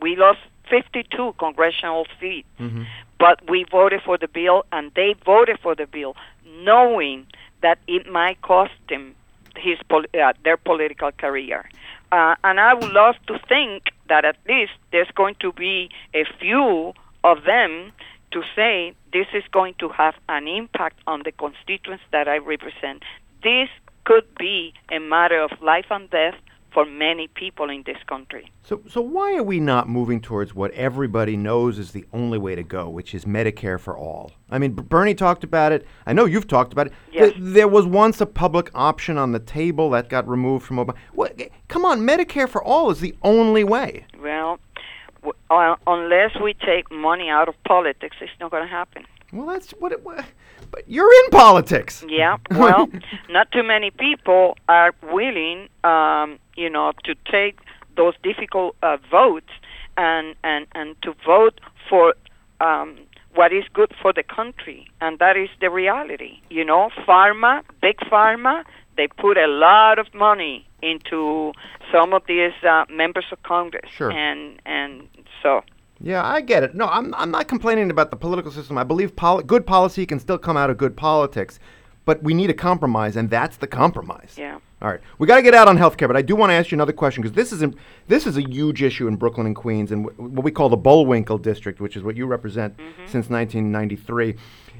We 0.00 0.16
lost 0.16 0.40
52 0.68 1.34
congressional 1.38 2.06
seats, 2.20 2.48
Mm-hmm. 2.58 2.82
but 3.18 3.48
we 3.48 3.64
voted 3.70 4.00
for 4.02 4.16
the 4.18 4.28
bill, 4.28 4.64
and 4.72 4.90
they 4.94 5.14
voted 5.24 5.58
for 5.60 5.74
the 5.74 5.86
bill, 5.86 6.16
knowing 6.62 7.26
that 7.62 7.78
it 7.86 8.10
might 8.10 8.40
cost 8.42 8.72
them 8.88 9.14
his 9.56 9.78
pol- 9.88 10.04
uh, 10.14 10.32
their 10.44 10.56
political 10.56 11.12
career. 11.12 11.68
Uh, 12.12 12.34
and 12.42 12.58
I 12.58 12.74
would 12.74 12.92
love 12.92 13.16
to 13.28 13.38
think 13.48 13.92
that 14.08 14.24
at 14.24 14.36
least 14.48 14.72
there's 14.90 15.10
going 15.14 15.36
to 15.40 15.52
be 15.52 15.90
a 16.14 16.24
few 16.40 16.92
of 17.22 17.44
them 17.44 17.92
to 18.32 18.42
say 18.54 18.94
this 19.12 19.26
is 19.34 19.44
going 19.52 19.74
to 19.78 19.88
have 19.88 20.14
an 20.28 20.48
impact 20.48 20.98
on 21.06 21.22
the 21.24 21.32
constituents 21.32 22.04
that 22.12 22.28
I 22.28 22.38
represent. 22.38 23.04
This 23.42 23.68
could 24.04 24.26
be 24.38 24.74
a 24.90 24.98
matter 24.98 25.40
of 25.40 25.50
life 25.60 25.86
and 25.90 26.08
death 26.10 26.34
for 26.72 26.84
many 26.84 27.28
people 27.28 27.68
in 27.70 27.82
this 27.84 27.96
country. 28.06 28.50
So, 28.62 28.82
so 28.88 29.00
why 29.00 29.34
are 29.36 29.42
we 29.42 29.60
not 29.60 29.88
moving 29.88 30.20
towards 30.20 30.54
what 30.54 30.70
everybody 30.72 31.36
knows 31.36 31.78
is 31.78 31.92
the 31.92 32.04
only 32.12 32.38
way 32.38 32.54
to 32.54 32.62
go, 32.62 32.88
which 32.88 33.14
is 33.14 33.24
Medicare 33.24 33.78
for 33.78 33.96
all? 33.96 34.32
I 34.50 34.58
mean, 34.58 34.72
Bernie 34.72 35.14
talked 35.14 35.44
about 35.44 35.72
it. 35.72 35.86
I 36.06 36.12
know 36.12 36.24
you've 36.24 36.46
talked 36.46 36.72
about 36.72 36.88
it. 36.88 36.92
Yes. 37.12 37.32
Th- 37.32 37.36
there 37.38 37.68
was 37.68 37.86
once 37.86 38.20
a 38.20 38.26
public 38.26 38.70
option 38.74 39.18
on 39.18 39.32
the 39.32 39.38
table 39.38 39.90
that 39.90 40.08
got 40.08 40.28
removed 40.28 40.64
from 40.64 40.76
Obama. 40.76 40.96
What, 41.12 41.40
come 41.68 41.84
on, 41.84 42.00
Medicare 42.00 42.48
for 42.48 42.62
all 42.62 42.90
is 42.90 43.00
the 43.00 43.14
only 43.22 43.64
way. 43.64 44.06
Well, 44.22 44.58
w- 45.22 45.34
uh, 45.50 45.76
unless 45.86 46.38
we 46.42 46.54
take 46.54 46.90
money 46.90 47.28
out 47.28 47.48
of 47.48 47.54
politics, 47.64 48.16
it's 48.20 48.32
not 48.40 48.50
going 48.50 48.64
to 48.64 48.70
happen. 48.70 49.04
Well, 49.32 49.46
that's 49.46 49.70
what 49.72 49.92
it 49.92 50.04
was. 50.04 50.24
But 50.70 50.84
you're 50.88 51.12
in 51.24 51.30
politics. 51.30 52.04
Yeah, 52.08 52.38
well, 52.50 52.88
not 53.28 53.50
too 53.52 53.62
many 53.62 53.90
people 53.90 54.56
are 54.68 54.92
willing, 55.12 55.68
um, 55.84 56.38
you 56.56 56.70
know, 56.70 56.92
to 57.04 57.14
take 57.30 57.58
those 57.96 58.14
difficult 58.22 58.76
uh, 58.82 58.96
votes 59.10 59.50
and, 59.96 60.34
and, 60.44 60.66
and 60.74 61.00
to 61.02 61.14
vote 61.26 61.60
for 61.88 62.14
um, 62.60 62.98
what 63.34 63.52
is 63.52 63.64
good 63.72 63.92
for 64.00 64.12
the 64.12 64.22
country, 64.22 64.88
and 65.00 65.18
that 65.18 65.36
is 65.36 65.48
the 65.60 65.70
reality. 65.70 66.40
You 66.50 66.64
know, 66.64 66.90
pharma, 67.06 67.62
big 67.80 67.98
pharma, 67.98 68.64
they 68.96 69.06
put 69.08 69.36
a 69.38 69.46
lot 69.46 69.98
of 69.98 70.12
money 70.14 70.66
into 70.82 71.52
some 71.92 72.12
of 72.12 72.22
these 72.26 72.52
uh, 72.68 72.84
members 72.90 73.26
of 73.32 73.42
Congress, 73.42 73.90
Sure. 73.90 74.10
and 74.10 74.60
and 74.66 75.08
so 75.42 75.62
Yeah, 76.02 76.24
I 76.24 76.40
get 76.40 76.62
it. 76.62 76.74
No, 76.74 76.86
I'm, 76.86 77.14
I'm 77.14 77.30
not 77.30 77.46
complaining 77.48 77.90
about 77.90 78.10
the 78.10 78.16
political 78.16 78.50
system. 78.50 78.78
I 78.78 78.84
believe 78.84 79.14
poli- 79.16 79.44
good 79.44 79.66
policy 79.66 80.06
can 80.06 80.18
still 80.18 80.38
come 80.38 80.56
out 80.56 80.70
of 80.70 80.78
good 80.78 80.96
politics, 80.96 81.58
but 82.04 82.22
we 82.22 82.32
need 82.32 82.48
a 82.48 82.54
compromise, 82.54 83.16
and 83.16 83.28
that's 83.28 83.56
the 83.56 83.66
compromise. 83.66 84.34
yeah. 84.36 84.58
All 84.82 84.88
right, 84.88 85.00
we 85.18 85.26
got 85.26 85.36
to 85.36 85.42
get 85.42 85.52
out 85.52 85.68
on 85.68 85.76
healthcare, 85.76 86.06
but 86.06 86.16
I 86.16 86.22
do 86.22 86.34
want 86.34 86.48
to 86.48 86.54
ask 86.54 86.70
you 86.70 86.76
another 86.76 86.94
question 86.94 87.22
because 87.22 87.36
this 87.36 87.52
is 87.52 87.62
a, 87.62 87.70
this 88.08 88.26
is 88.26 88.38
a 88.38 88.42
huge 88.42 88.82
issue 88.82 89.08
in 89.08 89.16
Brooklyn 89.16 89.46
and 89.46 89.54
Queens, 89.54 89.92
and 89.92 90.06
w- 90.06 90.30
what 90.30 90.42
we 90.42 90.50
call 90.50 90.70
the 90.70 90.76
Bullwinkle 90.78 91.36
district, 91.36 91.80
which 91.80 91.98
is 91.98 92.02
what 92.02 92.16
you 92.16 92.24
represent 92.24 92.78
mm-hmm. 92.78 93.02
since 93.02 93.28
1993. 93.28 94.36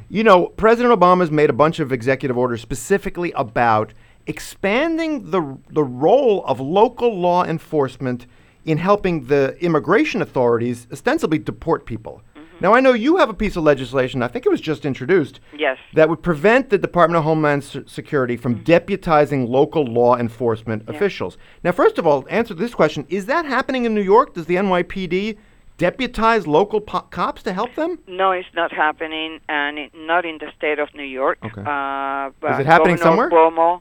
You 0.09 0.25
know, 0.25 0.47
President 0.47 0.99
Obama's 0.99 1.31
made 1.31 1.51
a 1.51 1.53
bunch 1.53 1.81
of 1.81 1.93
executive 1.93 2.39
orders 2.39 2.63
specifically 2.63 3.31
about 3.33 3.93
expanding 4.27 5.31
the 5.31 5.59
the 5.69 5.85
role 5.85 6.45
of 6.47 6.61
local 6.61 7.15
law 7.19 7.45
enforcement 7.45 8.27
in 8.71 8.79
helping 8.79 9.25
the 9.25 9.57
immigration 9.61 10.23
authorities 10.23 10.87
ostensibly 10.93 11.39
deport 11.39 11.87
people. 11.87 12.23
Now, 12.63 12.75
I 12.75 12.81
know 12.81 12.93
you 12.93 13.17
have 13.17 13.31
a 13.31 13.35
piece 13.35 13.57
of 13.57 13.63
legislation. 13.65 14.23
I 14.23 14.29
think 14.29 14.45
it 14.45 14.51
was 14.51 14.61
just 14.61 14.85
introduced 14.85 15.41
Yes. 15.59 15.79
that 15.95 16.09
would 16.11 16.23
prevent 16.23 16.69
the 16.69 16.77
Department 16.79 17.17
of 17.19 17.25
Homeland 17.25 17.63
S- 17.63 17.79
Security 17.87 18.37
from 18.37 18.63
deputizing 18.63 19.49
local 19.49 19.83
law 19.85 20.17
enforcement 20.19 20.85
officials. 20.87 21.39
Now, 21.65 21.73
first 21.73 21.99
of 21.99 22.07
all, 22.07 22.27
answer 22.29 22.53
this 22.55 22.75
question: 22.75 23.07
Is 23.09 23.25
that 23.27 23.45
happening 23.47 23.87
in 23.87 23.95
New 23.95 24.03
York? 24.03 24.35
Does 24.35 24.45
the 24.47 24.57
NYPD 24.57 25.39
deputize 25.79 26.47
local 26.47 26.81
po- 26.83 27.07
cops 27.19 27.43
to 27.45 27.53
help 27.55 27.75
them? 27.77 27.99
No, 28.07 28.31
it's 28.33 28.55
not 28.55 28.71
happening, 28.73 29.41
and 29.49 29.79
it, 29.79 29.91
not 29.95 30.27
in 30.27 30.37
the 30.39 30.53
state 30.59 30.79
of 30.79 30.89
New 30.95 31.11
York. 31.21 31.39
Okay. 31.43 31.63
Uh, 31.67 32.29
Is 32.29 32.35
but 32.43 32.61
it 32.61 32.67
happening 32.67 32.97
Governor 32.97 33.31
somewhere? 33.31 33.31
Cuomo 33.31 33.81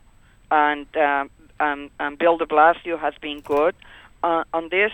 and 0.51 0.87
um, 0.97 1.89
and 1.99 2.17
Bill 2.17 2.37
De 2.37 2.45
Blasio 2.45 2.97
has 2.97 3.13
been 3.21 3.41
good 3.41 3.75
uh, 4.23 4.43
on 4.53 4.69
this. 4.69 4.91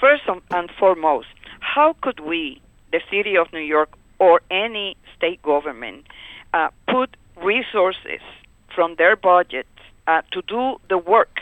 First 0.00 0.22
and- 0.50 0.70
foremost, 0.78 1.28
how 1.60 1.94
could 2.00 2.20
we, 2.20 2.60
the 2.92 3.00
city 3.10 3.36
of 3.36 3.52
New 3.52 3.60
York 3.60 3.90
or 4.18 4.40
any 4.50 4.96
state 5.16 5.42
government, 5.42 6.06
uh, 6.52 6.68
put 6.88 7.16
resources 7.36 8.20
from 8.74 8.96
their 8.96 9.16
budget 9.16 9.66
uh, 10.06 10.22
to 10.32 10.42
do 10.42 10.76
the 10.88 10.98
work 10.98 11.40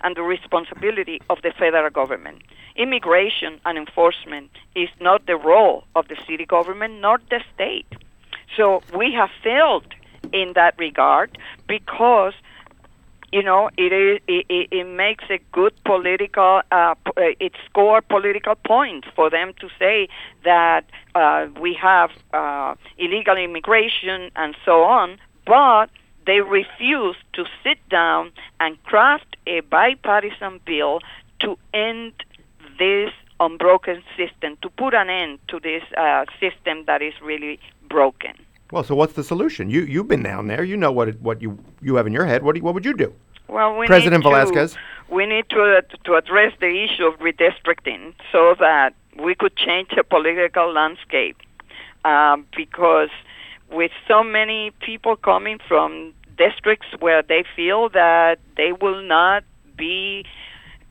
and 0.00 0.16
the 0.16 0.22
responsibility 0.22 1.20
of 1.28 1.42
the 1.42 1.52
federal 1.58 1.90
government. 1.90 2.42
Immigration 2.76 3.60
and 3.64 3.76
enforcement 3.76 4.50
is 4.76 4.88
not 5.00 5.26
the 5.26 5.36
role 5.36 5.84
of 5.96 6.06
the 6.08 6.16
city 6.28 6.46
government 6.46 7.00
nor 7.00 7.18
the 7.30 7.40
state. 7.54 7.86
So 8.56 8.82
we 8.96 9.12
have 9.12 9.30
failed 9.42 9.86
in 10.32 10.52
that 10.54 10.74
regard 10.78 11.38
because 11.66 12.34
you 13.32 13.42
know 13.42 13.70
it 13.76 13.92
is 13.92 14.20
it, 14.26 14.46
it, 14.48 14.68
it 14.70 14.84
makes 14.84 15.24
a 15.30 15.38
good 15.52 15.72
political 15.84 16.62
uh, 16.70 16.94
uh, 17.06 17.12
it 17.16 17.52
score 17.68 18.00
political 18.00 18.54
points 18.54 19.08
for 19.14 19.30
them 19.30 19.52
to 19.60 19.68
say 19.78 20.08
that 20.44 20.84
uh, 21.14 21.46
we 21.60 21.74
have 21.74 22.10
uh, 22.32 22.74
illegal 22.96 23.36
immigration 23.36 24.30
and 24.36 24.56
so 24.64 24.82
on 24.82 25.18
but 25.46 25.88
they 26.26 26.40
refuse 26.42 27.16
to 27.32 27.44
sit 27.64 27.78
down 27.88 28.30
and 28.60 28.82
craft 28.84 29.36
a 29.46 29.60
bipartisan 29.60 30.60
bill 30.66 31.00
to 31.40 31.56
end 31.72 32.12
this 32.78 33.10
unbroken 33.40 34.02
system, 34.16 34.56
to 34.62 34.68
put 34.68 34.94
an 34.94 35.08
end 35.08 35.38
to 35.48 35.58
this 35.60 35.82
uh, 35.96 36.24
system 36.40 36.84
that 36.86 37.02
is 37.02 37.14
really 37.22 37.58
broken. 37.88 38.34
Well, 38.70 38.84
so 38.84 38.94
what's 38.94 39.14
the 39.14 39.24
solution? 39.24 39.70
You 39.70 39.82
you've 39.82 40.08
been 40.08 40.22
down 40.22 40.46
there. 40.46 40.62
You 40.62 40.76
know 40.76 40.92
what 40.92 41.08
it, 41.08 41.20
what 41.20 41.40
you 41.40 41.58
you 41.80 41.96
have 41.96 42.06
in 42.06 42.12
your 42.12 42.26
head. 42.26 42.42
What 42.42 42.54
do 42.54 42.62
what 42.62 42.74
would 42.74 42.84
you 42.84 42.94
do? 42.94 43.12
Well, 43.48 43.78
we 43.78 43.86
President 43.86 44.22
need 44.24 44.30
to, 44.30 44.76
We 45.10 45.24
need 45.24 45.48
to 45.50 45.78
uh, 45.78 45.80
to 46.04 46.14
address 46.14 46.52
the 46.60 46.84
issue 46.84 47.04
of 47.06 47.18
redistricting 47.18 48.14
so 48.30 48.54
that 48.58 48.94
we 49.18 49.34
could 49.34 49.56
change 49.56 49.88
the 49.96 50.04
political 50.04 50.72
landscape. 50.72 51.38
Um, 52.04 52.46
because 52.54 53.10
with 53.70 53.90
so 54.06 54.22
many 54.22 54.70
people 54.80 55.16
coming 55.16 55.58
from 55.66 56.14
districts 56.36 56.86
where 57.00 57.22
they 57.22 57.44
feel 57.56 57.88
that 57.90 58.38
they 58.56 58.72
will 58.72 59.02
not 59.02 59.44
be 59.76 60.24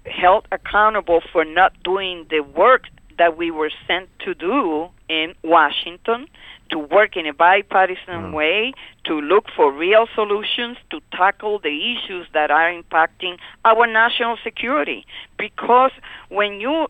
held 0.05 0.47
accountable 0.51 1.21
for 1.31 1.45
not 1.45 1.71
doing 1.83 2.25
the 2.29 2.41
work 2.41 2.83
that 3.17 3.37
we 3.37 3.51
were 3.51 3.71
sent 3.87 4.09
to 4.19 4.33
do 4.33 4.89
in 5.09 5.33
Washington, 5.43 6.27
to 6.69 6.79
work 6.79 7.15
in 7.15 7.25
a 7.25 7.33
bipartisan 7.33 8.31
mm. 8.31 8.33
way, 8.33 8.73
to 9.05 9.19
look 9.19 9.45
for 9.55 9.71
real 9.71 10.07
solutions, 10.13 10.77
to 10.91 10.99
tackle 11.11 11.59
the 11.59 11.93
issues 11.93 12.27
that 12.33 12.51
are 12.51 12.71
impacting 12.71 13.37
our 13.65 13.87
national 13.87 14.37
security. 14.43 15.05
Because 15.37 15.91
when 16.29 16.59
you 16.59 16.87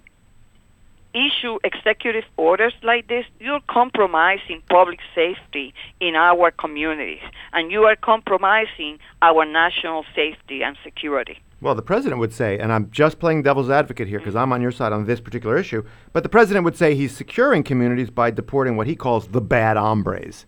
issue 1.14 1.58
executive 1.64 2.26
orders 2.38 2.74
like 2.84 3.08
this, 3.08 3.26
you're 3.40 3.62
compromising 3.68 4.62
public 4.70 5.00
safety 5.16 5.74
in 6.00 6.16
our 6.16 6.52
communities, 6.52 7.22
and 7.54 7.72
you 7.72 7.84
are 7.84 7.96
compromising 7.96 9.00
our 9.22 9.46
national 9.46 10.06
safety 10.16 10.62
and 10.64 10.78
security. 10.84 11.40
Well, 11.60 11.74
the 11.74 11.82
president 11.82 12.20
would 12.20 12.34
say, 12.34 12.60
and 12.60 12.72
I'm 12.72 12.92
just 12.92 13.18
playing 13.18 13.42
devil's 13.42 13.72
advocate 13.72 14.08
here 14.08 14.20
because 14.20 14.36
I'm 14.36 14.54
on 14.54 14.62
your 14.62 14.72
side 14.72 14.94
on 14.94 15.06
this 15.06 15.20
particular 15.20 15.58
issue, 15.58 15.84
but 16.14 16.22
the 16.22 16.30
president 16.30 16.66
would 16.66 16.78
say 16.78 16.94
he's 16.94 17.16
securing 17.16 17.64
communities 17.64 18.12
by 18.12 18.30
deporting 18.30 18.78
what 18.78 18.86
he 18.86 18.96
calls 18.96 19.30
the 19.30 19.42
bad 19.42 19.76
hombres. 19.76 20.46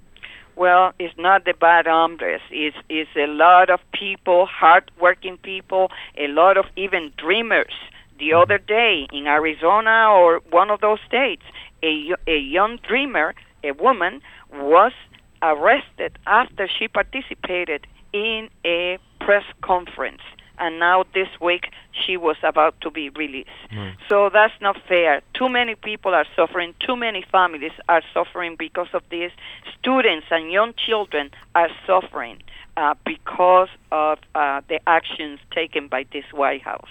Well, 0.56 0.93
it's 1.00 1.17
not 1.17 1.45
the 1.45 1.54
bad 1.54 1.88
hombres. 1.88 2.41
It's, 2.52 2.78
it's 2.89 3.10
a 3.15 3.26
lot 3.26 3.72
of 3.72 3.80
people, 3.91 4.45
hardworking 4.45 5.38
people, 5.38 5.89
a 6.15 6.28
lot 6.28 6.58
of 6.58 6.65
even 6.76 7.12
dreamers. 7.17 7.74
The 8.19 8.30
mm-hmm. 8.30 8.41
other 8.41 8.58
day 8.60 9.08
in 9.12 9.26
Arizona 9.26 10.10
or 10.12 10.41
one 10.52 10.69
of 10.69 10.82
those 10.82 11.00
states, 11.08 11.43
a, 11.82 12.13
a 12.28 12.38
young 12.38 12.78
dreamer, 12.88 13.34
a 13.63 13.72
woman, 13.72 14.22
was 14.54 14.91
arrested 15.41 16.19
after 16.28 16.67
she 16.67 16.88
participated 16.88 17.88
in 18.13 18.50
a 18.65 19.00
press 19.22 19.45
conference. 19.62 20.22
And 20.60 20.80
now 20.80 21.06
this 21.13 21.30
week 21.39 21.72
she 21.91 22.17
was 22.17 22.36
about 22.43 22.80
to 22.82 22.91
be 22.91 23.10
released. 23.10 23.50
So 24.10 24.30
that's 24.32 24.54
not 24.62 24.78
fair. 24.88 25.22
Too 25.34 25.50
many 25.50 25.76
people 25.76 26.13
are 26.13 26.26
suffering. 26.36 26.74
Too 26.86 26.95
many 26.95 27.24
families 27.32 27.72
are 27.88 28.02
suffering 28.13 28.56
because 28.58 28.88
of 28.93 29.04
this. 29.10 29.32
Students 29.80 30.28
and 30.32 30.52
young 30.52 30.74
children 30.74 31.32
are 31.56 31.69
suffering 31.88 32.41
uh, 32.78 32.95
because 33.06 33.69
of 33.91 34.19
uh, 34.36 34.62
the 34.67 34.80
actions 34.88 35.39
taken 35.52 35.88
by 35.88 36.06
this 36.12 36.26
White 36.32 36.62
House. 36.62 36.89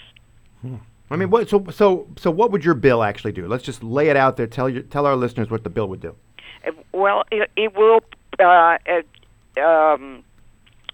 I 1.10 1.16
mean, 1.16 1.30
what, 1.30 1.48
so 1.48 1.64
so 1.70 2.06
so 2.16 2.30
what 2.30 2.50
would 2.52 2.64
your 2.64 2.74
bill 2.74 3.02
actually 3.02 3.32
do? 3.32 3.46
Let's 3.46 3.64
just 3.64 3.82
lay 3.82 4.08
it 4.08 4.16
out 4.16 4.36
there. 4.36 4.46
Tell 4.46 4.68
your, 4.68 4.82
tell 4.82 5.06
our 5.06 5.16
listeners 5.16 5.50
what 5.50 5.64
the 5.64 5.70
bill 5.70 5.88
would 5.88 6.00
do. 6.00 6.14
Uh, 6.66 6.72
Well, 6.92 7.24
it, 7.30 7.50
it 7.56 7.74
will 7.74 8.00
uh, 8.38 8.78
uh, 8.86 9.60
um, 9.60 10.22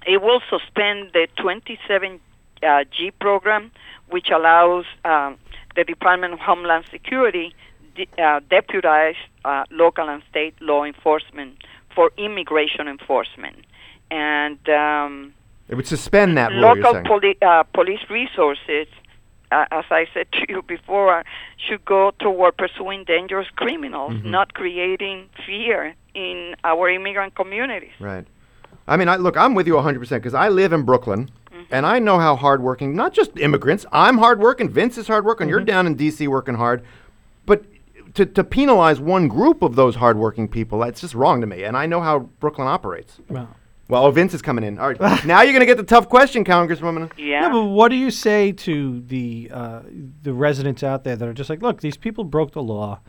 it 0.07 0.23
will 0.23 0.41
suspend 0.49 1.11
the 1.13 1.27
27 1.37 2.21
uh, 2.67 2.85
G 2.97 3.11
program, 3.11 3.71
which 4.09 4.29
allows 4.31 4.85
um, 5.05 5.37
the 5.77 5.85
Department 5.85 6.33
of 6.35 6.41
Homeland 6.41 6.85
Security 6.91 7.55
de- 7.97 8.09
uh, 8.23 8.41
deputize 8.51 9.17
uh, 9.45 9.65
local 9.71 10.09
and 10.09 10.23
state 10.31 10.55
law 10.61 10.85
enforcement 10.85 11.59
for 11.95 12.11
immigration 12.17 12.89
enforcement, 12.89 13.57
and 14.11 14.59
um, 14.69 15.33
It 15.69 15.77
would 15.77 15.87
suspend 15.87 16.37
that 16.37 16.51
rule. 16.51 16.61
local 16.61 16.95
poli- 17.03 17.39
uh, 17.41 17.63
police 17.73 18.01
resources, 18.11 18.87
uh, 19.53 19.67
as 19.71 19.85
I 19.91 20.07
said 20.13 20.27
to 20.37 20.41
you 20.49 20.63
before, 20.63 21.21
uh, 21.21 21.23
should 21.57 21.85
go 21.85 22.11
toward 22.19 22.57
pursuing 22.57 23.05
dangerous 23.05 23.49
criminals, 23.57 24.13
Mm-hmm. 24.15 24.31
not 24.31 24.55
creating 24.55 25.29
fear 25.47 25.95
in 26.15 26.55
our 26.65 26.89
immigrant 26.91 27.35
communities. 27.35 27.93
Right. 28.01 28.27
I 28.87 28.97
mean, 28.97 29.09
I, 29.09 29.17
look, 29.17 29.37
I'm 29.37 29.55
with 29.55 29.67
you 29.67 29.75
100% 29.75 29.99
because 30.11 30.35
I 30.35 30.49
live 30.49 30.73
in 30.73 30.83
Brooklyn 30.83 31.31
Mm-hmm. 31.55 31.75
and 31.75 31.87
I 31.87 31.99
know 32.01 32.19
how 32.19 32.35
hardworking, 32.37 32.97
not 32.97 33.13
just 33.13 33.31
immigrants, 33.39 33.87
I'm 33.93 34.19
hardworking, 34.19 34.69
Vince 34.69 34.99
is 34.99 35.07
hardworking, 35.07 35.49
you're 35.49 35.61
down 35.61 35.87
in 35.87 35.95
D.C. 35.95 36.27
working 36.27 36.57
hard. 36.57 36.83
But 37.47 37.65
to, 38.15 38.27
to 38.27 38.43
penalize 38.43 39.01
one 39.01 39.29
group 39.29 39.63
of 39.63 39.77
those 39.77 39.97
hardworking 39.97 40.49
people, 40.49 40.81
that's 40.81 41.01
just 41.01 41.15
wrong 41.15 41.41
to 41.41 41.47
me. 41.47 41.63
And 41.65 41.77
I 41.77 41.87
know 41.87 42.01
how 42.01 42.21
Brooklyn 42.41 42.67
operates. 42.67 43.19
Well, 43.29 43.49
Well, 43.89 44.07
oh, 44.07 44.11
Vince 44.11 44.35
is 44.35 44.43
coming 44.43 44.65
in. 44.65 44.79
All 44.79 44.93
right. 44.93 45.25
now 45.27 45.43
you're 45.43 45.53
going 45.53 45.61
to 45.61 45.67
get 45.67 45.77
the 45.77 45.83
tough 45.85 46.09
question, 46.09 46.45
Congresswoman. 46.45 47.11
Yeah. 47.17 47.43
Yeah, 47.43 47.49
but 47.51 47.65
what 47.65 47.89
do 47.91 47.97
you 47.97 48.11
say 48.11 48.51
to 48.53 49.01
the 49.01 49.51
uh, 49.53 49.81
the 50.23 50.33
residents 50.33 50.83
out 50.83 51.05
there 51.05 51.17
that 51.17 51.29
are 51.29 51.35
just 51.35 51.51
like, 51.51 51.61
look, 51.63 51.81
these 51.83 51.97
people 51.97 52.25
broke 52.25 52.53
the 52.53 52.63
law, 52.63 53.01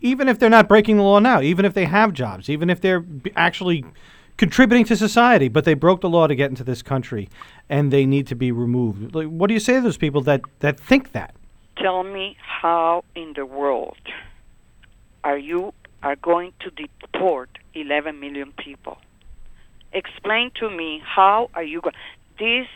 even 0.00 0.28
if 0.28 0.38
they're 0.38 0.50
not 0.50 0.68
breaking 0.68 0.98
the 0.98 1.02
law 1.02 1.18
now, 1.18 1.40
even 1.40 1.64
if 1.64 1.72
they 1.74 1.86
have 1.86 2.12
jobs, 2.12 2.50
even 2.50 2.68
if 2.68 2.80
they're 2.80 3.00
b- 3.00 3.32
actually 3.36 3.84
contributing 4.42 4.84
to 4.84 4.96
society, 4.96 5.46
but 5.46 5.64
they 5.64 5.72
broke 5.72 6.00
the 6.00 6.08
law 6.08 6.26
to 6.26 6.34
get 6.34 6.50
into 6.50 6.64
this 6.64 6.82
country, 6.82 7.28
and 7.68 7.92
they 7.92 8.04
need 8.04 8.26
to 8.26 8.34
be 8.34 8.50
removed. 8.50 9.14
Like, 9.14 9.28
what 9.28 9.46
do 9.46 9.54
you 9.54 9.60
say 9.60 9.74
to 9.74 9.80
those 9.80 9.96
people 9.96 10.20
that 10.22 10.40
that 10.58 10.80
think 10.80 11.12
that? 11.12 11.36
Tell 11.76 12.02
me 12.02 12.36
how 12.40 13.04
in 13.14 13.34
the 13.36 13.46
world 13.46 14.02
are 15.22 15.38
you 15.38 15.72
are 16.02 16.16
going 16.16 16.52
to 16.58 16.70
deport 16.70 17.50
11 17.74 18.18
million 18.18 18.52
people? 18.58 18.98
Explain 19.92 20.50
to 20.56 20.68
me 20.68 21.00
how 21.04 21.48
are 21.54 21.62
you 21.62 21.80
going? 21.80 21.94
These 22.36 22.66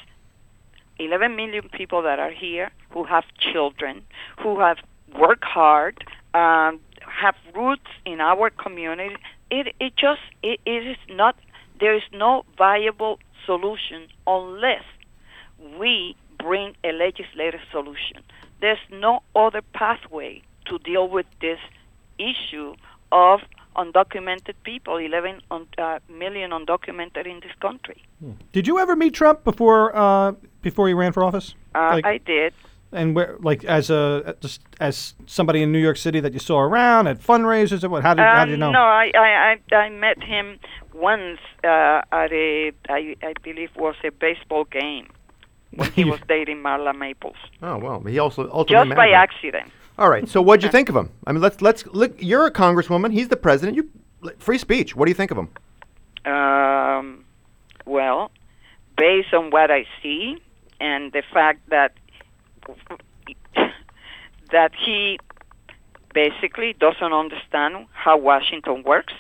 11 1.01 1.35
million 1.35 1.69
people 1.71 2.01
that 2.03 2.21
are 2.21 2.31
here 2.31 2.71
who 2.91 3.03
have 3.03 3.25
children, 3.41 4.05
who 4.39 4.61
have 4.61 4.79
worked 5.19 5.43
hard, 5.45 6.05
um, 6.33 6.79
have 7.23 7.35
roots 7.57 7.91
in 8.05 8.21
our 8.21 8.51
community. 8.51 9.17
It 9.51 9.75
it 9.81 9.97
just 9.97 10.25
it, 10.45 10.61
it 10.65 10.87
is 10.87 11.01
not. 11.09 11.35
There 11.79 11.95
is 11.95 12.03
no 12.13 12.45
viable 12.57 13.19
solution 13.45 14.09
unless 14.27 14.85
we 15.79 16.17
bring 16.39 16.75
a 16.85 16.93
legislative 16.93 17.61
solution. 17.71 18.23
There's 18.61 18.79
no 18.91 19.23
other 19.35 19.63
pathway 19.73 20.43
to 20.67 20.79
deal 20.79 21.09
with 21.09 21.27
this 21.41 21.59
issue 22.19 22.75
of 23.13 23.41
undocumented 23.77 24.55
people, 24.65 24.97
11 24.97 25.41
un, 25.51 25.67
uh, 25.79 25.99
million 26.09 26.51
undocumented 26.51 27.27
in 27.27 27.41
this 27.41 27.53
country. 27.61 28.03
Did 28.53 28.67
you 28.67 28.79
ever 28.79 28.97
meet 28.97 29.13
Trump 29.15 29.45
before 29.45 29.95
uh, 29.95 30.33
before 30.63 30.89
he 30.89 30.95
ran 30.95 31.13
for 31.13 31.23
office? 31.23 31.55
Uh, 31.75 31.91
Like- 31.95 32.07
I 32.07 32.19
did. 32.19 32.55
And 32.97 33.15
where, 33.15 33.37
like, 33.41 33.63
as 33.65 33.91
a 33.91 34.35
just 34.41 34.61
as 34.81 35.15
somebody 35.27 35.63
in 35.63 35.71
New 35.71 35.79
York 35.79 35.97
City 35.97 36.21
that 36.21 36.33
you 36.33 36.39
saw 36.41 36.59
around 36.61 37.07
at 37.07 37.21
fundraisers 37.21 37.85
or 37.85 37.89
what? 37.89 38.03
How 38.03 38.15
did, 38.15 38.23
how 38.23 38.45
did 38.45 38.51
you 38.59 38.65
Um, 38.65 38.73
know? 38.73 38.73
No, 38.73 38.81
I, 38.83 39.13
I, 39.15 39.61
I, 39.73 39.77
I 39.77 39.89
met 39.91 40.23
him 40.23 40.59
once 40.95 41.39
uh, 41.63 42.01
at 42.11 42.33
a, 42.33 42.73
I, 42.89 43.17
I 43.23 43.33
believe 43.43 43.71
was 43.77 43.95
a 44.05 44.11
baseball 44.11 44.65
game 44.65 45.09
when 45.73 45.91
he 45.93 46.05
was 46.13 46.21
dating 46.27 46.59
Marla 46.63 46.97
Maples. 46.97 47.37
Oh, 47.63 47.79
well, 47.79 48.01
he 48.01 48.19
also 48.19 48.51
ultimately 48.51 48.89
Just 48.89 48.97
by 48.97 49.11
accident. 49.11 49.71
All 49.99 50.11
right. 50.11 50.29
So 50.29 50.43
what'd 50.43 50.63
you 50.65 50.71
think 50.77 50.89
of 50.89 50.97
him? 50.97 51.11
I 51.27 51.33
mean, 51.33 51.43
let's 51.43 51.61
let's 51.63 51.87
look. 51.87 52.15
You're 52.21 52.47
a 52.47 52.51
congresswoman. 52.53 53.13
He's 53.13 53.29
the 53.29 53.37
president. 53.37 53.77
You 53.77 53.91
free 54.39 54.59
speech. 54.59 54.97
What 54.97 55.05
do 55.07 55.11
you 55.11 55.15
think 55.15 55.31
of 55.31 55.39
him? 55.39 55.49
Um, 56.33 57.25
well, 57.85 58.31
based 58.97 59.33
on 59.33 59.51
what 59.51 59.71
I 59.71 59.87
see 60.03 60.43
and 60.81 61.13
the 61.13 61.23
fact 61.33 61.61
that 61.71 61.93
that 64.53 64.73
he 64.75 65.19
basically 66.15 66.75
doesn't 66.79 67.13
understand 67.13 67.87
how 67.93 68.17
Washington 68.17 68.83
works, 68.83 69.13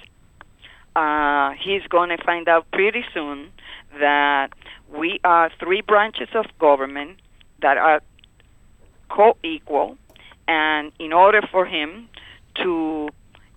uh, 0.96 1.50
he's 1.60 1.82
going 1.88 2.08
to 2.08 2.22
find 2.24 2.48
out 2.48 2.70
pretty 2.72 3.04
soon 3.12 3.50
that 4.00 4.48
we 4.88 5.20
are 5.24 5.50
three 5.60 5.82
branches 5.82 6.28
of 6.34 6.46
government 6.58 7.18
that 7.60 7.76
are 7.76 8.00
co-equal, 9.10 9.96
and 10.48 10.92
in 10.98 11.12
order 11.12 11.42
for 11.52 11.66
him 11.66 12.08
to 12.54 13.08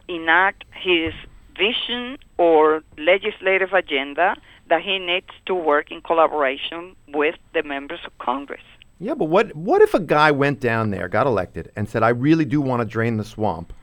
enact 0.07 0.65
his 0.73 1.13
vision 1.57 2.17
or 2.37 2.81
legislative 2.97 3.73
agenda, 3.73 4.35
that 4.69 4.81
he 4.81 4.99
needs 4.99 5.31
to 5.45 5.55
work 5.55 5.91
in 5.91 6.01
collaboration 6.01 6.95
with 7.07 7.35
the 7.53 7.63
members 7.63 7.99
of 8.05 8.17
Congress. 8.19 8.61
Yeah, 8.99 9.13
but 9.13 9.25
what 9.25 9.55
what 9.55 9.81
if 9.81 9.93
a 9.93 9.99
guy 9.99 10.31
went 10.31 10.59
down 10.59 10.91
there, 10.91 11.07
got 11.07 11.25
elected, 11.25 11.71
and 11.75 11.87
said, 11.87 12.03
"I 12.03 12.09
really 12.09 12.45
do 12.45 12.59
want 12.59 12.81
to 12.81 12.85
drain 12.85 13.17
the 13.17 13.23
swamp," 13.23 13.73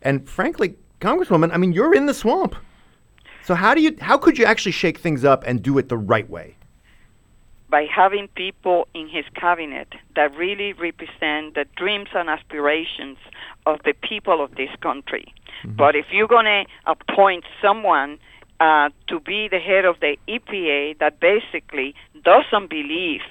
and 0.00 0.28
frankly, 0.28 0.76
Congresswoman, 1.00 1.52
I 1.52 1.58
mean, 1.58 1.72
you're 1.72 1.94
in 1.94 2.06
the 2.06 2.14
swamp. 2.14 2.54
So 3.44 3.54
how 3.54 3.74
do 3.74 3.82
you 3.82 3.96
how 4.00 4.16
could 4.16 4.38
you 4.38 4.44
actually 4.44 4.72
shake 4.72 4.98
things 4.98 5.24
up 5.24 5.44
and 5.46 5.62
do 5.62 5.76
it 5.78 5.88
the 5.88 5.98
right 5.98 6.28
way? 6.28 6.56
by 7.72 7.86
having 7.86 8.28
people 8.28 8.86
in 8.92 9.08
his 9.08 9.24
cabinet 9.34 9.88
that 10.14 10.36
really 10.36 10.74
represent 10.74 11.54
the 11.54 11.64
dreams 11.74 12.10
and 12.14 12.28
aspirations 12.28 13.16
of 13.64 13.80
the 13.86 13.94
people 13.94 14.44
of 14.44 14.54
this 14.56 14.68
country. 14.82 15.24
But 15.64 15.96
if 15.96 16.04
you're 16.12 16.28
going 16.28 16.44
to 16.44 16.64
appoint 16.84 17.44
someone 17.62 18.18
uh, 18.60 18.90
to 19.06 19.20
be 19.20 19.48
the 19.48 19.58
head 19.58 19.86
of 19.86 20.00
the 20.00 20.18
EPA 20.28 20.98
that 20.98 21.18
basically 21.18 21.94
doesn't 22.22 22.68
believe 22.68 23.22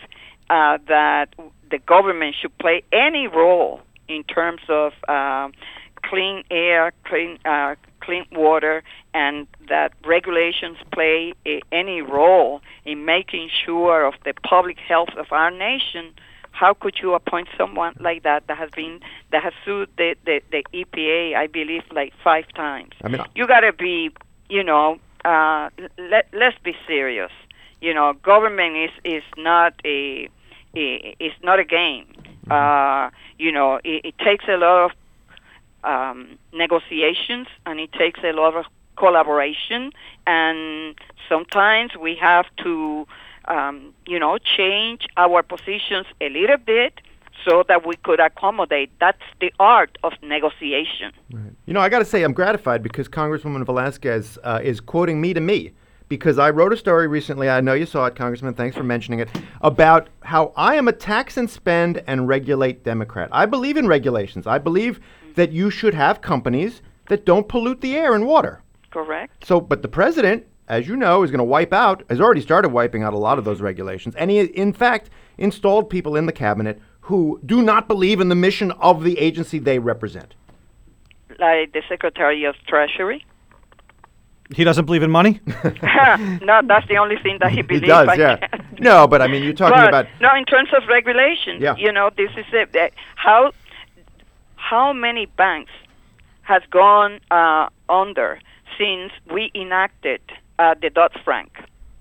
uh, 0.51 0.77
that 0.87 1.33
the 1.71 1.79
government 1.79 2.35
should 2.39 2.55
play 2.57 2.83
any 2.91 3.25
role 3.27 3.79
in 4.09 4.23
terms 4.25 4.61
of 4.67 4.91
uh, 5.07 5.47
clean 6.03 6.43
air, 6.51 6.91
clean 7.05 7.39
uh, 7.45 7.75
clean 8.01 8.25
water, 8.33 8.83
and 9.13 9.47
that 9.69 9.93
regulations 10.05 10.77
play 10.91 11.33
a, 11.45 11.61
any 11.71 12.01
role 12.01 12.61
in 12.83 13.05
making 13.05 13.49
sure 13.63 14.05
of 14.05 14.13
the 14.25 14.33
public 14.43 14.77
health 14.77 15.13
of 15.17 15.27
our 15.31 15.51
nation. 15.51 16.13
How 16.51 16.73
could 16.73 16.95
you 17.01 17.13
appoint 17.13 17.47
someone 17.57 17.95
like 17.99 18.23
that 18.23 18.47
that 18.47 18.57
has 18.57 18.69
been 18.75 18.99
that 19.31 19.41
has 19.41 19.53
sued 19.63 19.89
the, 19.97 20.15
the, 20.25 20.41
the 20.51 20.65
EPA, 20.73 21.33
I 21.37 21.47
believe, 21.47 21.83
like 21.91 22.11
five 22.21 22.45
times? 22.53 22.91
I 23.01 23.07
mean, 23.07 23.21
you 23.35 23.47
got 23.47 23.61
to 23.61 23.71
be, 23.71 24.09
you 24.49 24.63
know, 24.63 24.99
uh, 25.23 25.69
let 25.97 26.27
let's 26.33 26.57
be 26.61 26.75
serious. 26.85 27.31
You 27.79 27.93
know, 27.93 28.13
government 28.21 28.75
is 28.75 28.91
is 29.05 29.23
not 29.37 29.73
a, 29.85 30.27
a 30.75 31.15
it's 31.19 31.35
not 31.43 31.59
a 31.59 31.63
game. 31.63 32.05
Uh, 32.49 33.09
you 33.37 33.51
know, 33.51 33.79
it, 33.83 34.05
it 34.05 34.17
takes 34.17 34.45
a 34.47 34.57
lot 34.57 34.85
of 34.85 34.91
um, 35.83 36.37
negotiations 36.53 37.47
and 37.65 37.79
it 37.79 37.91
takes 37.93 38.19
a 38.23 38.33
lot 38.33 38.55
of 38.55 38.65
collaboration. 38.97 39.91
And 40.27 40.95
sometimes 41.29 41.95
we 41.95 42.15
have 42.15 42.45
to 42.63 43.07
um, 43.45 43.93
you 44.05 44.19
know 44.19 44.37
change 44.37 45.07
our 45.17 45.43
positions 45.43 46.07
a 46.19 46.29
little 46.29 46.57
bit 46.57 47.01
so 47.45 47.63
that 47.67 47.85
we 47.85 47.95
could 47.95 48.19
accommodate. 48.19 48.91
That's 48.99 49.21
the 49.39 49.51
art 49.59 49.97
of 50.03 50.13
negotiation. 50.21 51.11
You 51.65 51.73
know, 51.73 51.79
I 51.79 51.89
got 51.89 51.99
to 51.99 52.05
say, 52.05 52.23
I'm 52.23 52.33
gratified 52.33 52.83
because 52.83 53.07
Congresswoman 53.07 53.63
Velázquez 53.63 54.37
uh, 54.43 54.59
is 54.63 54.79
quoting 54.79 55.21
me 55.21 55.33
to 55.33 55.41
me. 55.41 55.71
Because 56.11 56.37
I 56.37 56.49
wrote 56.49 56.73
a 56.73 56.77
story 56.77 57.07
recently, 57.07 57.49
I 57.49 57.61
know 57.61 57.71
you 57.73 57.85
saw 57.85 58.05
it, 58.05 58.17
Congressman, 58.17 58.53
thanks 58.53 58.75
for 58.75 58.83
mentioning 58.83 59.21
it, 59.21 59.29
about 59.61 60.09
how 60.23 60.51
I 60.57 60.75
am 60.75 60.89
a 60.89 60.91
tax 60.91 61.37
and 61.37 61.49
spend 61.49 62.03
and 62.05 62.27
regulate 62.27 62.83
Democrat. 62.83 63.29
I 63.31 63.45
believe 63.45 63.77
in 63.77 63.87
regulations. 63.87 64.45
I 64.45 64.57
believe 64.57 64.99
that 65.35 65.53
you 65.53 65.69
should 65.69 65.93
have 65.93 66.19
companies 66.21 66.81
that 67.07 67.25
don't 67.25 67.47
pollute 67.47 67.79
the 67.79 67.95
air 67.95 68.13
and 68.13 68.27
water. 68.27 68.61
correct 68.89 69.45
So, 69.45 69.61
but 69.61 69.83
the 69.83 69.87
president, 69.87 70.45
as 70.67 70.85
you 70.85 70.97
know, 70.97 71.23
is 71.23 71.31
going 71.31 71.37
to 71.37 71.45
wipe 71.45 71.71
out, 71.71 72.03
has 72.09 72.19
already 72.19 72.41
started 72.41 72.73
wiping 72.73 73.03
out 73.03 73.13
a 73.13 73.17
lot 73.17 73.37
of 73.37 73.45
those 73.45 73.61
regulations. 73.61 74.13
And 74.15 74.29
he, 74.29 74.41
in 74.41 74.73
fact, 74.73 75.09
installed 75.37 75.89
people 75.89 76.17
in 76.17 76.25
the 76.25 76.33
cabinet 76.33 76.77
who 76.99 77.39
do 77.45 77.61
not 77.61 77.87
believe 77.87 78.19
in 78.19 78.27
the 78.27 78.35
mission 78.35 78.71
of 78.71 79.05
the 79.05 79.17
agency 79.17 79.59
they 79.59 79.79
represent. 79.79 80.35
like 81.39 81.71
the 81.71 81.83
secretary 81.87 82.43
of 82.43 82.55
treasury 82.67 83.25
He 84.55 84.63
doesn't 84.63 84.85
believe 84.85 85.03
in 85.03 85.11
money. 85.11 85.39
no 86.41 86.61
that's 86.65 86.87
the 86.87 86.97
only 86.97 87.17
thing 87.17 87.37
that 87.39 87.51
he 87.51 87.61
believes. 87.61 87.85
He 87.85 87.91
believes 87.91 88.07
does, 88.07 88.07
I 88.09 88.15
yeah. 88.15 88.35
guess. 88.37 88.61
No, 88.79 89.07
but 89.07 89.21
I 89.21 89.27
mean, 89.27 89.43
you're 89.43 89.53
talking 89.53 89.77
but 89.77 89.89
about. 89.89 90.07
no, 90.19 90.35
in 90.35 90.43
terms 90.45 90.69
of 90.73 90.87
regulations, 90.87 91.61
Yeah. 91.61 91.75
you 91.77 91.91
know, 91.91 92.09
this 92.15 92.31
is 92.35 92.45
a, 92.53 92.63
uh, 92.85 92.89
how 93.15 93.51
how 94.55 94.91
many 94.91 95.25
banks 95.25 95.71
has 96.43 96.63
gone 96.71 97.19
uh, 97.29 97.67
under 97.89 98.39
since 98.77 99.11
we 99.31 99.51
enacted 99.53 100.21
uh, 100.59 100.75
the 100.81 100.89
Dodd 100.89 101.11
Frank. 101.23 101.51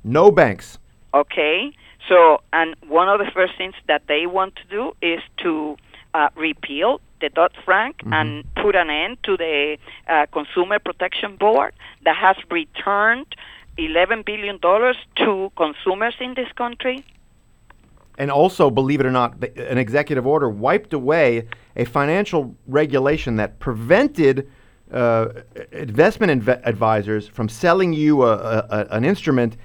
No 0.05 0.31
banks. 0.31 0.79
Okay, 1.13 1.73
so 2.09 2.41
and 2.53 2.75
one 2.89 3.09
of 3.09 3.19
the 3.19 3.31
first 3.33 3.55
things 3.59 3.75
that 3.89 4.03
they 4.07 4.27
want 4.27 4.57
to 4.57 4.65
do 4.71 4.93
is 5.03 5.21
to 5.39 5.77
uh, 6.15 6.29
repeal 6.35 7.01
the 7.21 7.29
Dodd 7.29 7.53
Frank 7.65 7.97
and 8.13 8.45
put 8.57 8.75
an 8.75 8.91
end 8.91 9.19
to 9.25 9.37
the 9.37 9.77
uh, 10.09 10.27
Consumer 10.33 10.79
Protection 10.79 11.37
Board 11.37 11.73
that 12.05 12.17
has 12.17 12.37
returned. 12.51 13.35
$11 13.79 14.25
billion 14.27 14.59
to 15.17 15.53
consumers 15.57 16.15
in 16.21 16.35
this 16.35 16.51
country. 16.53 17.05
And 18.19 18.31
also, 18.31 18.69
believe 18.69 19.01
it 19.01 19.07
or 19.07 19.11
not, 19.11 19.43
an 19.57 19.79
executive 19.79 20.27
order 20.27 20.51
wiped 20.51 20.93
away 20.93 21.47
a 21.77 21.85
financial 21.87 22.55
regulation 22.67 23.37
that 23.37 23.59
prevented 23.59 24.51
uh, 24.93 25.29
investment 25.73 26.45
inv- 26.45 26.61
advisors 26.67 27.29
from 27.29 27.49
selling 27.49 27.93
you 27.95 28.23
a, 28.25 28.35
a, 28.35 28.67
a- 28.71 28.87
an 28.91 29.05
instrument 29.05 29.57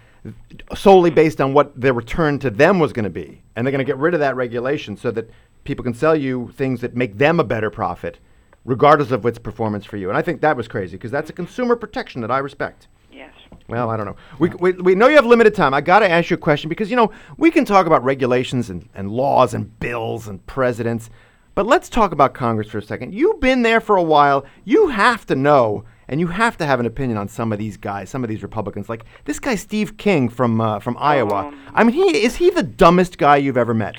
solely 0.74 1.10
based 1.10 1.41
on 1.41 1.53
what 1.53 1.80
their 1.80 1.93
return 1.93 2.39
to 2.39 2.49
them 2.49 2.80
was 2.80 2.93
going 2.93 3.03
to 3.03 3.10
be. 3.10 3.41
And 3.56 3.68
they're 3.68 3.72
going 3.72 3.86
to 3.86 3.91
get 3.91 3.97
rid 3.97 4.14
of 4.14 4.22
that 4.22 4.36
regulation 4.38 4.95
so 4.95 5.12
that 5.12 5.30
people 5.66 5.84
can 5.84 5.93
sell 5.93 6.16
you 6.16 6.51
things 6.55 6.80
that 6.82 6.95
make 6.95 7.18
them 7.18 7.39
a 7.39 7.43
better 7.43 7.70
profit, 7.70 8.20
regardless 8.63 9.11
of 9.11 9.26
its 9.26 9.38
performance 9.38 9.84
for 9.86 9.97
you. 9.97 10.07
And 10.07 10.18
I 10.18 10.22
think 10.22 10.39
that 10.41 10.55
was 10.55 10.68
crazy 10.68 10.95
because 10.95 11.11
that's 11.11 11.30
a 11.30 11.34
consumer 11.34 11.76
protection 11.76 12.22
that 12.22 12.32
I 12.32 12.38
respect. 12.38 12.88
Yes. 13.11 13.34
Well, 13.68 13.89
I 13.89 13.97
don't 13.97 14.05
know. 14.05 14.16
We, 14.39 14.49
we, 14.49 14.72
we 14.74 14.95
know 14.95 15.07
you 15.07 15.16
have 15.16 15.26
limited 15.26 15.55
time. 15.55 15.74
I 15.74 15.82
got 15.82 15.99
to 15.99 16.09
ask 16.09 16.30
you 16.30 16.36
a 16.36 16.39
question 16.39 16.70
because, 16.70 16.89
you 16.89 16.95
know, 16.95 17.11
we 17.38 17.51
can 17.51 17.66
talk 17.66 17.88
about 17.88 18.03
regulations 18.03 18.70
and, 18.70 18.88
and 18.93 19.11
laws 19.11 19.53
and 19.53 19.78
bills 19.80 20.28
and 20.28 20.45
presidents, 20.45 21.09
but 21.55 21.66
let's 21.66 21.89
talk 21.89 22.11
about 22.11 22.34
Congress 22.34 22.70
for 22.70 22.78
a 22.78 22.82
second. 22.82 23.13
You've 23.13 23.39
been 23.39 23.61
there 23.61 23.82
for 23.82 23.95
a 23.95 24.03
while. 24.03 24.45
You 24.66 24.88
have 24.89 25.26
to 25.28 25.36
know 25.36 25.86
and 26.07 26.20
you 26.20 26.28
have 26.28 26.57
to 26.57 26.66
have 26.66 26.80
an 26.80 26.86
opinion 26.86 27.18
on 27.18 27.28
some 27.28 27.51
of 27.51 27.57
these 27.57 27.78
guys, 27.78 28.09
some 28.09 28.24
of 28.24 28.30
these 28.30 28.43
Republicans. 28.43 28.89
Like 28.89 29.05
this 29.24 29.39
guy, 29.39 29.55
Steve 29.55 29.97
King 29.97 30.30
from, 30.30 30.61
uh, 30.61 30.80
from 30.80 30.97
Iowa. 30.99 31.47
Um, 31.47 31.59
I 31.74 31.84
mean, 31.84 31.95
he, 31.95 32.24
is 32.24 32.36
he 32.36 32.49
the 32.49 32.61
dumbest 32.61 33.18
guy 33.18 33.38
you've 33.38 33.57
ever 33.57 33.74
met? 33.74 33.95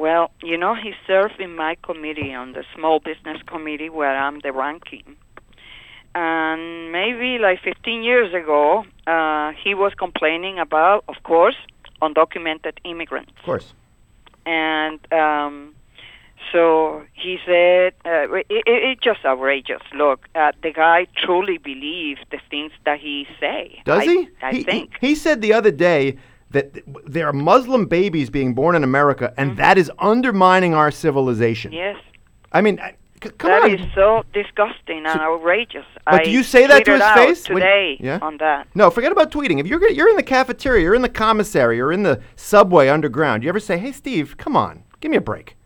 Well, 0.00 0.30
you 0.42 0.56
know, 0.56 0.74
he 0.74 0.94
served 1.06 1.40
in 1.40 1.54
my 1.54 1.76
committee 1.82 2.32
on 2.32 2.52
the 2.52 2.64
Small 2.74 3.00
Business 3.00 3.36
Committee 3.46 3.90
where 3.90 4.16
I'm 4.16 4.40
the 4.40 4.50
ranking. 4.50 5.14
And 6.14 6.90
maybe 6.90 7.36
like 7.36 7.60
15 7.60 8.02
years 8.02 8.32
ago, 8.32 8.86
uh, 9.06 9.52
he 9.62 9.74
was 9.74 9.92
complaining 9.92 10.58
about, 10.58 11.04
of 11.06 11.16
course, 11.22 11.56
undocumented 12.00 12.78
immigrants. 12.82 13.32
Of 13.40 13.44
course. 13.44 13.74
And 14.46 15.00
um, 15.12 15.74
so 16.50 17.02
he 17.12 17.36
said, 17.44 17.92
uh, 18.06 18.32
it, 18.32 18.46
it, 18.48 18.64
it's 18.66 19.02
just 19.02 19.22
outrageous. 19.26 19.82
Look, 19.92 20.30
uh, 20.34 20.52
the 20.62 20.72
guy 20.72 21.08
truly 21.14 21.58
believes 21.58 22.22
the 22.30 22.40
things 22.48 22.72
that 22.86 23.00
he 23.00 23.26
say. 23.38 23.82
Does 23.84 24.00
I, 24.00 24.04
he? 24.06 24.28
I 24.40 24.50
he, 24.52 24.62
think. 24.64 24.96
He, 24.98 25.08
he 25.08 25.14
said 25.14 25.42
the 25.42 25.52
other 25.52 25.70
day 25.70 26.16
that 26.50 26.80
there 27.06 27.26
are 27.28 27.32
Muslim 27.32 27.86
babies 27.86 28.30
being 28.30 28.54
born 28.54 28.74
in 28.74 28.82
America, 28.84 29.32
and 29.36 29.56
that 29.56 29.78
is 29.78 29.90
undermining 29.98 30.74
our 30.74 30.90
civilization. 30.90 31.72
yes. 31.72 31.96
I 32.52 32.60
mean, 32.60 32.80
I- 32.80 32.96
c- 33.22 33.30
come 33.38 33.50
That 33.50 33.62
on. 33.62 33.70
is 33.70 33.80
so 33.94 34.24
disgusting 34.32 35.06
and 35.06 35.20
outrageous. 35.20 35.84
But 36.04 36.14
I 36.22 36.24
do 36.24 36.30
you 36.32 36.42
say 36.42 36.66
that 36.66 36.84
to 36.84 36.92
his 36.98 37.02
face? 37.14 37.48
When- 37.48 37.58
today 37.62 37.96
yeah? 38.00 38.18
on 38.22 38.38
that? 38.38 38.66
No, 38.74 38.90
forget 38.90 39.12
about 39.12 39.30
tweeting. 39.30 39.60
If 39.60 39.68
you're 39.68 39.88
you're 39.90 40.08
in 40.10 40.16
the 40.16 40.22
cafeteria, 40.24 40.82
you're 40.82 40.96
in 40.96 41.02
the 41.02 41.08
commissary, 41.08 41.76
you're 41.76 41.92
in 41.92 42.02
the 42.02 42.20
subway 42.34 42.88
underground, 42.88 43.44
you 43.44 43.48
ever 43.48 43.60
say, 43.60 43.78
"Hey, 43.78 43.92
Steve, 43.92 44.36
come 44.36 44.56
on, 44.56 44.82
give 45.00 45.12
me 45.12 45.16
a 45.16 45.20
break"? 45.20 45.56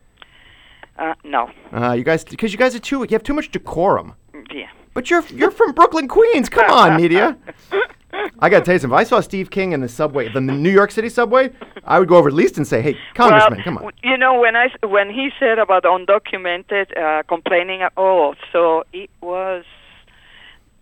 Uh, 0.99 1.13
no. 1.23 1.49
Uh, 1.73 1.93
you 1.93 2.03
guys, 2.03 2.23
because 2.23 2.51
you 2.53 2.57
guys 2.59 2.75
are 2.75 2.79
too, 2.79 2.99
you 3.01 3.07
have 3.11 3.23
too 3.23 3.33
much 3.33 3.49
decorum. 3.51 4.13
Yeah. 4.53 4.67
But 4.93 5.09
you're 5.09 5.23
you're 5.33 5.51
from 5.51 5.71
Brooklyn, 5.73 6.07
Queens. 6.07 6.47
Come 6.49 6.69
on, 6.69 6.95
media. 6.97 7.35
I 8.39 8.49
gotta 8.49 8.65
tell 8.65 8.75
you 8.75 8.79
something. 8.79 8.97
If 8.97 8.99
I 8.99 9.03
saw 9.03 9.19
Steve 9.21 9.49
King 9.49 9.71
in 9.71 9.81
the 9.81 9.89
subway, 9.89 10.31
the 10.31 10.41
New 10.41 10.69
York 10.69 10.91
City 10.91 11.09
subway, 11.09 11.51
I 11.83 11.99
would 11.99 12.07
go 12.07 12.17
over 12.17 12.27
at 12.27 12.33
least 12.33 12.57
and 12.57 12.67
say, 12.67 12.81
"Hey, 12.81 12.97
Congressman, 13.13 13.57
well, 13.57 13.63
come 13.63 13.77
on." 13.77 13.91
You 14.03 14.17
know, 14.17 14.39
when 14.39 14.55
I 14.55 14.69
when 14.83 15.09
he 15.09 15.31
said 15.39 15.59
about 15.59 15.83
undocumented 15.83 16.97
uh, 16.97 17.23
complaining, 17.23 17.81
uh, 17.81 17.89
oh, 17.97 18.35
so 18.51 18.83
it 18.93 19.09
was, 19.21 19.63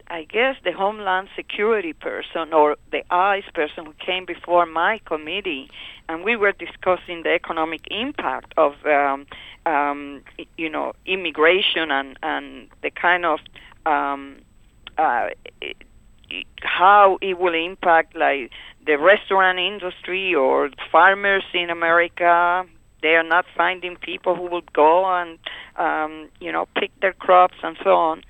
I 0.08 0.24
guess, 0.24 0.56
the 0.64 0.72
Homeland 0.72 1.30
Security 1.36 1.94
person 1.94 2.54
or 2.54 2.78
the 2.92 3.04
ICE 3.14 3.46
person 3.54 3.86
who 3.86 3.94
came 3.94 4.26
before 4.26 4.66
my 4.66 5.00
committee, 5.06 5.70
and 6.10 6.24
we 6.24 6.36
were 6.36 6.54
discussing 6.54 7.24
the 7.24 7.34
economic 7.34 7.82
impact 7.92 8.54
of, 8.58 8.74
um, 8.86 9.26
um, 9.66 10.22
you 10.58 10.70
know, 10.70 10.94
immigration 11.06 11.92
and 11.92 12.18
and 12.24 12.70
the 12.82 12.90
kind 12.90 13.26
of 13.26 13.40
um, 13.86 14.38
uh, 14.98 15.30
how 16.61 17.17
it 17.21 17.39
will 17.39 17.53
impact 17.53 18.15
like 18.15 18.51
the 18.86 18.97
restaurant 18.97 19.59
industry 19.59 20.34
or 20.34 20.69
farmers 20.91 21.43
in 21.53 21.69
America. 21.69 22.65
They 23.01 23.15
are 23.15 23.24
not 23.24 23.45
finding 23.55 23.97
people 23.97 24.36
who 24.36 24.43
will 24.49 24.63
go 24.74 25.05
and 25.05 25.38
um, 25.78 26.30
you 26.39 26.51
know 26.51 26.67
pick 26.76 26.91
their 27.01 27.13
crops 27.13 27.57
and 27.63 27.78
so 27.84 27.91
on. 27.91 28.24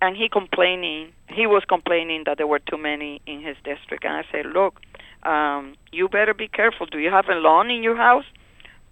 And 0.00 0.16
he 0.16 0.28
complaining, 0.28 1.12
he 1.28 1.46
was 1.46 1.64
complaining 1.68 2.22
that 2.26 2.38
there 2.38 2.46
were 2.46 2.60
too 2.60 2.78
many 2.78 3.20
in 3.26 3.42
his 3.42 3.56
district. 3.64 4.04
And 4.04 4.14
I 4.14 4.24
said, 4.30 4.46
look, 4.46 4.80
um, 5.24 5.74
you 5.90 6.08
better 6.08 6.34
be 6.34 6.46
careful. 6.46 6.86
Do 6.86 6.98
you 7.00 7.10
have 7.10 7.28
a 7.28 7.34
lawn 7.34 7.68
in 7.68 7.82
your 7.82 7.96
house? 7.96 8.24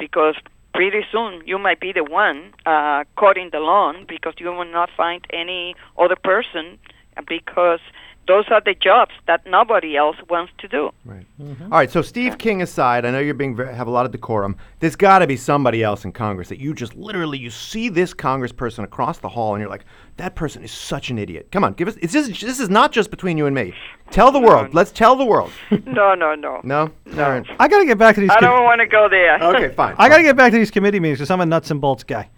Because 0.00 0.34
pretty 0.74 1.02
soon 1.10 1.42
you 1.46 1.58
might 1.58 1.80
be 1.80 1.92
the 1.92 2.04
one 2.04 2.52
uh, 2.66 3.04
cutting 3.18 3.50
the 3.52 3.60
lawn 3.60 4.04
because 4.08 4.34
you 4.38 4.52
will 4.52 4.70
not 4.70 4.90
find 4.96 5.24
any 5.32 5.74
other 5.96 6.16
person 6.16 6.78
because 7.26 7.80
those 8.26 8.44
are 8.50 8.60
the 8.60 8.74
jobs 8.74 9.12
that 9.26 9.46
nobody 9.46 9.96
else 9.96 10.16
wants 10.28 10.52
to 10.58 10.68
do. 10.68 10.90
Right. 11.04 11.26
Mm-hmm. 11.40 11.64
All 11.64 11.78
right. 11.78 11.90
So 11.90 12.02
Steve 12.02 12.38
King 12.38 12.62
aside, 12.62 13.04
I 13.04 13.10
know 13.10 13.18
you're 13.20 13.34
being 13.34 13.54
very, 13.54 13.74
have 13.74 13.86
a 13.86 13.90
lot 13.90 14.06
of 14.06 14.12
decorum. 14.12 14.56
There's 14.80 14.96
got 14.96 15.20
to 15.20 15.26
be 15.26 15.36
somebody 15.36 15.82
else 15.82 16.04
in 16.04 16.12
Congress 16.12 16.48
that 16.48 16.58
you 16.58 16.74
just 16.74 16.94
literally 16.94 17.38
you 17.38 17.50
see 17.50 17.88
this 17.88 18.12
congressperson 18.12 18.84
across 18.84 19.18
the 19.18 19.28
hall 19.28 19.54
and 19.54 19.60
you're 19.60 19.70
like, 19.70 19.84
that 20.16 20.34
person 20.34 20.64
is 20.64 20.72
such 20.72 21.10
an 21.10 21.18
idiot. 21.18 21.48
Come 21.52 21.62
on, 21.62 21.74
give 21.74 21.88
us. 21.88 21.96
It's 22.00 22.12
just, 22.12 22.40
this 22.40 22.58
is 22.58 22.70
not 22.70 22.90
just 22.92 23.10
between 23.10 23.36
you 23.36 23.46
and 23.46 23.54
me. 23.54 23.74
Tell 24.10 24.32
the 24.32 24.40
world. 24.40 24.74
Let's 24.74 24.92
tell 24.92 25.16
the 25.16 25.24
world. 25.24 25.52
No, 25.86 26.14
no, 26.14 26.34
no. 26.34 26.60
No. 26.62 26.90
No. 27.06 27.24
All 27.24 27.30
right. 27.30 27.46
I 27.58 27.68
got 27.68 27.78
to 27.78 27.86
get 27.86 27.96
back 27.96 28.14
to 28.16 28.20
these. 28.20 28.30
I 28.30 28.40
com- 28.40 28.50
don't 28.50 28.64
want 28.64 28.80
to 28.80 28.86
go 28.86 29.08
there. 29.08 29.38
Okay. 29.42 29.74
Fine. 29.74 29.94
I 29.98 30.08
got 30.08 30.18
to 30.18 30.22
get 30.22 30.36
back 30.36 30.52
to 30.52 30.58
these 30.58 30.70
committee 30.70 31.00
meetings 31.00 31.18
because 31.18 31.30
I'm 31.30 31.40
a 31.40 31.46
nuts 31.46 31.70
and 31.70 31.80
bolts 31.80 32.04
guy. 32.04 32.28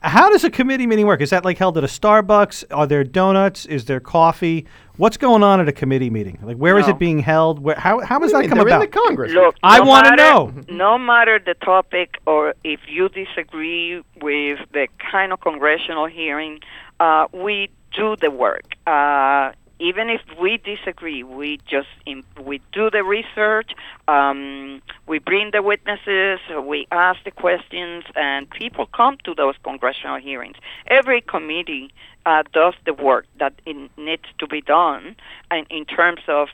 How 0.00 0.28
does 0.28 0.44
a 0.44 0.50
committee 0.50 0.86
meeting 0.86 1.06
work? 1.06 1.22
Is 1.22 1.30
that 1.30 1.44
like 1.44 1.56
held 1.56 1.78
at 1.78 1.84
a 1.84 1.88
Starbucks? 1.88 2.64
Are 2.70 2.86
there 2.86 3.04
donuts? 3.04 3.64
Is 3.64 3.86
there 3.86 4.00
coffee? 4.00 4.66
What's 4.96 5.16
going 5.16 5.42
on 5.42 5.60
at 5.60 5.68
a 5.68 5.72
committee 5.72 6.08
meeting? 6.10 6.38
Like, 6.42 6.56
where 6.56 6.78
is 6.78 6.86
No. 6.86 6.92
it 6.92 6.98
being 7.00 7.18
held? 7.18 7.58
Where, 7.58 7.74
how 7.74 7.98
how 8.00 8.18
does 8.20 8.30
that 8.32 8.38
do 8.38 8.42
you 8.44 8.48
come? 8.48 8.58
They're 8.58 8.68
about? 8.68 8.82
in 8.84 8.90
the 8.90 8.96
Congress. 8.96 9.32
Look, 9.32 9.56
I 9.62 9.78
no 9.78 9.84
wanna 9.84 10.16
know. 10.16 10.52
No 10.68 10.98
matter 10.98 11.40
the 11.44 11.54
topic 11.54 12.18
or 12.26 12.54
if 12.62 12.80
you 12.88 13.08
disagree 13.08 14.02
with 14.22 14.58
the 14.72 14.86
kind 15.10 15.32
of 15.32 15.40
congressional 15.40 16.06
hearing, 16.06 16.60
uh, 17.00 17.26
we 17.32 17.70
do 17.96 18.14
the 18.16 18.30
work. 18.30 18.74
Uh, 18.86 19.50
even 19.78 20.08
if 20.08 20.20
we 20.40 20.58
disagree, 20.58 21.22
we 21.22 21.58
just 21.66 21.88
im- 22.06 22.24
we 22.40 22.60
do 22.72 22.90
the 22.90 23.02
research. 23.02 23.72
Um, 24.08 24.82
we 25.06 25.18
bring 25.18 25.50
the 25.52 25.62
witnesses. 25.62 26.40
We 26.62 26.86
ask 26.90 27.22
the 27.24 27.30
questions, 27.30 28.04
and 28.14 28.48
people 28.48 28.86
come 28.86 29.18
to 29.24 29.34
those 29.34 29.56
congressional 29.62 30.20
hearings. 30.20 30.56
Every 30.86 31.20
committee 31.20 31.92
uh, 32.26 32.42
does 32.52 32.74
the 32.84 32.94
work 32.94 33.26
that 33.38 33.54
needs 33.66 34.28
to 34.38 34.46
be 34.46 34.60
done, 34.60 35.16
and 35.50 35.66
in 35.70 35.84
terms 35.84 36.20
of 36.28 36.48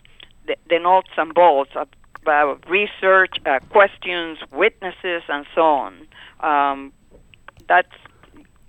the, 0.46 0.56
the 0.68 0.78
nuts 0.78 1.10
and 1.16 1.34
bolts 1.34 1.72
of 1.76 1.88
about 2.22 2.68
research, 2.68 3.36
uh, 3.46 3.60
questions, 3.70 4.38
witnesses, 4.52 5.22
and 5.28 5.46
so 5.54 5.62
on. 5.62 6.06
Um, 6.40 6.92
that's 7.66 7.88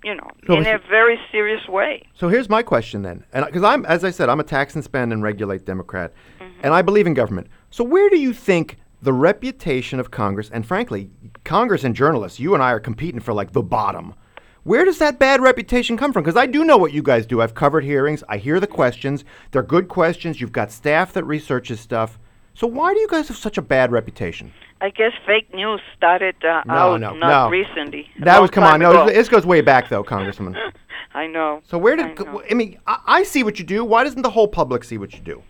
you 0.04 0.14
know 0.14 0.28
So 0.46 0.56
in 0.56 0.66
a 0.66 0.78
very 0.90 1.18
serious 1.30 1.66
way. 1.68 2.06
So 2.14 2.28
here's 2.28 2.48
my 2.48 2.62
question 2.62 3.02
then, 3.02 3.24
and 3.32 3.44
because 3.46 3.62
I'm, 3.62 3.84
as 3.86 4.04
I 4.04 4.10
said, 4.10 4.28
I'm 4.28 4.40
a 4.40 4.44
tax 4.44 4.74
and 4.74 4.82
spend 4.84 5.12
and 5.12 5.22
regulate 5.22 5.64
Democrat, 5.64 6.12
Mm-hmm. 6.40 6.60
and 6.64 6.74
I 6.74 6.82
believe 6.82 7.06
in 7.06 7.14
government. 7.14 7.46
So 7.70 7.84
where 7.84 8.10
do 8.10 8.18
you 8.18 8.32
think 8.32 8.78
the 9.02 9.12
reputation 9.12 9.98
of 9.98 10.10
Congress, 10.12 10.48
and 10.52 10.64
frankly, 10.64 11.10
Congress 11.44 11.82
and 11.82 11.94
journalists, 11.94 12.38
you 12.38 12.54
and 12.54 12.62
I 12.62 12.70
are 12.70 12.80
competing 12.80 13.20
for 13.20 13.32
like 13.32 13.52
the 13.52 13.62
bottom. 13.62 14.14
Where 14.62 14.84
does 14.84 14.98
that 14.98 15.18
bad 15.18 15.40
reputation 15.40 15.96
come 15.96 16.12
from? 16.12 16.22
Because 16.22 16.36
I 16.36 16.46
do 16.46 16.64
know 16.64 16.76
what 16.76 16.92
you 16.92 17.02
guys 17.02 17.26
do. 17.26 17.40
I've 17.42 17.54
covered 17.54 17.82
hearings. 17.82 18.22
I 18.28 18.36
hear 18.36 18.60
the 18.60 18.68
questions. 18.68 19.24
They're 19.50 19.64
good 19.64 19.88
questions. 19.88 20.40
You've 20.40 20.52
got 20.52 20.70
staff 20.70 21.12
that 21.14 21.24
researches 21.24 21.80
stuff. 21.80 22.16
So 22.54 22.66
why 22.66 22.92
do 22.94 23.00
you 23.00 23.08
guys 23.08 23.28
have 23.28 23.36
such 23.36 23.58
a 23.58 23.62
bad 23.62 23.92
reputation? 23.92 24.52
I 24.80 24.90
guess 24.90 25.12
fake 25.26 25.52
news 25.54 25.80
started 25.96 26.34
uh, 26.44 26.62
No, 26.66 26.74
out 26.74 27.00
no, 27.00 27.14
not 27.14 27.44
no. 27.44 27.50
recently. 27.50 28.08
That 28.20 28.40
was 28.40 28.50
come 28.50 28.64
on. 28.64 28.80
time 28.80 28.80
No, 28.80 29.06
this 29.06 29.28
goes 29.28 29.46
way 29.46 29.60
back 29.60 29.88
though, 29.88 30.02
Congressman. 30.14 30.56
I 31.14 31.26
know. 31.26 31.60
So 31.64 31.78
where 31.78 31.94
I 31.98 32.08
did 32.14 32.18
know. 32.26 32.42
I 32.50 32.54
mean? 32.54 32.78
I, 32.86 32.98
I 33.06 33.22
see 33.22 33.42
what 33.42 33.58
you 33.58 33.64
do. 33.64 33.84
Why 33.84 34.02
doesn't 34.04 34.22
the 34.22 34.30
whole 34.30 34.48
public 34.48 34.82
see 34.84 34.98
what 34.98 35.12
you 35.14 35.20
do? 35.20 35.42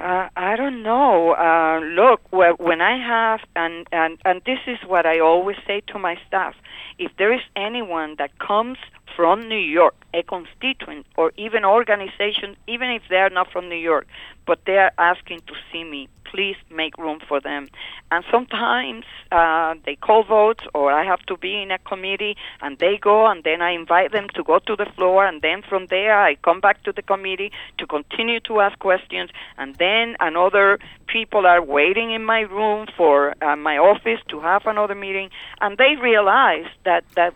Uh, 0.00 0.28
I 0.34 0.56
don't 0.56 0.82
know. 0.82 1.32
Uh, 1.34 1.80
look, 1.80 2.22
wh- 2.30 2.58
when 2.58 2.80
I 2.80 2.96
have, 2.96 3.40
and, 3.54 3.86
and, 3.92 4.16
and 4.24 4.40
this 4.46 4.58
is 4.66 4.78
what 4.86 5.04
I 5.04 5.20
always 5.20 5.58
say 5.66 5.82
to 5.88 5.98
my 5.98 6.16
staff 6.26 6.54
if 6.98 7.12
there 7.18 7.32
is 7.34 7.42
anyone 7.54 8.14
that 8.18 8.38
comes 8.38 8.78
from 9.14 9.46
New 9.46 9.58
York, 9.58 9.94
a 10.14 10.22
constituent, 10.22 11.04
or 11.18 11.32
even 11.36 11.66
organization, 11.66 12.56
even 12.66 12.88
if 12.90 13.02
they 13.10 13.16
are 13.16 13.28
not 13.28 13.52
from 13.52 13.68
New 13.68 13.76
York, 13.76 14.06
but 14.46 14.60
they 14.66 14.78
are 14.78 14.92
asking 14.96 15.40
to 15.48 15.52
see 15.70 15.84
me, 15.84 16.08
please 16.30 16.56
make 16.70 16.96
room 16.96 17.18
for 17.28 17.40
them. 17.40 17.68
And 18.10 18.24
sometimes 18.30 19.04
uh, 19.32 19.74
they 19.84 19.96
call 19.96 20.22
votes, 20.22 20.64
or 20.74 20.92
I 20.92 21.04
have 21.04 21.22
to 21.26 21.36
be 21.36 21.60
in 21.62 21.70
a 21.70 21.78
committee, 21.78 22.36
and 22.60 22.78
they 22.78 22.96
go, 22.96 23.26
and 23.26 23.42
then 23.44 23.60
I 23.62 23.70
invite 23.72 24.12
them 24.12 24.28
to 24.34 24.42
go 24.42 24.58
to 24.60 24.76
the 24.76 24.86
floor, 24.96 25.26
and 25.26 25.42
then 25.42 25.62
from 25.62 25.86
there 25.86 26.18
I 26.20 26.36
come 26.36 26.60
back 26.60 26.82
to 26.84 26.92
the 26.92 27.02
committee 27.02 27.50
to 27.78 27.86
continue 27.86 28.40
to 28.40 28.60
ask 28.60 28.78
questions, 28.78 29.30
and 29.58 29.74
then 29.76 30.16
another 30.20 30.78
people 31.06 31.46
are 31.46 31.62
waiting 31.62 32.10
in 32.12 32.24
my 32.24 32.40
room 32.40 32.86
for 32.96 33.34
uh, 33.42 33.56
my 33.56 33.76
office 33.78 34.20
to 34.28 34.40
have 34.40 34.66
another 34.66 34.94
meeting, 34.94 35.30
and 35.60 35.76
they 35.78 35.96
realize 35.96 36.66
that 36.84 37.04
that 37.16 37.34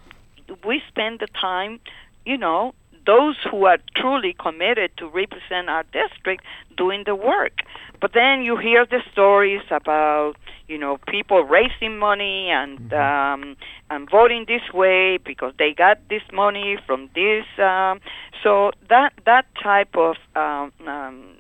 we 0.65 0.83
spend 0.89 1.21
the 1.21 1.27
time, 1.41 1.81
you 2.25 2.37
know, 2.37 2.75
those 3.07 3.37
who 3.51 3.67
are 3.67 3.79
truly 3.97 4.35
committed 4.39 4.97
to 4.97 5.09
represent 5.09 5.69
our 5.69 5.85
district 5.93 6.45
doing 6.77 7.05
the 7.05 7.15
work. 7.15 7.61
But 8.01 8.13
then 8.13 8.43
you 8.43 8.57
hear 8.57 8.85
the 8.87 9.03
stories 9.13 9.63
about, 9.71 10.35
you 10.69 10.79
know, 10.79 10.99
people 11.09 11.43
raising 11.43 11.99
money 11.99 12.51
and 12.51 12.93
um, 12.93 13.57
and 13.91 14.11
voting 14.11 14.45
this 14.47 14.73
way 14.73 15.19
because 15.19 15.53
they 15.59 15.73
got 15.73 15.99
this 16.09 16.23
money 16.33 16.79
from 16.87 17.11
this. 17.15 17.45
Um, 17.59 18.01
so 18.43 18.73
that 18.89 19.13
that 19.25 19.47
type 19.63 19.97
of 19.97 20.17
um, 20.35 20.73
um, 20.87 21.37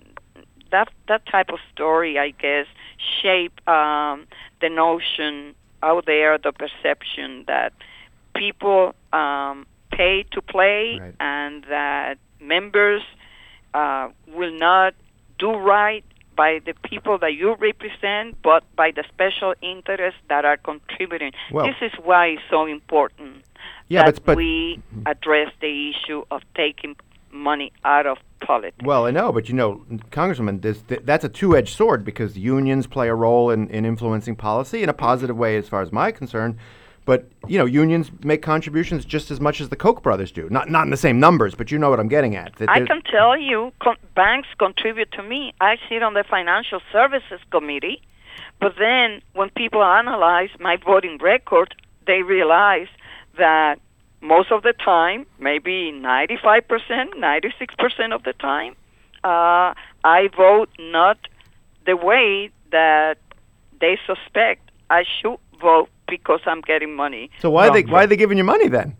that 0.70 0.88
that 1.08 1.26
type 1.26 1.50
of 1.50 1.58
story, 1.72 2.18
I 2.18 2.30
guess, 2.30 2.66
shape 3.20 3.66
um, 3.68 4.26
the 4.60 4.68
notion 4.68 5.54
out 5.82 6.06
there, 6.06 6.38
the 6.38 6.52
perception 6.52 7.44
that 7.46 7.72
people 8.34 8.94
um, 9.12 9.66
pay 9.96 10.24
to 10.32 10.40
play 10.42 10.98
Right. 11.00 11.14
and 11.20 11.64
that 11.76 12.16
members 12.40 13.02
uh, 13.74 14.08
will 14.36 14.52
not 14.68 14.94
do 15.38 15.50
right 15.52 16.04
by 16.36 16.60
the 16.66 16.74
people 16.90 17.16
that 17.18 17.34
you 17.34 17.54
represent, 17.70 18.36
but 18.42 18.62
by 18.76 18.90
the 18.90 19.04
special 19.14 19.54
interests 19.62 20.20
that 20.28 20.44
are 20.44 20.56
contributing. 20.56 21.32
Well- 21.50 21.66
this 21.66 21.76
is 21.80 21.92
why 22.02 22.26
it's 22.34 22.42
so 22.50 22.66
important 22.66 23.44
Yeah, 23.88 24.04
that 24.04 24.14
but 24.16 24.24
but 24.26 24.36
we 24.36 24.80
address 25.06 25.50
the 25.60 25.90
issue 25.92 26.20
of 26.30 26.42
taking 26.56 26.96
money 27.30 27.72
out 27.84 28.06
of 28.06 28.18
politics. 28.40 28.76
Well, 28.84 29.06
I 29.06 29.10
know, 29.10 29.32
but 29.32 29.48
you 29.48 29.54
know, 29.54 29.70
Congresswoman, 30.10 30.60
this, 30.62 30.82
th- 30.82 31.02
that's 31.04 31.24
a 31.24 31.28
two-edged 31.28 31.74
sword 31.80 32.04
because 32.04 32.36
unions 32.38 32.86
play 32.86 33.08
a 33.08 33.14
role 33.14 33.50
in, 33.50 33.68
in 33.70 33.84
influencing 33.84 34.36
policy 34.36 34.82
in 34.82 34.88
a 34.88 34.92
positive 34.92 35.36
way, 35.36 35.56
as 35.56 35.68
far 35.68 35.82
as 35.82 35.90
my 35.92 36.10
concern. 36.12 36.58
But 37.04 37.28
you 37.46 37.58
know, 37.58 37.66
unions 37.66 38.10
make 38.22 38.40
contributions 38.40 39.04
just 39.04 39.30
as 39.30 39.40
much 39.40 39.60
as 39.60 39.68
the 39.68 39.76
Koch 39.76 40.02
brothers 40.02 40.32
do. 40.32 40.48
Not 40.50 40.70
not 40.70 40.84
in 40.84 40.90
the 40.90 40.96
same 40.96 41.20
numbers, 41.20 41.54
but 41.54 41.70
you 41.70 41.78
know 41.78 41.90
what 41.90 42.00
I'm 42.00 42.08
getting 42.08 42.34
at. 42.34 42.56
That 42.56 42.70
I 42.70 42.80
can 42.80 43.02
tell 43.02 43.36
you, 43.36 43.72
con- 43.80 43.96
banks 44.14 44.48
contribute 44.58 45.12
to 45.12 45.22
me. 45.22 45.52
I 45.60 45.76
sit 45.88 46.02
on 46.02 46.14
the 46.14 46.24
Financial 46.24 46.80
Services 46.92 47.40
Committee, 47.50 48.00
but 48.58 48.74
then 48.78 49.20
when 49.34 49.50
people 49.50 49.82
analyze 49.84 50.50
my 50.58 50.76
voting 50.76 51.18
record, 51.18 51.74
they 52.06 52.22
realize 52.22 52.88
that 53.36 53.78
most 54.22 54.50
of 54.50 54.62
the 54.62 54.72
time, 54.72 55.26
maybe 55.38 55.92
95%, 55.92 56.62
96% 57.14 58.14
of 58.14 58.22
the 58.22 58.32
time, 58.32 58.74
uh, 59.22 59.74
I 60.02 60.28
vote 60.34 60.70
not 60.78 61.18
the 61.84 61.96
way 61.96 62.50
that 62.72 63.18
they 63.80 63.98
suspect 64.06 64.70
I 64.88 65.04
should 65.20 65.38
vote 65.60 65.90
because 66.08 66.40
I'm 66.46 66.60
getting 66.60 66.94
money. 66.94 67.30
So 67.40 67.50
why 67.50 67.68
are 67.68 67.72
they 67.72 67.82
why 67.82 68.04
are 68.04 68.06
they 68.06 68.16
giving 68.16 68.38
you 68.38 68.44
money 68.44 68.68
then? 68.68 68.96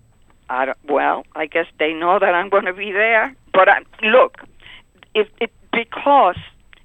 I 0.49 0.67
don't, 0.67 0.79
well, 0.89 1.25
I 1.35 1.47
guess 1.47 1.67
they 1.79 1.93
know 1.93 2.19
that 2.19 2.35
I'm 2.35 2.51
going 2.51 2.67
to 2.67 2.75
be 2.75 2.93
there. 2.93 3.35
But 3.53 3.69
I, 3.69 3.79
look, 4.03 4.39
if 5.15 5.29
it 5.41 5.51
because 5.73 6.37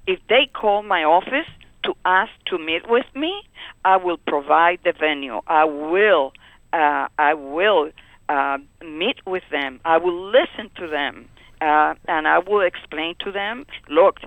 if 0.06 0.18
they 0.28 0.48
call 0.52 0.82
my 0.82 1.04
office 1.04 1.48
to 1.84 1.94
ask 2.04 2.32
to 2.46 2.58
meet 2.58 2.88
with 2.88 3.06
me, 3.14 3.42
I 3.84 3.96
will 3.96 4.18
provide 4.18 4.80
the 4.84 4.92
venue. 4.92 5.40
I 5.46 5.64
will, 5.64 6.32
uh, 6.72 7.08
I 7.18 7.34
will 7.34 7.90
uh, 8.28 8.58
meet 8.84 9.24
with 9.26 9.44
them. 9.50 9.80
I 9.84 9.98
will 9.98 10.30
listen 10.30 10.70
to 10.76 10.88
them, 10.88 11.28
uh, 11.60 11.94
and 12.08 12.28
I 12.28 12.38
will 12.38 12.60
explain 12.60 13.14
to 13.20 13.32
them. 13.32 13.66
Look, 13.88 14.20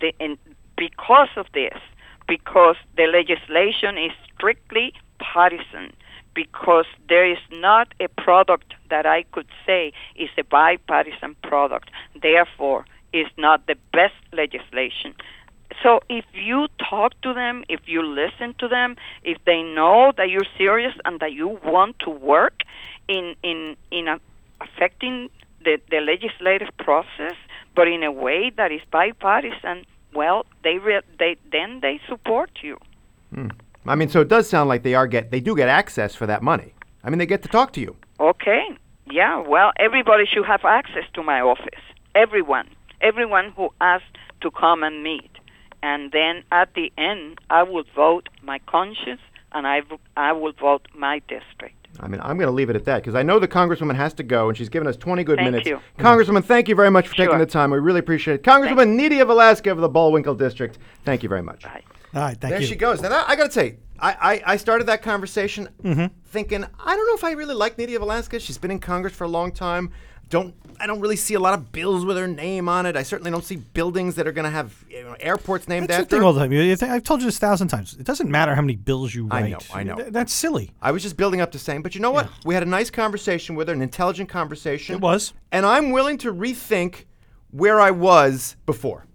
the, 0.00 0.12
and 0.20 0.38
because 0.76 1.28
of 1.36 1.46
this, 1.54 1.78
because 2.26 2.76
the 2.96 3.04
legislation 3.04 3.96
is 3.98 4.12
strictly 4.34 4.92
partisan 5.32 5.92
because 6.34 6.86
there 7.08 7.28
is 7.28 7.42
not 7.50 7.86
a 8.00 8.08
product 8.08 8.74
that 8.90 9.04
I 9.06 9.24
could 9.32 9.50
say 9.66 9.92
is 10.14 10.30
a 10.38 10.44
bipartisan 10.44 11.34
product. 11.42 11.90
Therefore, 12.20 12.84
it's 13.12 13.34
not 13.36 13.66
the 13.66 13.76
best 13.92 14.20
legislation. 14.32 15.14
So 15.82 16.00
if 16.08 16.24
you 16.32 16.68
talk 16.90 17.12
to 17.22 17.34
them, 17.34 17.64
if 17.68 17.80
you 17.86 18.02
listen 18.02 18.54
to 18.58 18.68
them, 18.68 18.96
if 19.22 19.38
they 19.44 19.62
know 19.62 20.12
that 20.16 20.28
you're 20.30 20.50
serious 20.56 20.94
and 21.04 21.20
that 21.20 21.32
you 21.32 21.48
want 21.64 21.98
to 22.00 22.10
work 22.10 22.62
in 23.08 23.34
in 23.42 23.76
in 23.90 24.08
a, 24.08 24.16
affecting 24.60 25.28
the, 25.64 25.74
the 25.90 26.00
legislative 26.00 26.72
process, 26.78 27.36
but 27.76 27.86
in 27.88 28.02
a 28.02 28.12
way 28.12 28.50
that 28.56 28.70
is 28.72 28.80
bipartisan, 28.90 29.84
well, 30.14 30.46
they 30.64 30.78
re- 30.78 31.08
they 31.18 31.36
then 31.50 31.80
they 31.80 32.00
support 32.08 32.50
you. 32.62 32.76
Hmm. 33.34 33.48
I 33.86 33.94
mean, 33.94 34.08
so 34.08 34.20
it 34.20 34.28
does 34.28 34.48
sound 34.48 34.68
like 34.68 34.82
they 34.82 34.94
are 34.94 35.06
get 35.06 35.30
they 35.30 35.40
do 35.40 35.56
get 35.56 35.68
access 35.68 36.14
for 36.14 36.26
that 36.26 36.42
money. 36.42 36.74
I 37.04 37.10
mean, 37.10 37.18
they 37.18 37.26
get 37.26 37.42
to 37.42 37.48
talk 37.48 37.72
to 37.74 37.80
you. 37.80 37.96
Okay. 38.20 38.64
Yeah, 39.10 39.38
well, 39.40 39.72
everybody 39.78 40.24
should 40.26 40.44
have 40.44 40.64
access 40.64 41.04
to 41.14 41.22
my 41.22 41.40
office. 41.40 41.80
Everyone. 42.14 42.68
Everyone 43.00 43.52
who 43.56 43.70
asks 43.80 44.06
to 44.42 44.50
come 44.50 44.82
and 44.82 45.02
meet. 45.02 45.30
And 45.82 46.12
then 46.12 46.42
at 46.52 46.74
the 46.74 46.92
end, 46.98 47.38
I 47.48 47.62
will 47.62 47.84
vote 47.94 48.28
my 48.42 48.58
conscience 48.66 49.20
and 49.52 49.66
I, 49.66 49.80
v- 49.80 49.96
I 50.16 50.32
will 50.32 50.52
vote 50.52 50.88
my 50.94 51.20
district. 51.20 51.74
I 52.00 52.08
mean, 52.08 52.20
I'm 52.20 52.36
going 52.36 52.48
to 52.48 52.52
leave 52.52 52.68
it 52.68 52.76
at 52.76 52.84
that 52.84 52.96
because 53.02 53.14
I 53.14 53.22
know 53.22 53.38
the 53.38 53.48
congresswoman 53.48 53.94
has 53.94 54.12
to 54.14 54.22
go, 54.22 54.48
and 54.48 54.58
she's 54.58 54.68
given 54.68 54.86
us 54.86 54.96
20 54.96 55.24
good 55.24 55.38
Thank 55.38 55.50
minutes. 55.52 55.66
you. 55.68 55.80
Congresswoman, 55.98 56.44
thank 56.44 56.68
you 56.68 56.74
very 56.74 56.90
much 56.90 57.08
for 57.08 57.14
taking 57.14 57.38
the 57.38 57.46
time. 57.46 57.70
We 57.70 57.78
really 57.78 58.00
appreciate 58.00 58.34
it. 58.34 58.42
Congresswoman 58.42 58.94
Nydia 58.96 59.24
Velázquez 59.24 59.72
of 59.72 59.78
the 59.78 59.88
Bullwinkle 59.88 60.34
District, 60.34 60.78
thank 61.04 61.22
you 61.22 61.28
very 61.30 61.42
much. 61.42 61.62
Bye. 61.62 61.82
All 62.14 62.22
right, 62.22 62.38
thank 62.40 62.52
There 62.52 62.60
you. 62.60 62.66
she 62.66 62.76
goes. 62.76 63.00
Now, 63.02 63.10
that, 63.10 63.28
I 63.28 63.36
got 63.36 63.46
to 63.46 63.52
say, 63.52 63.76
I, 63.98 64.12
I, 64.46 64.52
I 64.52 64.56
started 64.56 64.84
that 64.88 65.02
conversation 65.02 65.68
Mm-hmm. 65.82 66.06
thinking, 66.26 66.64
I 66.64 66.96
don't 66.96 67.06
know 67.06 67.14
if 67.14 67.24
I 67.24 67.32
really 67.32 67.54
like 67.54 67.76
Nydia 67.78 67.98
Velázquez. 67.98 68.40
She's 68.40 68.58
been 68.58 68.70
in 68.70 68.78
Congress 68.80 69.12
for 69.14 69.24
a 69.24 69.28
long 69.28 69.52
time. 69.52 69.90
Don't 70.30 70.54
I 70.78 70.86
don't 70.86 71.00
really 71.00 71.16
see 71.16 71.32
a 71.34 71.40
lot 71.40 71.54
of 71.54 71.72
bills 71.72 72.04
with 72.04 72.16
her 72.18 72.28
name 72.28 72.68
on 72.68 72.84
it. 72.86 72.96
I 72.96 73.02
certainly 73.02 73.30
don't 73.30 73.42
see 73.44 73.56
buildings 73.56 74.14
that 74.16 74.28
are 74.28 74.32
going 74.32 74.44
to 74.44 74.50
have 74.50 74.84
you 74.90 75.02
know, 75.02 75.16
airports 75.18 75.66
named 75.68 75.88
That's 75.88 75.96
the 75.96 76.02
after. 76.02 76.10
thing 76.10 76.20
her. 76.20 76.26
all 76.26 76.32
the 76.34 76.76
time. 76.76 76.90
I've 76.92 77.02
told 77.02 77.20
you 77.20 77.26
this 77.26 77.38
a 77.38 77.40
thousand 77.40 77.68
times. 77.68 77.96
It 77.98 78.04
doesn't 78.04 78.30
matter 78.30 78.54
how 78.54 78.60
many 78.60 78.76
bills 78.76 79.14
you 79.14 79.26
write. 79.26 79.44
I 79.44 79.48
know, 79.48 79.58
I 79.74 79.82
know. 79.84 79.96
Th- 79.96 80.12
That's 80.12 80.32
silly. 80.32 80.70
I 80.82 80.92
was 80.92 81.02
just 81.02 81.16
building 81.16 81.40
up 81.40 81.50
to 81.52 81.58
saying, 81.58 81.80
but 81.82 81.94
you 81.94 82.02
know 82.02 82.10
what? 82.10 82.28
We 82.44 82.52
had 82.54 82.62
a 82.62 82.66
nice 82.66 82.90
conversation 82.90 83.54
with 83.56 83.68
her, 83.68 83.74
an 83.74 83.80
intelligent 83.80 84.28
conversation. 84.28 84.94
It 84.96 85.00
was. 85.00 85.32
And 85.50 85.64
I'm 85.64 85.90
willing 85.92 86.18
to 86.18 86.32
rethink 86.32 87.06
where 87.50 87.80
I 87.80 87.90
was 87.90 88.54
before. 88.66 89.06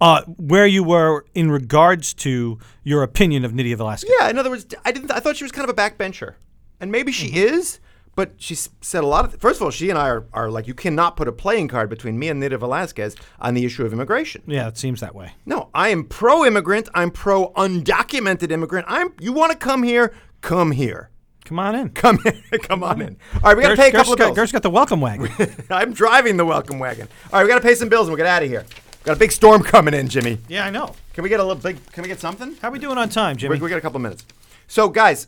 Uh, 0.00 0.22
where 0.38 0.66
you 0.66 0.82
were 0.82 1.24
in 1.34 1.50
regards 1.50 2.14
to 2.14 2.58
your 2.84 3.02
opinion 3.02 3.44
of 3.44 3.52
Nydia 3.54 3.76
Velázquez. 3.76 4.04
Yeah, 4.18 4.28
in 4.30 4.38
other 4.38 4.48
words, 4.50 4.66
I 4.84 4.92
didn't. 4.92 5.10
I 5.10 5.20
thought 5.20 5.36
she 5.36 5.44
was 5.44 5.52
kind 5.52 5.68
of 5.68 5.76
a 5.76 5.78
backbencher, 5.78 6.34
and 6.80 6.90
maybe 6.90 7.12
she 7.12 7.28
Mm-hmm. 7.28 7.54
is. 7.54 7.80
But 8.16 8.32
she 8.38 8.54
said 8.54 9.04
a 9.04 9.06
lot 9.06 9.24
of. 9.24 9.40
First 9.40 9.60
of 9.60 9.62
all, 9.62 9.70
she 9.70 9.88
and 9.88 9.98
I 9.98 10.08
are, 10.08 10.26
are 10.32 10.50
like 10.50 10.66
you 10.66 10.74
cannot 10.74 11.16
put 11.16 11.28
a 11.28 11.32
playing 11.32 11.68
card 11.68 11.88
between 11.88 12.18
me 12.18 12.28
and 12.28 12.40
Nydia 12.40 12.58
Velázquez 12.58 13.16
on 13.40 13.54
the 13.54 13.64
issue 13.64 13.84
of 13.86 13.92
immigration. 13.92 14.42
Yeah, 14.46 14.66
it 14.68 14.76
seems 14.76 15.00
that 15.00 15.14
way. 15.14 15.32
No, 15.46 15.70
I 15.74 15.88
am 15.90 16.04
pro-immigrant. 16.04 16.88
I'm 16.92 17.10
pro-undocumented 17.12 18.50
immigrant. 18.50 18.86
I'm. 18.88 19.12
You 19.20 19.32
want 19.32 19.52
to 19.52 19.58
come 19.58 19.82
here? 19.82 20.12
Come 20.40 20.72
here. 20.72 21.10
Come 21.44 21.58
on 21.58 21.74
in. 21.74 21.90
Come 21.90 22.18
in. 22.26 22.42
come 22.60 22.82
on 22.82 23.00
in. 23.00 23.16
All 23.34 23.40
right, 23.42 23.56
we 23.56 23.62
got 23.62 23.70
to 23.70 23.76
pay 23.76 23.88
a 23.88 23.92
couple 23.92 24.12
of 24.14 24.18
bills. 24.18 24.36
Gersh's 24.36 24.52
got 24.52 24.62
the 24.62 24.70
welcome 24.70 25.00
wagon. 25.00 25.30
I'm 25.70 25.92
driving 25.92 26.36
the 26.36 26.44
welcome 26.44 26.78
wagon. 26.78 27.08
All 27.32 27.38
right, 27.40 27.44
we 27.44 27.48
got 27.48 27.56
to 27.60 27.66
pay 27.66 27.74
some 27.74 27.88
bills 27.88 28.08
and 28.08 28.12
we'll 28.12 28.24
get 28.24 28.26
out 28.26 28.42
of 28.42 28.48
here. 28.48 28.64
Got 29.04 29.16
a 29.16 29.18
big 29.18 29.32
storm 29.32 29.62
coming 29.74 29.94
in, 29.94 30.08
Jimmy. 30.08 30.38
yeah, 30.48 30.66
I 30.66 30.70
know. 30.70 30.94
Can 31.14 31.22
we 31.24 31.28
get 31.30 31.40
a 31.40 31.44
little 31.44 31.60
big? 31.60 31.78
Can 31.92 32.02
we 32.02 32.08
get 32.08 32.20
something? 32.20 32.56
How 32.62 32.68
are 32.68 32.70
we 32.70 32.78
doing 32.78 32.98
on 32.98 33.08
time, 33.08 33.34
We, 33.36 33.40
Jimmy? 33.40 33.58
we 33.58 33.68
got 33.70 33.78
a 33.78 33.80
couple 33.80 33.98
minutes. 34.00 34.24
So, 34.68 34.88
guys, 34.88 35.26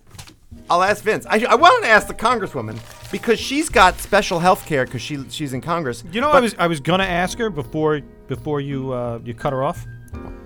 I'll 0.71 0.83
ask 0.83 1.03
Vince. 1.03 1.27
I, 1.29 1.45
I 1.49 1.55
wanted 1.55 1.87
to 1.87 1.93
ask 1.93 2.07
the 2.07 2.15
Congresswoman 2.15 2.79
because 3.11 3.41
she's 3.41 3.69
got 3.69 3.99
special 3.99 4.39
health 4.39 4.67
care 4.67 4.85
because 4.85 5.01
she 5.03 5.19
she's 5.31 5.53
in 5.55 5.61
Congress. 5.61 6.05
you 6.13 6.21
know, 6.21 6.29
I 6.31 6.35
But- 6.35 6.43
was 6.43 6.55
I 6.59 6.67
was 6.67 6.81
gonna 6.81 7.05
ask 7.05 7.39
her 7.39 7.51
before 7.51 8.01
before 8.29 8.61
you 8.61 8.93
uh, 8.93 9.19
you 9.25 9.35
cut 9.35 9.53
her 9.53 9.63
off 9.65 9.85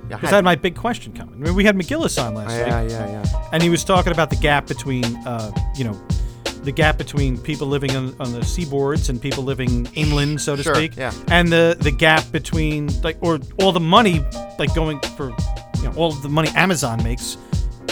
Yeah, 0.08 0.16
because 0.16 0.32
I 0.32 0.36
had 0.36 0.44
my 0.44 0.54
big 0.54 0.76
question 0.76 1.12
coming. 1.12 1.34
I 1.34 1.38
mean, 1.38 1.54
we 1.54 1.64
had 1.64 1.76
McGillis 1.76 2.22
on 2.24 2.34
last 2.34 2.52
yeah, 2.56 2.82
week, 2.82 2.90
yeah, 2.92 3.22
yeah. 3.24 3.48
and 3.52 3.62
he 3.62 3.68
was 3.68 3.84
talking 3.84 4.12
about 4.12 4.30
the 4.30 4.36
gap 4.36 4.66
between 4.68 5.04
uh, 5.26 5.50
you 5.76 5.84
know 5.84 6.00
the 6.66 6.72
gap 6.72 6.98
between 6.98 7.38
people 7.38 7.66
living 7.66 7.96
on, 7.96 8.14
on 8.20 8.32
the 8.32 8.40
seaboards 8.40 9.08
and 9.08 9.20
people 9.22 9.42
living 9.42 9.86
inland, 9.94 10.40
so 10.40 10.54
to 10.56 10.62
Sure, 10.62 10.74
speak, 10.74 10.96
yeah. 10.96 11.12
and 11.28 11.48
the 11.50 11.76
the 11.80 11.90
gap 11.90 12.22
between 12.32 12.88
like 13.02 13.16
or 13.22 13.38
all 13.60 13.72
the 13.72 13.80
money 13.80 14.22
like 14.58 14.74
going 14.74 15.00
for 15.16 15.30
you 15.78 15.84
know 15.84 15.92
all 15.96 16.12
the 16.12 16.28
money 16.28 16.50
Amazon 16.54 17.02
makes 17.02 17.38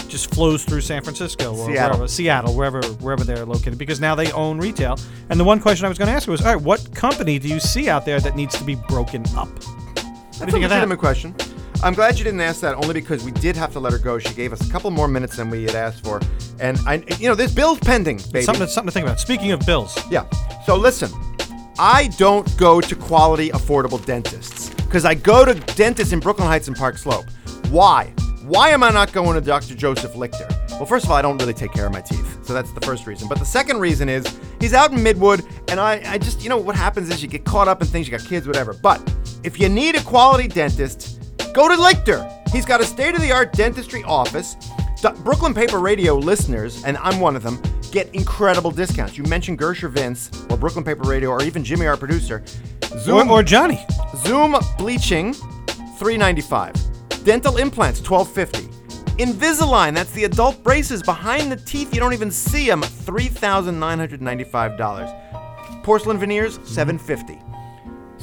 just 0.08 0.32
flows 0.34 0.64
through 0.64 0.80
San 0.80 1.02
Francisco 1.02 1.50
or 1.56 1.66
Seattle. 1.66 1.96
wherever, 1.96 2.08
Seattle, 2.08 2.54
wherever 2.54 2.82
wherever 3.00 3.24
they're 3.24 3.44
located, 3.46 3.78
because 3.78 4.00
now 4.00 4.14
they 4.14 4.30
own 4.32 4.58
retail. 4.58 4.98
And 5.30 5.40
the 5.40 5.44
one 5.44 5.60
question 5.60 5.86
I 5.86 5.88
was 5.88 5.98
going 5.98 6.08
to 6.08 6.14
ask 6.14 6.28
was, 6.28 6.40
all 6.42 6.54
right, 6.54 6.62
what 6.62 6.94
company 6.94 7.38
do 7.38 7.48
you 7.48 7.58
see 7.58 7.88
out 7.88 8.04
there 8.04 8.20
that 8.20 8.36
needs 8.36 8.56
to 8.58 8.64
be 8.64 8.74
broken 8.74 9.24
up? 9.36 9.48
What 9.48 9.60
do 9.62 9.66
you 9.66 10.02
That's 10.02 10.40
a 10.40 10.46
think 10.46 10.64
of 10.64 10.70
that? 10.70 10.76
legitimate 10.76 10.98
question. 10.98 11.34
I'm 11.82 11.94
glad 11.94 12.18
you 12.18 12.24
didn't 12.24 12.40
ask 12.40 12.60
that 12.60 12.74
only 12.76 12.94
because 12.94 13.24
we 13.24 13.32
did 13.32 13.56
have 13.56 13.72
to 13.72 13.80
let 13.80 13.92
her 13.92 13.98
go. 13.98 14.18
She 14.18 14.32
gave 14.34 14.52
us 14.52 14.66
a 14.66 14.70
couple 14.72 14.90
more 14.90 15.08
minutes 15.08 15.36
than 15.36 15.50
we 15.50 15.64
had 15.64 15.74
asked 15.74 16.04
for, 16.04 16.20
and 16.60 16.78
I, 16.86 17.04
you 17.18 17.28
know, 17.28 17.34
there's 17.34 17.54
bills 17.54 17.78
pending, 17.80 18.18
baby. 18.32 18.42
Something, 18.42 18.66
something 18.68 18.88
to 18.88 18.92
think 18.92 19.06
about. 19.06 19.20
Speaking 19.20 19.52
of 19.52 19.60
bills, 19.66 19.98
Yeah. 20.10 20.24
So 20.64 20.76
listen, 20.76 21.10
I 21.78 22.08
don't 22.16 22.56
go 22.56 22.80
to 22.80 22.94
quality, 22.96 23.50
affordable 23.50 24.04
dentists 24.04 24.70
because 24.84 25.04
I 25.04 25.14
go 25.14 25.44
to 25.44 25.54
dentists 25.74 26.12
in 26.12 26.20
Brooklyn 26.20 26.46
Heights 26.46 26.68
and 26.68 26.76
Park 26.76 26.96
Slope. 26.96 27.26
Why? 27.70 28.12
Why 28.44 28.70
am 28.70 28.82
I 28.82 28.90
not 28.90 29.12
going 29.12 29.34
to 29.34 29.40
Dr. 29.40 29.74
Joseph 29.74 30.12
Lichter? 30.12 30.48
Well, 30.72 30.86
first 30.86 31.04
of 31.04 31.10
all, 31.10 31.16
I 31.16 31.22
don't 31.22 31.38
really 31.38 31.54
take 31.54 31.72
care 31.72 31.86
of 31.86 31.92
my 31.92 32.00
teeth, 32.00 32.44
so 32.46 32.52
that's 32.52 32.70
the 32.72 32.80
first 32.80 33.06
reason. 33.06 33.28
But 33.28 33.38
the 33.38 33.44
second 33.44 33.78
reason 33.80 34.08
is 34.08 34.24
he's 34.60 34.74
out 34.74 34.92
in 34.92 34.98
Midwood, 34.98 35.46
and 35.70 35.80
I, 35.80 36.02
I 36.06 36.18
just, 36.18 36.42
you 36.42 36.48
know, 36.48 36.56
what 36.58 36.76
happens 36.76 37.08
is 37.10 37.22
you 37.22 37.28
get 37.28 37.44
caught 37.44 37.68
up 37.68 37.80
in 37.80 37.88
things, 37.88 38.06
you 38.06 38.10
got 38.16 38.26
kids, 38.26 38.46
whatever. 38.46 38.74
But 38.74 39.00
if 39.44 39.58
you 39.58 39.68
need 39.68 39.96
a 39.96 40.02
quality 40.02 40.46
dentist, 40.48 41.23
go 41.54 41.68
to 41.68 41.76
Lichter. 41.76 42.28
He's 42.50 42.66
got 42.66 42.80
a 42.80 42.84
state 42.84 43.14
of 43.14 43.22
the 43.22 43.30
art 43.32 43.52
dentistry 43.52 44.02
office. 44.04 44.56
Brooklyn 45.22 45.54
Paper 45.54 45.78
Radio 45.78 46.16
listeners, 46.16 46.82
and 46.84 46.96
I'm 46.98 47.20
one 47.20 47.36
of 47.36 47.42
them, 47.42 47.62
get 47.92 48.14
incredible 48.14 48.70
discounts. 48.70 49.18
You 49.18 49.24
mentioned 49.24 49.58
Gersher 49.58 49.90
Vince, 49.90 50.30
or 50.50 50.56
Brooklyn 50.56 50.82
Paper 50.82 51.02
Radio, 51.02 51.28
or 51.30 51.42
even 51.42 51.62
Jimmy, 51.62 51.86
our 51.86 51.96
producer. 51.96 52.42
Zoom, 52.98 53.30
or 53.30 53.42
Johnny. 53.42 53.84
Zoom 54.16 54.56
bleaching, 54.78 55.34
395. 55.34 56.72
Dental 57.24 57.58
implants, 57.58 58.00
1250. 58.00 58.68
Invisalign, 59.22 59.94
that's 59.94 60.10
the 60.12 60.24
adult 60.24 60.64
braces 60.64 61.02
behind 61.02 61.52
the 61.52 61.56
teeth. 61.56 61.92
You 61.94 62.00
don't 62.00 62.14
even 62.14 62.30
see 62.30 62.66
them, 62.66 62.80
$3,995. 62.82 65.82
Porcelain 65.84 66.18
veneers, 66.18 66.58
750. 66.64 67.38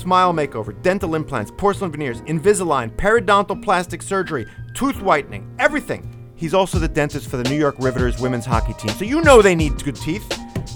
Smile 0.01 0.33
makeover, 0.33 0.81
dental 0.81 1.13
implants, 1.13 1.51
porcelain 1.55 1.91
veneers, 1.91 2.21
Invisalign, 2.21 2.89
periodontal 2.95 3.61
plastic 3.61 4.01
surgery, 4.01 4.47
tooth 4.73 4.99
whitening, 4.99 5.55
everything. 5.59 6.33
He's 6.35 6.55
also 6.55 6.79
the 6.79 6.87
dentist 6.87 7.29
for 7.29 7.37
the 7.37 7.43
New 7.43 7.55
York 7.55 7.75
Riveters 7.77 8.19
women's 8.19 8.43
hockey 8.47 8.73
team, 8.73 8.89
so 8.97 9.05
you 9.05 9.21
know 9.21 9.43
they 9.43 9.53
need 9.53 9.83
good 9.83 9.95
teeth. 9.95 10.27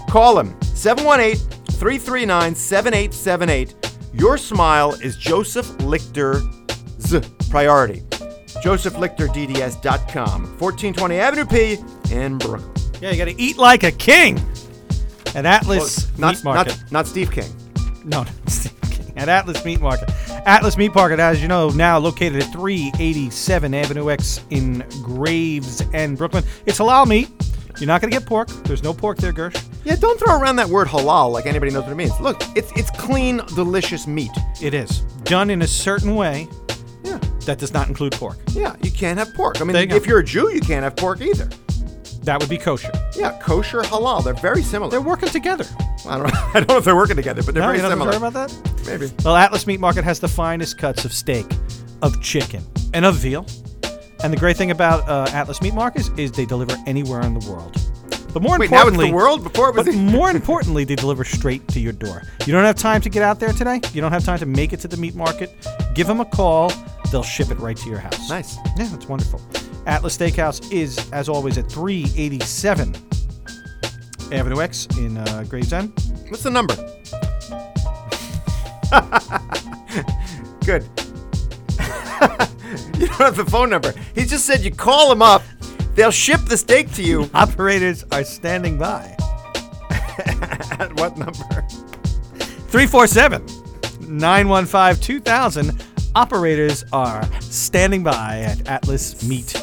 Call 0.08 0.38
him 0.38 0.56
718 0.62 1.38
339 1.72 2.54
7878. 2.54 3.74
Your 4.14 4.38
smile 4.38 4.94
is 5.02 5.18
Joseph 5.18 5.76
Lichter's 5.80 6.44
priority. 7.50 8.02
JosephLichterDDS.com, 8.64 10.42
1420 10.60 11.20
Avenue 11.20 11.46
P 11.46 11.78
in 12.14 12.38
Brooklyn. 12.38 12.72
Yeah, 13.02 13.10
you 13.10 13.18
got 13.18 13.26
to 13.26 13.42
eat 13.42 13.58
like 13.58 13.82
a 13.82 13.92
king 13.92 14.38
at 15.34 15.48
Atlas 15.48 16.16
Not, 16.20 16.36
Meat 16.36 16.44
Market. 16.44 16.78
not, 16.84 16.92
not 16.92 17.08
Steve 17.08 17.32
King. 17.32 17.52
No, 18.04 18.22
no, 18.22 18.30
Steve. 18.46 18.72
At 19.16 19.30
Atlas 19.30 19.64
Meat 19.66 19.80
Market. 19.82 20.10
Atlas 20.46 20.78
Meat 20.78 20.94
Market, 20.94 21.20
as 21.20 21.42
you 21.42 21.48
know, 21.48 21.70
now 21.70 21.98
located 21.98 22.42
at 22.44 22.52
387 22.52 23.74
Avenue 23.74 24.10
X 24.12 24.42
in 24.50 24.84
Graves 25.04 25.82
and 25.94 26.18
Brooklyn. 26.18 26.44
It's 26.66 26.80
halal 26.80 27.08
meat. 27.08 27.30
You're 27.80 27.88
not 27.88 28.00
going 28.02 28.12
to 28.12 28.18
get 28.20 28.26
pork. 28.28 28.48
There's 28.64 28.84
no 28.84 28.94
pork 28.94 29.18
there, 29.18 29.34
Gersh. 29.34 29.62
Yeah, 29.84 29.96
don't 29.98 30.18
throw 30.18 30.40
around 30.40 30.56
that 30.58 30.68
word 30.70 30.88
halal 30.88 31.32
like 31.32 31.46
anybody 31.46 31.72
knows 31.72 31.84
what 31.84 31.92
it 31.92 31.96
means. 31.96 32.18
Look, 32.22 32.42
it's 32.56 32.72
it's 32.78 32.90
clean, 32.92 33.38
delicious 33.54 34.08
meat. 34.08 34.32
It 34.62 34.74
is 34.74 35.02
done 35.26 35.50
in 35.50 35.62
a 35.62 35.68
certain 35.68 36.16
way 36.16 36.48
Yeah. 37.04 37.18
that 37.46 37.58
does 37.60 37.74
not 37.74 37.88
include 37.90 38.14
pork. 38.14 38.38
Yeah, 38.52 38.76
you 38.82 38.92
can't 38.92 39.20
have 39.20 39.34
pork. 39.34 39.60
I 39.60 39.66
mean, 39.66 39.74
There 39.74 39.82
you 39.82 39.90
go. 39.90 39.96
if 39.98 40.06
you're 40.08 40.20
a 40.20 40.24
Jew, 40.24 40.50
you 40.54 40.62
can't 40.62 40.84
have 40.84 40.96
pork 40.96 41.20
either. 41.22 41.50
That 42.26 42.40
would 42.40 42.50
be 42.50 42.58
kosher. 42.58 42.92
Yeah, 43.16 43.38
kosher, 43.42 43.82
halal, 43.82 44.24
they're 44.24 44.34
very 44.34 44.62
similar. 44.64 44.90
They're 44.92 45.00
working 45.02 45.30
together. 45.30 45.66
I 46.08 46.18
don't, 46.18 46.36
I 46.56 46.60
don't 46.60 46.70
know 46.70 46.78
if 46.78 46.86
they're 46.86 46.96
working 46.96 47.16
together, 47.16 47.42
but 47.44 47.54
they're 47.54 47.62
No, 47.64 47.68
very 47.70 47.80
you're 47.80 47.90
similar. 47.90 48.16
about 48.18 48.34
that? 48.34 48.82
Maybe. 48.86 49.12
Well, 49.24 49.36
Atlas 49.36 49.68
Meat 49.68 49.80
Market 49.80 50.04
has 50.04 50.20
the 50.20 50.28
finest 50.28 50.78
cuts 50.78 51.06
of 51.06 51.14
steak, 51.14 51.46
of 52.02 52.22
chicken, 52.22 52.64
and 52.94 53.06
of 53.06 53.16
veal. 53.16 53.46
And 54.24 54.34
the 54.34 54.38
great 54.38 54.58
thing 54.58 54.72
about 54.72 55.08
uh, 55.08 55.28
Atlas 55.34 55.62
Meat 55.62 55.74
Market 55.76 56.02
is, 56.02 56.10
is 56.18 56.32
they 56.32 56.46
deliver 56.46 56.76
anywhere 56.88 57.22
in 57.22 57.34
the 57.38 57.48
world. 57.50 57.78
But 58.34 58.42
more 58.42 58.58
Wait, 58.60 58.70
now 58.72 58.88
it's 58.88 58.90
importantly, 58.90 59.10
the 59.12 59.16
world? 59.16 59.44
Before 59.44 59.70
it 59.70 59.76
was 59.76 59.86
but 59.86 59.92
the- 59.94 59.98
more 59.98 60.30
importantly, 60.32 60.84
they 60.84 60.96
deliver 60.96 61.24
straight 61.24 61.66
to 61.70 61.80
your 61.80 61.94
door. 61.94 62.24
You 62.46 62.52
don't 62.54 62.64
have 62.66 62.76
time 62.76 63.02
to 63.02 63.10
get 63.10 63.22
out 63.24 63.40
there 63.40 63.54
today. 63.54 63.80
You 63.94 64.02
don't 64.02 64.12
have 64.12 64.26
time 64.26 64.40
to 64.40 64.46
make 64.46 64.74
it 64.74 64.80
to 64.82 64.88
the 64.88 64.98
meat 64.98 65.16
market. 65.16 65.56
Give 65.94 66.08
them 66.08 66.20
a 66.20 66.26
call. 66.26 66.72
They'll 67.12 67.24
ship 67.24 67.50
it 67.52 67.60
right 67.60 67.78
to 67.78 67.90
your 67.90 68.00
house. 68.00 68.30
Nice. 68.30 68.58
Yeah, 68.78 68.94
it's 68.94 69.08
wonderful. 69.08 69.40
Atlas 69.86 70.18
Steakhouse 70.18 70.72
is, 70.72 71.10
as 71.12 71.30
always, 71.30 71.58
at 71.58 71.70
387 71.70 72.96
Avenue 74.32 74.62
X 74.62 74.88
in 74.98 75.18
uh, 75.18 75.46
Gravesend. 75.48 75.94
What's 76.30 76.44
the 76.44 76.50
number? 76.50 76.76
Good. 80.66 80.84
you 83.00 83.08
don't 83.08 83.20
have 83.20 83.36
the 83.36 83.46
phone 83.48 83.70
number. 83.70 83.94
He 84.16 84.26
just 84.26 84.46
said 84.46 84.62
you 84.62 84.72
call 84.72 85.12
him 85.12 85.22
up, 85.22 85.44
they'll 85.94 86.12
ship 86.12 86.42
the 86.46 86.58
steak 86.58 86.92
to 86.94 87.04
you. 87.04 87.30
Operators 87.34 88.04
are 88.12 88.24
standing 88.24 88.78
by. 88.78 89.16
At 90.80 90.92
what 91.00 91.18
number? 91.18 91.34
347 92.70 93.46
915 94.08 95.02
2000. 95.02 95.84
Operators 96.16 96.86
are 96.94 97.30
standing 97.42 98.02
by 98.02 98.40
at 98.40 98.66
Atlas 98.70 99.28
Meat 99.28 99.54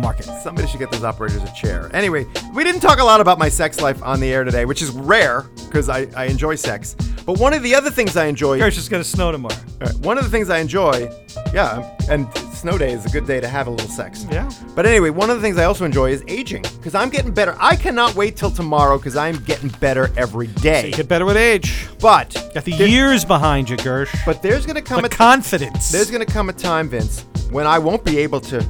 Market. 0.00 0.24
Somebody 0.42 0.68
should 0.68 0.80
get 0.80 0.90
those 0.90 1.04
operators 1.04 1.42
a 1.42 1.52
chair. 1.54 1.90
Anyway, 1.94 2.26
we 2.54 2.64
didn't 2.64 2.80
talk 2.80 2.98
a 2.98 3.04
lot 3.04 3.20
about 3.20 3.38
my 3.38 3.48
sex 3.48 3.80
life 3.80 4.02
on 4.02 4.20
the 4.20 4.32
air 4.32 4.44
today, 4.44 4.64
which 4.64 4.82
is 4.82 4.90
rare 4.90 5.42
because 5.66 5.88
I, 5.88 6.06
I 6.16 6.24
enjoy 6.26 6.54
sex. 6.56 6.94
But 7.26 7.38
one 7.38 7.52
of 7.52 7.62
the 7.62 7.74
other 7.74 7.90
things 7.90 8.16
I 8.16 8.26
enjoy, 8.26 8.58
Gersh 8.58 8.78
is 8.78 8.88
gonna 8.88 9.04
snow 9.04 9.30
tomorrow. 9.30 9.54
uh, 9.80 9.92
one 10.02 10.18
of 10.18 10.24
the 10.24 10.30
things 10.30 10.50
I 10.50 10.58
enjoy, 10.58 11.10
yeah, 11.54 11.96
and 12.08 12.26
snow 12.54 12.76
day 12.78 12.92
is 12.92 13.04
a 13.06 13.08
good 13.10 13.26
day 13.26 13.40
to 13.40 13.48
have 13.48 13.66
a 13.66 13.70
little 13.70 13.88
sex. 13.88 14.26
Yeah. 14.30 14.50
But 14.74 14.86
anyway, 14.86 15.10
one 15.10 15.30
of 15.30 15.36
the 15.36 15.42
things 15.42 15.56
I 15.58 15.64
also 15.64 15.84
enjoy 15.84 16.10
is 16.10 16.24
aging 16.28 16.62
because 16.62 16.94
I'm 16.94 17.08
getting 17.10 17.32
better. 17.32 17.56
I 17.60 17.76
cannot 17.76 18.14
wait 18.14 18.36
till 18.36 18.50
tomorrow 18.50 18.96
because 18.98 19.16
I'm 19.16 19.36
getting 19.44 19.68
better 19.80 20.10
every 20.16 20.48
day. 20.48 20.90
Get 20.92 21.08
better 21.08 21.24
with 21.24 21.36
age. 21.36 21.88
But 22.00 22.32
Got 22.54 22.64
the 22.64 22.72
there- 22.72 22.88
years 22.88 23.24
behind 23.24 23.68
you, 23.70 23.76
Gersh. 23.76 24.14
But 24.26 24.42
there's 24.42 24.66
gonna 24.66 24.82
come 24.82 25.02
the 25.02 25.06
a 25.06 25.10
confidence. 25.10 25.90
there's 25.92 26.10
gonna 26.10 26.26
come 26.26 26.48
a 26.48 26.52
time, 26.54 26.88
Vince, 26.88 27.26
when 27.50 27.66
I 27.66 27.78
won't 27.78 28.04
be 28.04 28.18
able 28.18 28.40
to, 28.42 28.64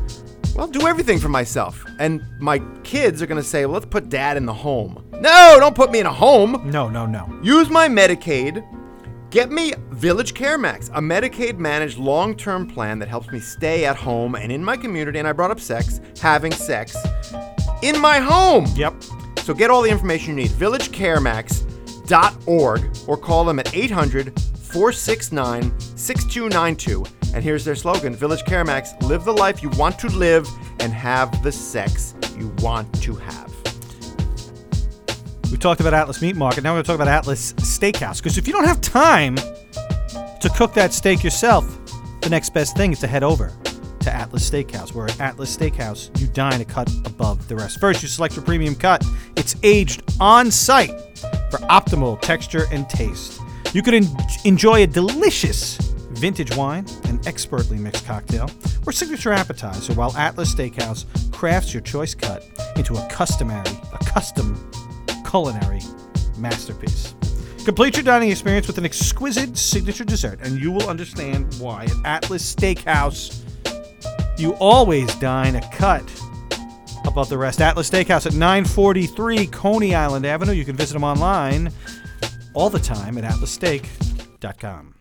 well, 0.61 0.69
I'll 0.69 0.73
do 0.73 0.87
everything 0.87 1.19
for 1.19 1.31
myself, 1.31 1.83
and 1.99 2.23
my 2.39 2.61
kids 2.85 3.23
are 3.23 3.27
gonna 3.27 3.43
say, 3.43 3.65
well, 3.65 3.73
"Let's 3.73 3.87
put 3.87 4.11
Dad 4.11 4.37
in 4.37 4.45
the 4.45 4.53
home." 4.53 5.03
No, 5.19 5.57
don't 5.59 5.75
put 5.75 5.91
me 5.91 6.01
in 6.01 6.07
a 6.07 6.13
home. 6.13 6.61
no, 6.67 6.87
no, 6.87 7.07
no. 7.07 7.27
Use 7.43 7.71
my 7.71 7.89
Medicaid. 7.89 8.63
Get 9.31 9.51
me 9.51 9.73
Village 9.91 10.35
Care 10.35 10.59
Max, 10.59 10.89
a 10.89 11.01
Medicaid 11.01 11.57
managed 11.57 11.97
long 11.97 12.35
term 12.35 12.67
plan 12.67 12.99
that 12.99 13.09
helps 13.09 13.31
me 13.31 13.41
stay 13.41 13.87
at 13.87 13.97
home 13.97 14.35
and 14.35 14.53
in 14.53 14.63
my 14.63 14.77
community. 14.77 15.19
And 15.19 15.27
I 15.27 15.33
brought 15.33 15.51
up 15.51 15.61
sex, 15.61 16.03
having 16.21 16.53
sex 16.53 16.95
in 17.83 17.99
my 17.99 18.19
home. 18.19 18.67
Yep. 18.75 19.03
So 19.39 19.55
get 19.55 19.71
all 19.71 19.81
the 19.81 19.89
information 19.89 20.37
you 20.37 20.43
need. 20.43 20.51
VillageCareMax.org 20.51 22.97
or 23.07 23.17
call 23.17 23.47
them 23.47 23.59
at 23.61 23.75
800 23.75 24.39
469 24.39 25.73
6292. 25.97 27.20
And 27.33 27.45
here's 27.45 27.65
their 27.65 27.77
slogan 27.77 28.15
Village 28.15 28.45
Care 28.45 28.65
Max 28.65 28.93
live 29.03 29.25
the 29.25 29.33
life 29.33 29.63
you 29.63 29.69
want 29.71 29.99
to 30.01 30.09
live 30.09 30.49
and 30.81 30.93
have 30.93 31.43
the 31.43 31.53
sex 31.53 32.15
you 32.37 32.49
want 32.59 32.93
to 33.03 33.15
have. 33.15 33.55
We 35.51 35.57
talked 35.59 35.81
about 35.81 35.95
Atlas 35.95 36.23
Meat 36.23 36.37
Market. 36.37 36.63
Now 36.63 36.71
we're 36.71 36.77
going 36.77 36.85
to 36.85 36.87
talk 36.87 36.97
about 36.97 37.09
Atlas 37.09 37.53
Steakhouse. 37.55 38.19
Because 38.19 38.39
if 38.39 38.47
you 38.47 38.53
don't 38.53 38.67
have 38.67 38.81
time 38.81 39.37
to 39.37 40.51
cook 40.57 40.75
that 40.75 40.93
steak 40.93 41.23
yourself, 41.25 41.67
the 42.21 42.31
next 42.31 42.51
best 42.51 42.77
thing 42.77 42.93
is 42.93 43.01
to 43.01 43.07
head 43.07 43.23
over 43.23 43.53
to 44.01 44.15
Atlas 44.15 44.49
Steakhouse. 44.49 44.95
Where 44.95 45.07
at 45.07 45.21
Atlas 45.21 45.57
Steakhouse, 45.57 46.19
you 46.21 46.27
dine 46.29 46.61
a 46.61 46.65
cut 46.65 46.91
above 47.05 47.49
the 47.49 47.57
rest. 47.57 47.81
First, 47.81 48.03
you 48.03 48.09
select 48.09 48.37
your 48.37 48.45
premium 48.45 48.75
cut. 48.75 49.05
It's 49.37 49.57
aged 49.63 50.03
on 50.21 50.51
site 50.51 50.99
for 51.51 51.59
optimal 51.69 52.21
texture 52.21 52.67
and 52.71 52.89
taste. 52.89 53.41
You 53.73 53.83
can 53.83 53.95
en- 53.95 54.17
enjoy 54.45 54.83
a 54.83 54.87
delicious 54.87 55.90
vintage 56.21 56.55
wine, 56.55 56.87
an 57.05 57.19
expertly 57.27 57.79
mixed 57.79 58.05
cocktail, 58.05 58.51
or 58.87 58.93
signature 58.93 59.33
appetizer 59.33 59.95
while 59.95 60.15
Atlas 60.17 60.55
Steakhouse 60.55 61.07
crafts 61.33 61.73
your 61.73 61.81
choice 61.81 62.15
cut 62.15 62.47
into 62.77 62.95
a 62.95 63.09
customary, 63.09 63.71
a 63.93 64.05
custom 64.05 64.71
culinary 65.29 65.81
masterpiece. 66.37 67.15
Complete 67.65 67.97
your 67.97 68.05
dining 68.05 68.31
experience 68.31 68.67
with 68.67 68.77
an 68.77 68.85
exquisite 68.85 69.57
signature 69.57 70.05
dessert, 70.05 70.41
and 70.43 70.61
you 70.61 70.71
will 70.71 70.89
understand 70.89 71.55
why 71.55 71.85
at 71.85 72.25
Atlas 72.25 72.55
Steakhouse 72.55 73.43
you 74.39 74.53
always 74.55 75.15
dine 75.17 75.57
a 75.57 75.71
cut 75.73 76.05
above 77.07 77.31
the 77.31 77.39
rest. 77.39 77.61
Atlas 77.61 77.91
Steakhouse 77.91 78.27
at 78.27 78.35
943 78.35 79.47
Coney 79.47 79.95
Island 79.95 80.27
Avenue. 80.27 80.53
You 80.53 80.65
can 80.65 80.77
visit 80.77 80.95
them 80.95 81.05
online 81.05 81.73
all 82.53 82.69
the 82.69 82.79
time 82.79 83.17
at 83.17 83.25
atlassteak.com. 83.25 84.95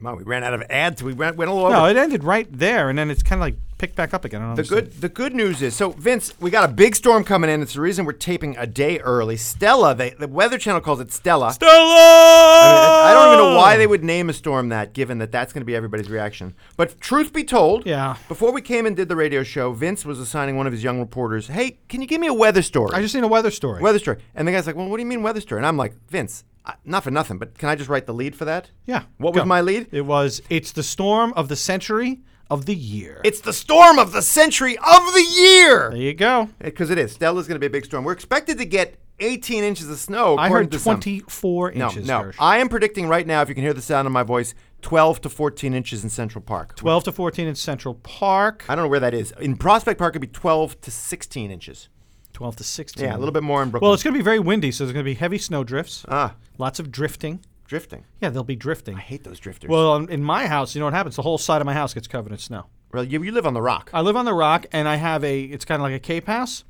Wow, 0.00 0.14
we 0.16 0.24
ran 0.24 0.44
out 0.44 0.54
of 0.54 0.62
ads. 0.70 1.02
We 1.02 1.12
went, 1.12 1.36
went 1.36 1.50
a 1.50 1.54
little 1.54 1.66
over. 1.68 1.76
No, 1.76 1.86
it 1.86 1.96
ended 1.96 2.24
right 2.24 2.46
there, 2.50 2.88
and 2.90 2.98
then 2.98 3.10
it's 3.10 3.22
kind 3.22 3.40
of 3.40 3.44
like 3.46 3.56
picked 3.78 3.96
back 3.96 4.14
up 4.14 4.24
again. 4.24 4.40
I 4.42 4.46
don't 4.46 4.54
The 4.54 4.62
understand. 4.62 4.90
good 4.92 5.00
the 5.00 5.08
good 5.08 5.34
news 5.34 5.60
is 5.60 5.74
so 5.74 5.90
Vince, 5.90 6.32
we 6.40 6.50
got 6.50 6.68
a 6.68 6.72
big 6.72 6.94
storm 6.94 7.24
coming 7.24 7.50
in. 7.50 7.62
It's 7.62 7.74
the 7.74 7.80
reason 7.80 8.04
we're 8.04 8.12
taping 8.12 8.56
a 8.58 8.66
day 8.66 8.98
early. 9.00 9.36
Stella, 9.36 9.94
they, 9.94 10.10
the 10.10 10.28
Weather 10.28 10.56
Channel 10.58 10.80
calls 10.80 11.00
it 11.00 11.12
Stella. 11.12 11.52
Stella! 11.52 11.72
I, 11.74 13.10
I 13.10 13.12
don't 13.12 13.34
even 13.34 13.38
know 13.38 13.56
why 13.56 13.76
they 13.76 13.86
would 13.86 14.04
name 14.04 14.30
a 14.30 14.32
storm 14.32 14.68
that, 14.68 14.92
given 14.92 15.18
that 15.18 15.32
that's 15.32 15.52
going 15.52 15.62
to 15.62 15.64
be 15.66 15.74
everybody's 15.74 16.08
reaction. 16.10 16.54
But 16.76 17.00
truth 17.00 17.32
be 17.32 17.44
told, 17.44 17.86
Yeah. 17.86 18.16
Before 18.28 18.52
we 18.52 18.60
came 18.62 18.86
and 18.86 18.94
did 18.96 19.08
the 19.08 19.16
radio 19.16 19.42
show, 19.42 19.72
Vince 19.72 20.04
was 20.04 20.18
assigning 20.20 20.56
one 20.56 20.66
of 20.66 20.72
his 20.72 20.84
young 20.84 21.00
reporters, 21.00 21.48
"Hey, 21.48 21.78
can 21.88 22.00
you 22.00 22.06
give 22.06 22.20
me 22.20 22.28
a 22.28 22.34
weather 22.34 22.62
story?" 22.62 22.90
I 22.94 23.00
just 23.02 23.14
need 23.14 23.24
a 23.24 23.28
weather 23.28 23.50
story. 23.50 23.82
weather 23.82 23.98
story. 23.98 24.18
And 24.34 24.46
the 24.46 24.52
guy's 24.52 24.66
like, 24.66 24.76
"Well, 24.76 24.88
what 24.88 24.96
do 24.96 25.02
you 25.02 25.08
mean 25.08 25.22
weather 25.22 25.40
story?" 25.40 25.58
And 25.58 25.66
I'm 25.66 25.76
like, 25.76 25.94
"Vince, 26.08 26.44
Not 26.84 27.02
for 27.04 27.10
nothing, 27.10 27.38
but 27.38 27.58
can 27.58 27.68
I 27.68 27.74
just 27.74 27.88
write 27.90 28.06
the 28.06 28.14
lead 28.14 28.34
for 28.36 28.44
that?" 28.44 28.70
yeah. 28.86 29.02
What 29.18 29.34
go. 29.34 29.40
was 29.40 29.46
my 29.48 29.60
lead? 29.60 29.88
It 29.92 30.02
was 30.02 30.40
It's 30.50 30.72
the 30.72 30.82
Storm 30.82 31.32
of 31.36 31.48
the 31.48 31.56
Century 31.56 32.20
of 32.50 32.66
the 32.66 32.74
Year. 32.74 33.20
It's 33.24 33.40
the 33.40 33.52
storm 33.52 33.98
of 33.98 34.12
the 34.12 34.20
century 34.22 34.76
of 34.76 35.12
the 35.14 35.26
year. 35.34 35.88
there 35.90 35.98
you 35.98 36.12
go. 36.14 36.50
Eh, 36.60 36.64
because 36.66 36.90
it 36.90 36.98
is. 36.98 37.12
Stella's 37.12 37.46
going 37.48 37.56
to 37.56 37.60
be 37.60 37.66
a 37.66 37.70
big 37.70 37.84
storm. 37.86 38.04
We're 38.04 38.12
expected 38.12 38.58
to 38.58 38.64
get 38.66 38.96
18 39.20 39.64
inches 39.64 39.88
of 39.88 39.98
snow. 39.98 40.36
I 40.36 40.48
heard 40.50 40.70
to 40.72 40.78
some. 40.78 40.96
24 41.00 41.72
No, 41.74 41.86
inches. 41.88 42.06
no. 42.06 42.20
Gersh. 42.24 42.34
I 42.38 42.58
am 42.58 42.68
predicting 42.68 43.08
right 43.08 43.26
now, 43.26 43.40
if 43.40 43.48
you 43.48 43.54
can 43.54 43.64
hear 43.64 43.72
the 43.72 43.80
sound 43.80 44.06
of 44.06 44.12
my 44.12 44.22
voice, 44.22 44.54
12 44.82 45.22
to 45.22 45.28
14 45.30 45.72
inches 45.74 46.02
in 46.04 46.10
Central 46.10 46.42
Park. 46.42 46.76
12 46.76 47.04
to 47.04 47.12
14 47.12 47.46
in 47.48 47.54
Central 47.54 47.94
Park. 47.94 48.64
I 48.68 48.74
don't 48.74 48.84
know 48.84 48.88
where 48.90 49.00
that 49.00 49.14
is. 49.14 49.32
In 49.40 49.56
Prospect 49.56 49.98
Park, 49.98 50.12
it'd 50.12 50.20
be 50.20 50.26
12 50.26 50.80
to 50.82 50.90
16 50.90 51.50
inches. 51.50 51.88
12 52.32 52.56
to 52.56 52.64
16. 52.64 53.04
Yeah, 53.04 53.16
a 53.16 53.18
little 53.18 53.32
bit 53.32 53.42
more 53.42 53.62
in 53.62 53.70
Brooklyn. 53.70 53.86
Well, 53.88 53.94
it's 53.94 54.02
going 54.02 54.14
to 54.14 54.18
be 54.18 54.24
very 54.24 54.38
windy, 54.38 54.72
so 54.72 54.84
there's 54.84 54.92
going 54.92 55.04
to 55.04 55.10
be 55.10 55.14
heavy 55.14 55.38
snow 55.38 55.64
drifts. 55.64 56.04
ah, 56.08 56.34
Lots 56.58 56.78
of 56.78 56.90
drifting. 56.90 57.40
drifting. 57.66 58.04
Yeah, 58.20 58.30
they'll 58.30 58.44
be 58.44 58.56
drifting. 58.56 58.96
I 58.96 59.00
hate 59.00 59.24
those 59.24 59.38
drifters. 59.40 59.68
Well, 59.70 59.92
um, 59.92 60.08
in 60.08 60.22
my 60.22 60.46
house, 60.46 60.74
you 60.74 60.80
know 60.80 60.86
what 60.86 60.94
happens? 60.94 61.16
The 61.16 61.22
whole 61.22 61.38
side 61.38 61.60
of 61.60 61.66
my 61.66 61.74
house 61.74 61.94
gets 61.94 62.06
covered 62.08 62.32
in 62.32 62.38
snow. 62.38 62.66
well 62.92 63.04
you, 63.04 63.22
you 63.22 63.32
live 63.32 63.46
on 63.46 63.54
the 63.54 63.62
rock. 63.62 63.90
I 63.92 64.00
live 64.02 64.16
on 64.16 64.24
the 64.24 64.34
rock, 64.34 64.66
and 64.72 64.86
I 64.88 64.96
have 64.96 65.24
a. 65.24 65.42
It's 65.42 65.64
kind 65.64 65.80
of 65.80 65.84
like 65.84 65.94
a 65.94 65.98
cape 65.98 66.26
house, 66.26 66.64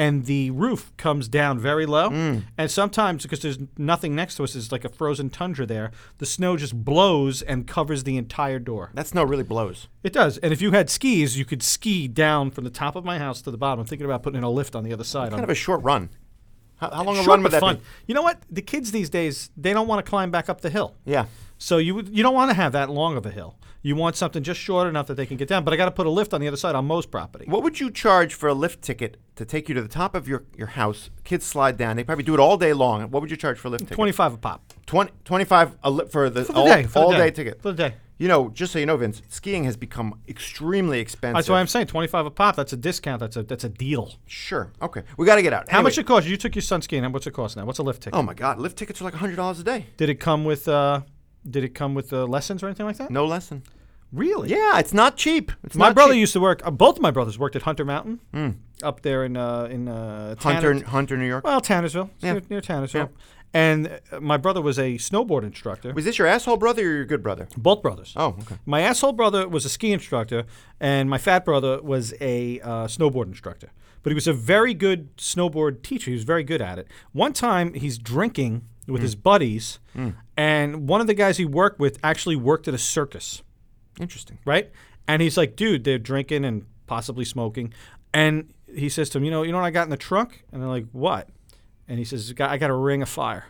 and 0.00 0.24
the 0.24 0.50
roof 0.52 0.96
comes 0.96 1.28
down 1.28 1.58
very 1.58 1.84
low. 1.84 2.08
Mm. 2.08 2.44
And 2.56 2.70
sometimes, 2.70 3.22
because 3.22 3.40
there's 3.40 3.58
nothing 3.76 4.14
next 4.14 4.36
to 4.36 4.44
us, 4.44 4.56
it's 4.56 4.72
like 4.72 4.82
a 4.82 4.88
frozen 4.88 5.28
tundra 5.28 5.66
there. 5.66 5.90
The 6.16 6.24
snow 6.24 6.56
just 6.56 6.74
blows 6.74 7.42
and 7.42 7.66
covers 7.66 8.04
the 8.04 8.16
entire 8.16 8.58
door. 8.58 8.92
that 8.94 9.08
snow 9.08 9.24
really 9.24 9.42
blows. 9.42 9.88
It 10.02 10.14
does. 10.14 10.38
And 10.38 10.54
if 10.54 10.62
you 10.62 10.70
had 10.70 10.88
skis, 10.88 11.36
you 11.36 11.44
could 11.44 11.62
ski 11.62 12.08
down 12.08 12.50
from 12.50 12.64
the 12.64 12.70
top 12.70 12.96
of 12.96 13.04
my 13.04 13.18
house 13.18 13.42
to 13.42 13.50
the 13.50 13.58
bottom. 13.58 13.80
I'm 13.80 13.86
thinking 13.86 14.06
about 14.06 14.22
putting 14.22 14.38
in 14.38 14.42
a 14.42 14.48
lift 14.48 14.74
on 14.74 14.84
the 14.84 14.92
other 14.94 15.04
side. 15.04 15.32
Kind 15.32 15.44
of 15.44 15.50
a 15.50 15.54
short 15.54 15.82
run. 15.82 16.08
How, 16.76 16.90
how 16.90 17.04
long 17.04 17.18
a 17.18 17.22
run 17.24 17.42
would 17.42 17.52
but 17.52 17.52
that 17.52 17.60
fun. 17.60 17.76
be? 17.76 17.82
You 18.06 18.14
know 18.14 18.22
what? 18.22 18.40
The 18.50 18.62
kids 18.62 18.92
these 18.92 19.10
days 19.10 19.50
they 19.54 19.74
don't 19.74 19.86
want 19.86 20.02
to 20.02 20.08
climb 20.08 20.30
back 20.30 20.48
up 20.48 20.62
the 20.62 20.70
hill. 20.70 20.96
Yeah. 21.04 21.26
So 21.58 21.76
you 21.76 22.00
you 22.10 22.22
don't 22.22 22.34
want 22.34 22.50
to 22.50 22.54
have 22.54 22.72
that 22.72 22.88
long 22.88 23.18
of 23.18 23.26
a 23.26 23.30
hill. 23.30 23.58
You 23.82 23.96
want 23.96 24.14
something 24.16 24.42
just 24.42 24.60
short 24.60 24.88
enough 24.88 25.06
that 25.06 25.14
they 25.14 25.24
can 25.26 25.36
get 25.38 25.48
down. 25.48 25.64
But 25.64 25.72
I 25.72 25.76
got 25.76 25.86
to 25.86 25.90
put 25.90 26.06
a 26.06 26.10
lift 26.10 26.34
on 26.34 26.40
the 26.40 26.48
other 26.48 26.56
side 26.56 26.74
on 26.74 26.84
most 26.86 27.10
property. 27.10 27.46
What 27.48 27.62
would 27.62 27.80
you 27.80 27.90
charge 27.90 28.34
for 28.34 28.48
a 28.48 28.54
lift 28.54 28.82
ticket 28.82 29.16
to 29.36 29.44
take 29.46 29.68
you 29.68 29.74
to 29.74 29.80
the 29.82 29.88
top 29.88 30.14
of 30.14 30.28
your, 30.28 30.44
your 30.56 30.66
house? 30.68 31.08
Kids 31.24 31.46
slide 31.46 31.76
down. 31.78 31.96
They 31.96 32.04
probably 32.04 32.24
do 32.24 32.34
it 32.34 32.40
all 32.40 32.58
day 32.58 32.72
long. 32.74 33.02
What 33.10 33.22
would 33.22 33.30
you 33.30 33.36
charge 33.38 33.58
for 33.58 33.68
a 33.68 33.70
lift 33.70 33.84
ticket? 33.84 33.94
Twenty 33.96 34.12
five 34.12 34.34
a 34.34 34.36
pop 34.36 34.62
20, 34.86 35.12
25 35.24 35.76
a 35.84 35.90
li- 35.90 36.04
for 36.10 36.28
the, 36.28 36.44
for 36.44 36.52
the 36.52 36.58
all, 36.58 36.66
day. 36.66 36.82
For 36.82 36.98
all 36.98 37.10
the 37.10 37.16
day. 37.16 37.30
day. 37.30 37.30
ticket. 37.30 37.62
for 37.62 37.70
the 37.72 37.76
day. 37.88 37.94
You 38.18 38.28
know, 38.28 38.50
just 38.50 38.74
so 38.74 38.78
you 38.78 38.84
know, 38.84 38.98
Vince, 38.98 39.22
skiing 39.28 39.64
has 39.64 39.78
become 39.78 40.20
extremely 40.28 41.00
expensive. 41.00 41.36
That's 41.36 41.48
why 41.48 41.58
I'm 41.58 41.66
saying 41.66 41.86
twenty 41.86 42.06
five 42.06 42.26
a 42.26 42.30
pop. 42.30 42.54
That's 42.54 42.74
a 42.74 42.76
discount. 42.76 43.20
That's 43.20 43.36
a 43.36 43.44
that's 43.44 43.64
a 43.64 43.70
deal. 43.70 44.12
Sure. 44.26 44.70
Okay. 44.82 45.04
We 45.16 45.24
got 45.24 45.36
to 45.36 45.42
get 45.42 45.54
out. 45.54 45.70
How 45.70 45.78
Anyway. 45.78 45.84
much 45.90 45.96
it 45.98 46.06
cost? 46.06 46.26
You 46.26 46.36
took 46.36 46.54
your 46.54 46.60
son 46.60 46.82
skiing. 46.82 47.02
How 47.02 47.08
much 47.08 47.26
it 47.26 47.30
cost 47.30 47.56
now? 47.56 47.64
What's 47.64 47.78
a 47.78 47.82
lift 47.82 48.02
ticket? 48.02 48.18
Oh 48.18 48.22
my 48.22 48.34
God! 48.34 48.58
Lift 48.58 48.76
tickets 48.76 49.00
are 49.00 49.04
like 49.04 49.14
hundred 49.14 49.36
dollars 49.36 49.58
a 49.60 49.64
day. 49.64 49.86
Did 49.96 50.10
it 50.10 50.16
come 50.16 50.44
with 50.44 50.68
uh, 50.68 51.00
Did 51.48 51.64
it 51.64 51.74
come 51.74 51.94
with 51.94 52.12
uh, 52.12 52.24
lessons 52.26 52.62
or 52.62 52.66
anything 52.66 52.86
like 52.86 52.96
that? 52.98 53.10
No 53.10 53.24
lesson. 53.26 53.62
Really? 54.12 54.48
Yeah, 54.50 54.78
it's 54.78 54.92
not 54.92 55.16
cheap. 55.16 55.52
It's 55.62 55.76
My 55.76 55.86
not 55.86 55.94
brother 55.94 56.12
cheap. 56.14 56.20
used 56.20 56.32
to 56.32 56.40
work. 56.40 56.60
Uh, 56.66 56.70
both 56.72 56.96
of 56.96 57.02
my 57.02 57.10
brothers 57.12 57.38
worked 57.38 57.54
at 57.56 57.62
Hunter 57.62 57.84
Mountain, 57.84 58.20
up 58.82 59.02
there 59.02 59.24
in 59.24 59.36
uh, 59.36 59.64
in 59.70 59.88
uh, 59.88 60.34
Hunter, 60.40 60.74
Tanner- 60.74 60.84
Hunter, 60.86 61.16
New 61.16 61.26
York. 61.26 61.44
Well, 61.44 61.60
Tannersville, 61.60 62.10
Yeah. 62.18 62.32
near, 62.32 62.42
near 62.50 62.60
Tannersville. 62.60 63.10
And 63.52 64.00
uh, 64.12 64.20
my 64.20 64.36
brother 64.36 64.60
was 64.62 64.78
a 64.78 64.94
snowboard 64.94 65.42
instructor. 65.44 65.92
Was 65.92 66.04
this 66.04 66.18
your 66.18 66.26
asshole 66.28 66.56
brother 66.56 66.82
or 66.82 66.94
your 66.96 67.04
good 67.04 67.22
brother? 67.22 67.48
Both 67.56 67.82
brothers. 67.82 68.12
Oh, 68.16 68.36
okay. 68.40 68.56
My 68.66 68.80
asshole 68.80 69.12
brother 69.12 69.48
was 69.48 69.64
a 69.64 69.68
ski 69.68 69.92
instructor, 69.92 70.44
and 70.80 71.08
my 71.10 71.18
fat 71.18 71.44
brother 71.44 71.80
was 71.82 72.12
a 72.20 72.60
uh, 72.60 72.86
snowboard 72.86 73.26
instructor. 73.26 73.70
But 74.02 74.10
he 74.10 74.14
was 74.14 74.26
a 74.28 74.32
very 74.32 74.72
good 74.72 75.16
snowboard 75.18 75.82
teacher. 75.82 76.10
He 76.10 76.14
was 76.16 76.24
very 76.24 76.42
good 76.44 76.62
at 76.62 76.78
it. 76.78 76.86
One 77.12 77.32
time, 77.32 77.74
he's 77.74 77.98
drinking 77.98 78.62
with 78.86 79.02
his 79.02 79.14
buddies, 79.14 79.78
and 80.36 80.88
one 80.88 81.00
of 81.00 81.06
the 81.06 81.14
guys 81.14 81.36
he 81.36 81.44
worked 81.44 81.78
with 81.78 81.98
actually 82.02 82.36
worked 82.36 82.66
at 82.68 82.74
a 82.74 82.78
circus, 82.78 83.42
Interesting. 84.00 84.38
right? 84.44 84.70
And 85.06 85.20
he's 85.22 85.36
like, 85.36 85.56
"Dude, 85.56 85.84
they're 85.84 85.98
drinking 85.98 86.44
and 86.44 86.66
possibly 86.86 87.24
smoking," 87.24 87.72
and 88.14 88.52
he 88.74 88.88
says 88.88 89.10
to 89.10 89.18
him, 89.18 89.24
"You 89.24 89.30
know, 89.30 89.42
you 89.42 89.52
know 89.52 89.58
what 89.58 89.64
I 89.64 89.70
got 89.70 89.84
in 89.84 89.90
the 89.90 89.96
trunk?" 89.96 90.44
And 90.52 90.60
they're 90.62 90.68
like, 90.68 90.86
"What?" 90.92 91.28
And 91.88 91.98
he 91.98 92.04
says, 92.04 92.32
"I 92.40 92.56
got 92.58 92.70
a 92.70 92.74
ring 92.74 93.02
of 93.02 93.08
fire." 93.08 93.46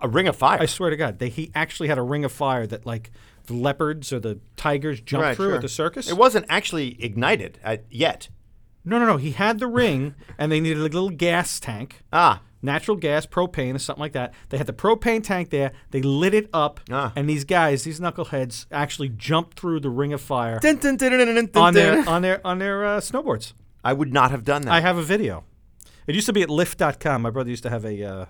A 0.00 0.08
ring 0.08 0.28
of 0.28 0.36
fire. 0.36 0.58
I 0.62 0.64
swear 0.66 0.88
to 0.88 0.96
God, 0.96 1.18
they, 1.18 1.28
he 1.28 1.50
actually 1.54 1.88
had 1.88 1.98
a 1.98 2.02
ring 2.02 2.24
of 2.24 2.32
fire 2.32 2.66
that 2.66 2.86
like 2.86 3.10
the 3.48 3.52
leopards 3.54 4.14
or 4.14 4.18
the 4.20 4.40
tigers 4.56 4.98
jump 5.02 5.22
Right, 5.22 5.36
through 5.36 5.48
sure. 5.48 5.54
at 5.56 5.60
the 5.60 5.68
circus. 5.68 6.08
It 6.10 6.16
wasn't 6.16 6.46
actually 6.48 6.96
ignited 7.04 7.58
uh, 7.62 7.76
yet. 7.90 8.30
no, 8.82 8.98
no, 8.98 9.04
no. 9.04 9.18
He 9.18 9.32
had 9.32 9.58
the 9.58 9.66
ring, 9.66 10.14
and 10.38 10.50
they 10.50 10.58
needed 10.60 10.78
a 10.78 10.82
little 10.82 11.10
gas 11.10 11.60
tank, 11.60 12.00
Ah, 12.14 12.40
natural 12.64 12.96
gas, 12.96 13.26
propane, 13.26 13.74
or 13.74 13.78
something 13.78 14.00
like 14.00 14.12
that. 14.12 14.34
They 14.48 14.58
had 14.58 14.66
the 14.66 14.72
propane 14.72 15.22
tank 15.22 15.50
there. 15.50 15.72
They 15.92 16.02
lit 16.02 16.34
it 16.34 16.48
up, 16.52 16.80
Ah. 16.90 17.12
and 17.14 17.28
these 17.28 17.44
guys, 17.44 17.84
these 17.84 18.00
knuckleheads, 18.00 18.66
actually 18.72 19.10
jumped 19.10 19.58
through 19.60 19.80
the 19.80 19.90
ring 19.90 20.12
of 20.12 20.20
fire 20.20 20.58
Dun, 20.60 20.76
dun, 20.78 20.96
dun, 20.96 21.10
dun, 21.12 21.26
dun, 21.34 21.46
dun, 21.46 21.62
on 21.62 21.74
their 21.74 21.94
dun. 21.96 22.08
on 22.08 22.22
their 22.22 22.46
on 22.46 22.58
their 22.58 22.84
uh, 22.84 23.00
snowboards. 23.00 23.52
I 23.84 23.92
would 23.92 24.12
not 24.12 24.30
have 24.30 24.44
done 24.44 24.62
that. 24.62 24.72
I 24.72 24.80
have 24.80 24.96
a 24.96 25.02
video. 25.02 25.44
It 26.06 26.14
used 26.14 26.26
to 26.26 26.32
be 26.32 26.42
at 26.42 26.48
Lyft.com. 26.48 27.22
My 27.22 27.30
brother 27.30 27.50
used 27.50 27.62
to 27.64 27.70
have 27.70 27.84
a 27.84 28.02
uh, 28.02 28.24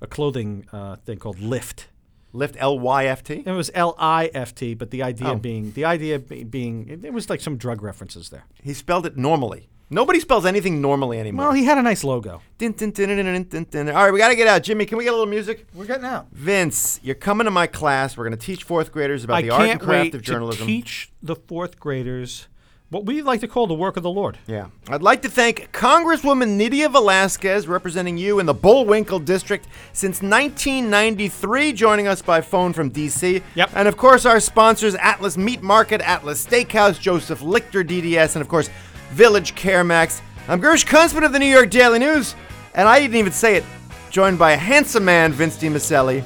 a 0.00 0.06
clothing 0.06 0.66
uh, 0.72 0.96
thing 0.96 1.18
called 1.18 1.38
Lyft. 1.38 1.86
Lift 2.32 2.56
L 2.58 2.78
Y 2.80 3.06
F 3.06 3.22
T. 3.22 3.42
It 3.46 3.52
was 3.52 3.70
L 3.74 3.94
I 3.98 4.28
F 4.34 4.54
T, 4.54 4.74
but 4.74 4.90
the 4.90 5.02
idea 5.02 5.28
Oh. 5.28 5.36
being 5.36 5.72
the 5.72 5.84
idea 5.84 6.18
be- 6.18 6.42
being 6.44 6.88
it, 6.88 7.04
it 7.04 7.12
was 7.12 7.30
like 7.30 7.40
some 7.40 7.56
drug 7.56 7.80
references 7.82 8.28
there. 8.30 8.44
He 8.62 8.74
spelled 8.74 9.06
it 9.06 9.16
normally. 9.16 9.68
Nobody 9.90 10.18
spells 10.18 10.46
anything 10.46 10.80
normally 10.80 11.20
anymore. 11.20 11.46
Well, 11.46 11.54
he 11.54 11.64
had 11.64 11.78
a 11.78 11.82
nice 11.82 12.04
logo. 12.04 12.40
Dun, 12.58 12.72
dun, 12.72 12.90
dun, 12.90 13.08
dun, 13.08 13.24
dun, 13.24 13.42
dun, 13.44 13.66
dun. 13.70 13.88
All 13.90 14.04
right, 14.04 14.12
we 14.12 14.18
got 14.18 14.28
to 14.28 14.36
get 14.36 14.46
out. 14.46 14.62
Jimmy, 14.62 14.86
can 14.86 14.98
we 14.98 15.04
get 15.04 15.10
a 15.10 15.16
little 15.16 15.26
music? 15.26 15.66
We're 15.74 15.84
getting 15.84 16.06
out. 16.06 16.26
Vince, 16.32 17.00
you're 17.02 17.14
coming 17.14 17.44
to 17.44 17.50
my 17.50 17.66
class. 17.66 18.16
We're 18.16 18.24
going 18.24 18.38
to 18.38 18.44
teach 18.44 18.64
fourth 18.64 18.92
graders 18.92 19.24
about 19.24 19.36
I 19.36 19.42
the 19.42 19.50
art 19.50 19.60
and 19.62 19.70
can't 19.70 19.82
craft 19.82 20.04
wait 20.04 20.14
of 20.14 20.22
journalism. 20.22 20.66
to 20.66 20.72
teach 20.72 21.10
the 21.22 21.36
fourth 21.36 21.78
graders 21.78 22.48
what 22.90 23.06
we 23.06 23.22
like 23.22 23.40
to 23.40 23.48
call 23.48 23.66
the 23.66 23.74
work 23.74 23.96
of 23.96 24.02
the 24.02 24.10
Lord. 24.10 24.38
Yeah. 24.46 24.68
I'd 24.88 25.02
like 25.02 25.22
to 25.22 25.28
thank 25.28 25.72
Congresswoman 25.72 26.56
Nydia 26.56 26.88
Velázquez, 26.88 27.66
representing 27.66 28.16
you 28.16 28.38
in 28.38 28.46
the 28.46 28.54
Bullwinkle 28.54 29.18
District 29.18 29.66
since 29.92 30.22
1993, 30.22 31.72
joining 31.72 32.06
us 32.06 32.22
by 32.22 32.40
phone 32.40 32.72
from 32.72 32.90
D.C. 32.90 33.42
Yep. 33.54 33.70
And 33.74 33.88
of 33.88 33.96
course, 33.96 34.24
our 34.24 34.38
sponsors 34.38 34.94
Atlas 34.94 35.36
Meat 35.36 35.60
Market, 35.60 36.00
Atlas 36.02 36.46
Steakhouse, 36.46 37.00
Joseph 37.00 37.40
Lichter 37.40 37.86
DDS, 37.86 38.36
and 38.36 38.42
of 38.42 38.48
course, 38.48 38.70
Village 39.14 39.54
CareMax. 39.54 40.20
I'm 40.48 40.60
Gersh 40.60 40.84
Kuntzman 40.84 41.24
of 41.24 41.32
the 41.32 41.38
New 41.38 41.46
York 41.46 41.70
Daily 41.70 42.00
News, 42.00 42.34
and 42.74 42.88
I 42.88 42.98
didn't 42.98 43.14
even 43.14 43.30
say 43.30 43.54
it, 43.54 43.64
joined 44.10 44.40
by 44.40 44.52
a 44.52 44.56
handsome 44.56 45.04
man, 45.04 45.32
Vince 45.32 45.56
DiMiceli. 45.56 46.24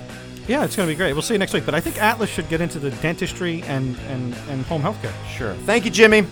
Yeah, 0.48 0.64
it's 0.64 0.74
going 0.74 0.88
to 0.88 0.94
be 0.94 0.96
great. 0.96 1.12
We'll 1.12 1.20
see 1.20 1.34
you 1.34 1.38
next 1.38 1.52
week. 1.52 1.66
But 1.66 1.74
I 1.74 1.80
think 1.80 2.00
Atlas 2.00 2.30
should 2.30 2.48
get 2.48 2.62
into 2.62 2.78
the 2.78 2.90
dentistry 3.02 3.62
and, 3.64 3.94
and, 4.08 4.34
and 4.48 4.64
home 4.64 4.80
health 4.80 5.00
care. 5.02 5.12
Sure. 5.28 5.52
Thank 5.66 5.84
you, 5.84 5.90
Jimmy. 5.90 6.26